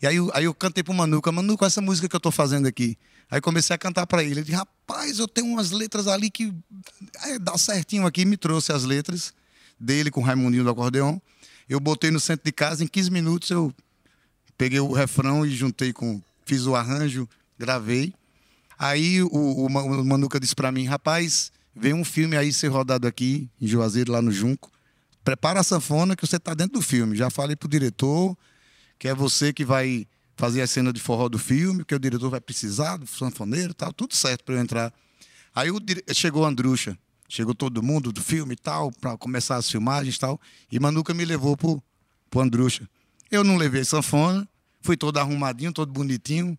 E 0.00 0.06
aí, 0.06 0.16
eu- 0.16 0.30
aí 0.34 0.44
eu 0.44 0.54
cantei 0.54 0.82
pro 0.82 0.94
Manuca, 0.94 1.30
Manuca, 1.30 1.66
essa 1.66 1.80
música 1.82 2.08
que 2.08 2.16
eu 2.16 2.20
tô 2.20 2.30
fazendo 2.30 2.66
aqui. 2.66 2.96
Aí 3.30 3.40
comecei 3.40 3.74
a 3.74 3.78
cantar 3.78 4.06
pra 4.06 4.22
ele. 4.22 4.32
Ele 4.34 4.42
disse, 4.42 4.56
rapaz, 4.56 5.18
eu 5.18 5.28
tenho 5.28 5.46
umas 5.48 5.72
letras 5.72 6.06
ali 6.06 6.30
que 6.30 6.54
é, 7.24 7.38
dá 7.38 7.58
certinho 7.58 8.06
aqui. 8.06 8.24
Me 8.24 8.36
trouxe 8.36 8.72
as 8.72 8.84
letras 8.84 9.34
dele 9.78 10.10
com 10.10 10.20
o 10.20 10.24
Raimundinho 10.24 10.64
do 10.64 10.70
acordeon. 10.70 11.18
Eu 11.68 11.80
botei 11.80 12.10
no 12.10 12.20
centro 12.20 12.44
de 12.44 12.52
casa, 12.52 12.82
em 12.84 12.86
15 12.86 13.10
minutos 13.10 13.50
eu 13.50 13.74
peguei 14.56 14.80
o 14.80 14.92
refrão 14.92 15.44
e 15.44 15.50
juntei 15.50 15.92
com. 15.92 16.22
Fiz 16.46 16.64
o 16.66 16.76
arranjo, 16.76 17.28
gravei. 17.58 18.14
Aí 18.78 19.22
o, 19.22 19.28
o, 19.28 19.66
o 19.66 20.04
Manuca 20.04 20.38
disse 20.38 20.54
pra 20.54 20.70
mim, 20.70 20.84
rapaz, 20.84 21.50
vem 21.74 21.94
um 21.94 22.04
filme 22.04 22.36
aí 22.36 22.52
ser 22.52 22.68
rodado 22.68 23.06
aqui, 23.06 23.48
em 23.60 23.66
Juazeiro, 23.66 24.12
lá 24.12 24.20
no 24.20 24.30
Junco. 24.30 24.70
Prepara 25.24 25.60
a 25.60 25.62
sanfona 25.62 26.14
que 26.14 26.26
você 26.26 26.38
tá 26.38 26.54
dentro 26.54 26.74
do 26.74 26.82
filme. 26.82 27.16
Já 27.16 27.30
falei 27.30 27.56
pro 27.56 27.68
diretor 27.68 28.36
que 28.98 29.08
é 29.08 29.14
você 29.14 29.52
que 29.52 29.64
vai 29.64 30.06
fazer 30.36 30.62
a 30.62 30.66
cena 30.66 30.92
de 30.92 31.00
forró 31.00 31.28
do 31.28 31.38
filme, 31.38 31.84
que 31.84 31.94
o 31.94 31.98
diretor 31.98 32.30
vai 32.30 32.40
precisar 32.40 32.96
do 32.98 33.06
sanfoneiro 33.06 33.70
e 33.70 33.74
tal, 33.74 33.92
tudo 33.92 34.14
certo 34.14 34.44
para 34.44 34.54
eu 34.54 34.60
entrar. 34.60 34.92
Aí 35.54 35.70
o 35.70 35.80
dire- 35.80 36.04
chegou 36.12 36.44
a 36.44 36.48
Andrucha, 36.48 36.96
chegou 37.28 37.54
todo 37.54 37.82
mundo 37.82 38.12
do 38.12 38.22
filme 38.22 38.52
e 38.52 38.56
tal, 38.56 38.92
para 38.92 39.16
começar 39.16 39.56
as 39.56 39.70
filmagens 39.70 40.16
e 40.16 40.18
tal, 40.18 40.40
e 40.70 40.78
Manuca 40.78 41.14
me 41.14 41.24
levou 41.24 41.56
pro, 41.56 41.82
pro 42.30 42.40
Andrucha. 42.40 42.88
Eu 43.30 43.42
não 43.42 43.56
levei 43.56 43.84
sanfona, 43.84 44.46
fui 44.82 44.96
todo 44.96 45.16
arrumadinho, 45.18 45.72
todo 45.72 45.90
bonitinho, 45.90 46.58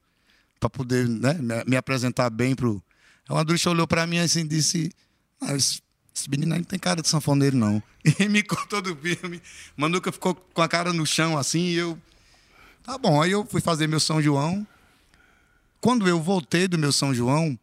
para 0.59 0.69
poder 0.69 1.07
né, 1.07 1.33
me, 1.65 1.75
apresentar 1.75 2.29
bem 2.29 2.55
pro. 2.55 2.81
Aí 3.29 3.35
o 3.35 3.39
Andrucha 3.39 3.69
olhou 3.69 3.87
para 3.87 4.05
mim 4.07 4.19
assim 4.19 4.41
e 4.41 4.47
disse: 4.47 4.91
"Ah, 5.41 5.53
esse, 5.55 5.81
esse 6.15 6.29
menino 6.29 6.55
não 6.55 6.63
tem 6.63 6.79
cara 6.79 7.01
de 7.01 7.07
sanfoneiro, 7.07 7.55
não. 7.57 7.81
E 8.19 8.27
me 8.29 8.41
contou 8.41 8.81
do 8.81 8.95
filme. 8.95 9.41
Manuca 9.75 10.11
ficou 10.11 10.33
com 10.33 10.61
a 10.61 10.67
cara 10.67 10.93
no 10.93 11.05
chão 11.05 11.37
assim, 11.37 11.59
e 11.67 11.75
eu. 11.75 11.97
Tá 12.83 12.97
bom, 12.97 13.21
aí 13.21 13.31
eu 13.31 13.45
fui 13.45 13.59
fazer 13.61 13.85
meu 13.87 13.99
São 13.99 14.21
João. 14.21 14.65
Quando 15.81 16.07
eu 16.07 16.21
voltei 16.21 16.67
do 16.67 16.77
meu 16.77 16.91
São 16.91 17.13
João, 17.13 17.57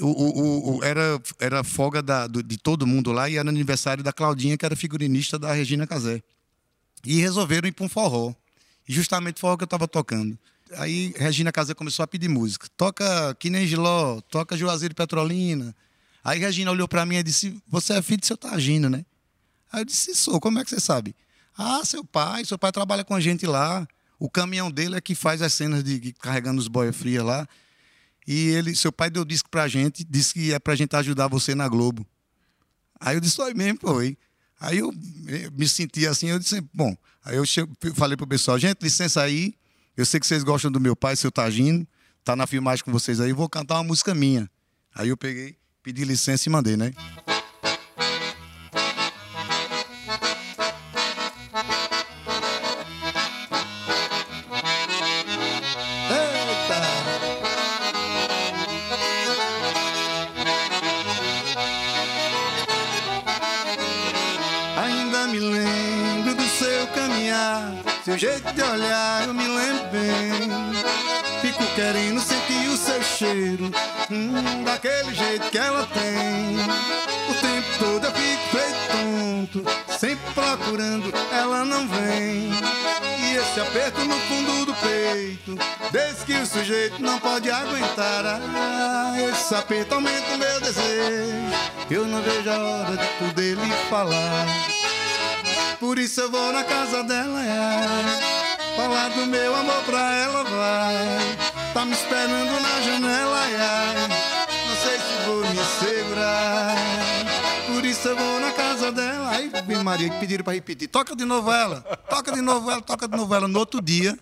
o- 0.00 0.06
o- 0.06 0.76
o- 0.78 0.84
era, 0.84 1.20
era 1.38 1.62
folga 1.62 2.02
da- 2.02 2.26
do- 2.26 2.42
de 2.42 2.56
todo 2.58 2.86
mundo 2.86 3.12
lá 3.12 3.28
e 3.28 3.36
era 3.36 3.48
aniversário 3.48 4.02
da 4.02 4.12
Claudinha, 4.12 4.56
que 4.56 4.64
era 4.64 4.74
figurinista 4.74 5.38
da 5.38 5.52
Regina 5.52 5.86
Casé. 5.86 6.22
E 7.04 7.20
resolveram 7.20 7.68
ir 7.68 7.72
para 7.72 7.84
um 7.84 7.88
forró. 7.88 8.34
E 8.88 8.92
justamente 8.92 9.36
o 9.36 9.40
forró 9.40 9.56
que 9.56 9.62
eu 9.62 9.66
estava 9.66 9.86
tocando. 9.86 10.38
Aí 10.72 11.14
Regina 11.16 11.52
Casé 11.52 11.74
começou 11.74 12.02
a 12.02 12.06
pedir 12.06 12.28
música. 12.28 12.66
Toca 12.76 13.34
Que 13.38 13.50
nem 13.50 13.66
Giló, 13.66 14.20
toca 14.22 14.56
Juazeiro 14.56 14.92
e 14.92 14.94
Petrolina. 14.94 15.74
Aí 16.22 16.38
Regina 16.38 16.70
olhou 16.70 16.88
para 16.88 17.04
mim 17.04 17.16
e 17.16 17.22
disse: 17.22 17.60
Você 17.68 17.92
é 17.92 18.02
filho 18.02 18.20
de 18.20 18.26
seu 18.26 18.36
Targino, 18.36 18.88
né? 18.88 19.04
Aí 19.72 19.82
eu 19.82 19.84
disse: 19.84 20.14
Sou, 20.14 20.40
como 20.40 20.58
é 20.58 20.64
que 20.64 20.70
você 20.70 20.80
sabe? 20.80 21.14
Ah, 21.56 21.82
seu 21.84 22.04
pai, 22.04 22.44
seu 22.44 22.58
pai 22.58 22.72
trabalha 22.72 23.04
com 23.04 23.14
a 23.14 23.20
gente 23.20 23.46
lá. 23.46 23.86
O 24.18 24.30
caminhão 24.30 24.70
dele 24.70 24.96
é 24.96 25.00
que 25.00 25.14
faz 25.14 25.42
as 25.42 25.52
cenas 25.52 25.84
de, 25.84 25.98
de 25.98 26.12
carregando 26.12 26.60
os 26.60 26.68
boia 26.68 26.92
fria 26.92 27.22
lá. 27.22 27.46
E 28.26 28.48
ele, 28.48 28.74
seu 28.74 28.90
pai 28.90 29.10
deu 29.10 29.24
disco 29.24 29.50
pra 29.50 29.68
gente, 29.68 30.04
disse 30.04 30.32
que 30.32 30.52
é 30.52 30.58
pra 30.58 30.74
gente 30.74 30.96
ajudar 30.96 31.28
você 31.28 31.54
na 31.54 31.68
Globo. 31.68 32.06
Aí 32.98 33.16
eu 33.16 33.20
disse, 33.20 33.36
foi 33.36 33.52
mesmo, 33.52 33.80
foi. 33.80 34.16
Aí 34.58 34.78
eu, 34.78 34.90
eh, 35.28 35.50
me 35.52 35.68
senti 35.68 36.06
assim, 36.06 36.28
eu 36.28 36.38
disse, 36.38 36.60
bom, 36.72 36.96
aí 37.22 37.36
eu 37.36 37.44
falei 37.94 38.16
pro 38.16 38.26
pessoal, 38.26 38.58
gente, 38.58 38.82
licença 38.82 39.20
aí, 39.20 39.54
eu 39.96 40.04
sei 40.04 40.18
que 40.18 40.26
vocês 40.26 40.42
gostam 40.42 40.70
do 40.70 40.80
meu 40.80 40.96
pai, 40.96 41.16
seu 41.16 41.30
Tagino, 41.30 41.86
tá 42.24 42.34
na 42.34 42.46
filmagem 42.46 42.84
com 42.84 42.92
vocês 42.92 43.20
aí, 43.20 43.32
vou 43.32 43.48
cantar 43.48 43.76
uma 43.76 43.84
música 43.84 44.14
minha. 44.14 44.50
Aí 44.94 45.08
eu 45.08 45.16
peguei, 45.16 45.56
pedi 45.82 46.04
licença 46.04 46.48
e 46.48 46.52
mandei, 46.52 46.76
né? 46.76 46.92
O 68.06 68.18
jeito 68.18 68.52
de 68.52 68.62
olhar 68.62 69.26
eu 69.26 69.34
me 69.34 69.46
lembro 69.46 69.84
bem. 69.90 71.40
Fico 71.40 71.64
querendo 71.74 72.20
sentir 72.20 72.68
o 72.68 72.76
seu 72.76 73.02
cheiro, 73.02 73.70
hum, 74.10 74.64
daquele 74.64 75.14
jeito 75.14 75.50
que 75.50 75.58
ela 75.58 75.86
tem. 75.86 76.56
O 77.28 77.34
tempo 77.40 77.78
todo 77.78 78.06
eu 78.06 78.12
fico 78.12 78.48
feito 78.50 78.84
tonto, 78.92 79.64
sempre 79.98 80.34
procurando, 80.34 81.12
ela 81.32 81.64
não 81.64 81.86
vem. 81.88 82.50
E 83.20 83.36
esse 83.36 83.60
aperto 83.60 84.00
no 84.04 84.16
fundo 84.20 84.66
do 84.66 84.74
peito, 84.74 85.58
desde 85.90 86.24
que 86.24 86.34
o 86.34 86.46
sujeito 86.46 87.00
não 87.00 87.18
pode 87.18 87.50
aguentar. 87.50 88.24
Ah, 88.26 89.14
esse 89.30 89.54
aperto 89.54 89.94
aumenta 89.94 90.34
o 90.34 90.38
meu 90.38 90.60
desejo, 90.60 91.34
eu 91.90 92.06
não 92.06 92.22
vejo 92.22 92.50
a 92.50 92.58
hora 92.58 92.96
de 92.96 93.06
poder 93.18 93.56
lhe 93.56 93.72
falar. 93.88 94.83
Por 95.84 95.98
isso 95.98 96.18
eu 96.18 96.30
vou 96.30 96.50
na 96.50 96.64
casa 96.64 97.04
dela, 97.04 97.44
é. 97.44 98.74
Falar 98.74 99.10
do 99.10 99.26
meu 99.26 99.54
amor 99.54 99.84
pra 99.84 100.14
ela, 100.14 100.42
vai. 100.42 101.36
Tá 101.74 101.84
me 101.84 101.92
esperando 101.92 102.58
na 102.58 102.80
janela, 102.80 103.38
ai. 103.38 104.08
Não 104.66 104.76
sei 104.76 104.96
se 104.96 105.26
vou 105.26 105.40
me 105.40 105.62
segurar. 105.78 106.74
Por 107.66 107.84
isso 107.84 108.08
eu 108.08 108.16
vou 108.16 108.40
na 108.40 108.50
casa 108.52 108.90
dela. 108.90 109.28
Aí, 109.28 109.50
Maria, 109.84 110.10
pediram 110.14 110.42
pra 110.42 110.54
repetir. 110.54 110.88
Toca 110.88 111.14
de 111.14 111.26
novo 111.26 111.52
ela. 111.52 111.82
Toca 112.08 112.32
de 112.32 112.40
novo 112.40 112.70
ela, 112.70 112.80
toca 112.80 113.06
de 113.06 113.14
novo 113.14 113.34
ela. 113.34 113.46
No 113.46 113.58
outro 113.58 113.82
dia, 113.82 114.18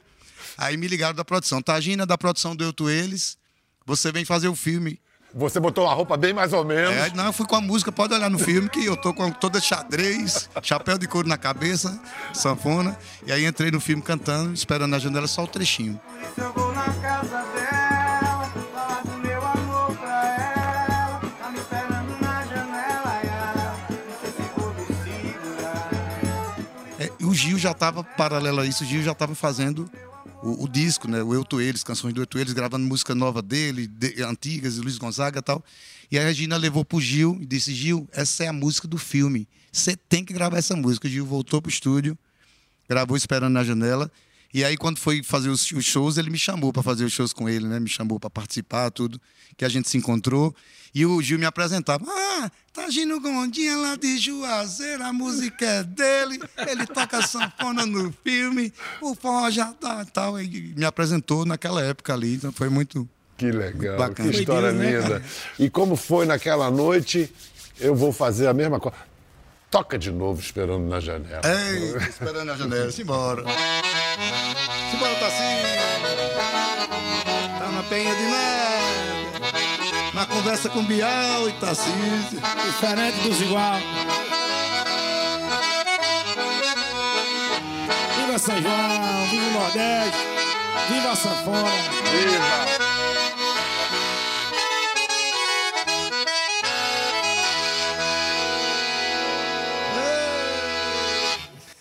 aí 0.58 0.76
me 0.76 0.88
ligaram 0.88 1.14
da 1.14 1.24
produção. 1.24 1.62
Tagina, 1.62 2.04
da 2.04 2.18
produção 2.18 2.56
do 2.56 2.64
Eu 2.64 2.72
Tu 2.72 2.90
Eles. 2.90 3.38
Você 3.86 4.10
vem 4.10 4.24
fazer 4.24 4.48
o 4.48 4.56
filme. 4.56 4.98
Você 5.34 5.58
botou 5.58 5.84
uma 5.84 5.94
roupa 5.94 6.16
bem 6.16 6.32
mais 6.32 6.52
ou 6.52 6.64
menos. 6.64 6.94
É, 6.94 7.10
não, 7.14 7.26
eu 7.26 7.32
fui 7.32 7.46
com 7.46 7.56
a 7.56 7.60
música, 7.60 7.90
pode 7.90 8.12
olhar 8.12 8.28
no 8.28 8.38
filme 8.38 8.68
que 8.68 8.84
eu 8.84 8.96
tô 8.96 9.14
com 9.14 9.30
toda 9.30 9.60
xadrez, 9.60 10.48
chapéu 10.62 10.98
de 10.98 11.08
couro 11.08 11.26
na 11.26 11.38
cabeça, 11.38 11.98
sanfona. 12.34 12.96
E 13.26 13.32
aí 13.32 13.46
entrei 13.46 13.70
no 13.70 13.80
filme 13.80 14.02
cantando, 14.02 14.52
esperando 14.52 14.90
na 14.90 14.98
janela 14.98 15.26
só 15.26 15.44
o 15.44 15.46
trechinho. 15.46 15.98
Eu 16.36 16.52
vou 16.52 16.72
na 16.72 16.84
casa 16.84 17.44
dela, 17.54 18.52
falar 18.74 19.02
do 19.04 19.26
meu 19.26 19.46
amor 19.46 19.96
pra 19.96 20.34
ela. 20.36 21.20
Tá 21.40 21.48
me 21.50 21.58
esperando 21.58 22.20
na 22.20 22.44
janela, 22.44 23.22
não 23.88 24.20
sei 24.20 24.30
se 24.32 24.42
vou 24.54 24.74
me 24.74 24.86
segurar. 24.86 25.90
É, 27.00 27.10
o 27.24 27.32
Gil 27.34 27.58
já 27.58 27.70
estava, 27.70 28.04
paralelo 28.04 28.60
a 28.60 28.66
isso, 28.66 28.84
o 28.84 28.86
Gil 28.86 29.02
já 29.02 29.12
estava 29.12 29.34
fazendo 29.34 29.90
o, 30.42 30.64
o, 30.64 30.68
disco, 30.68 31.08
né? 31.08 31.22
O 31.22 31.32
Eu 31.32 31.46
Eles, 31.60 31.84
canções 31.84 32.12
do 32.12 32.20
Eu 32.20 32.40
Eles, 32.40 32.52
gravando 32.52 32.86
música 32.86 33.14
nova 33.14 33.40
dele, 33.40 33.86
de, 33.86 34.22
antigas, 34.22 34.74
de 34.74 34.80
Luiz 34.80 34.98
Gonzaga 34.98 35.38
e 35.38 35.42
tal. 35.42 35.64
E 36.10 36.18
a 36.18 36.22
Regina 36.22 36.56
levou 36.56 36.84
pro 36.84 37.00
Gil 37.00 37.38
e 37.40 37.46
disse: 37.46 37.74
Gil, 37.74 38.08
essa 38.12 38.44
é 38.44 38.48
a 38.48 38.52
música 38.52 38.88
do 38.88 38.98
filme. 38.98 39.48
Você 39.70 39.96
tem 39.96 40.24
que 40.24 40.34
gravar 40.34 40.58
essa 40.58 40.76
música. 40.76 41.06
O 41.06 41.10
Gil 41.10 41.24
voltou 41.24 41.62
pro 41.62 41.70
estúdio, 41.70 42.18
gravou 42.88 43.16
Esperando 43.16 43.52
na 43.52 43.64
Janela. 43.64 44.10
E 44.54 44.62
aí, 44.64 44.76
quando 44.76 44.98
foi 44.98 45.22
fazer 45.22 45.48
os, 45.48 45.70
os 45.72 45.84
shows, 45.84 46.18
ele 46.18 46.28
me 46.28 46.38
chamou 46.38 46.72
para 46.72 46.82
fazer 46.82 47.04
os 47.04 47.12
shows 47.12 47.32
com 47.32 47.48
ele, 47.48 47.66
né? 47.66 47.80
Me 47.80 47.88
chamou 47.88 48.20
para 48.20 48.28
participar, 48.28 48.90
tudo. 48.90 49.20
Que 49.56 49.64
a 49.64 49.68
gente 49.68 49.88
se 49.88 49.96
encontrou. 49.96 50.54
E 50.94 51.06
o 51.06 51.22
Gil 51.22 51.38
me 51.38 51.46
apresentava. 51.46 52.04
Ah, 52.06 52.50
tá 52.70 52.90
Gino 52.90 53.18
Gondinha 53.18 53.76
lá 53.78 53.96
de 53.96 54.18
Juazeiro, 54.18 55.02
a 55.02 55.12
música 55.12 55.64
é 55.64 55.82
dele. 55.82 56.38
Ele 56.68 56.86
toca 56.86 57.22
sanfona 57.26 57.86
no 57.86 58.12
filme. 58.22 58.70
O 59.00 59.14
forró 59.14 59.50
já 59.50 59.72
tá 59.72 60.04
tal. 60.04 60.38
E 60.38 60.74
me 60.76 60.84
apresentou 60.84 61.46
naquela 61.46 61.82
época 61.82 62.12
ali. 62.12 62.34
Então 62.34 62.52
foi 62.52 62.68
muito. 62.68 63.08
Que 63.38 63.50
legal, 63.50 63.96
Bacana. 63.96 64.30
que 64.30 64.38
história 64.40 64.70
Deus, 64.72 65.04
né, 65.04 65.14
linda. 65.16 65.24
e 65.58 65.70
como 65.70 65.96
foi 65.96 66.26
naquela 66.26 66.70
noite, 66.70 67.32
eu 67.80 67.94
vou 67.94 68.12
fazer 68.12 68.46
a 68.46 68.52
mesma 68.54 68.78
coisa. 68.78 68.96
Toca 69.72 69.98
de 69.98 70.12
novo, 70.12 70.38
esperando 70.38 70.86
na 70.86 71.00
janela. 71.00 71.40
Ei, 71.46 71.96
esperando 72.06 72.44
na 72.44 72.54
janela. 72.54 72.92
Simbora. 72.92 73.42
Simbora, 74.90 75.14
Tassinho. 75.14 75.62
Tá 77.58 77.70
na 77.70 77.82
penha 77.84 78.14
de 78.14 78.22
nada. 78.22 79.42
Na 80.12 80.26
conversa 80.26 80.68
com 80.68 80.84
Bial 80.84 81.48
e 81.48 81.52
Tarcísio. 81.52 82.38
Diferente 82.66 83.18
dos 83.26 83.40
igual. 83.40 83.80
Viva 88.16 88.38
São 88.38 88.60
João, 88.60 89.26
viva 89.30 89.46
o 89.46 89.52
Nordeste, 89.52 90.18
viva 90.90 91.12
a 91.12 91.16
sanfona. 91.16 91.70
Viva! 92.10 93.11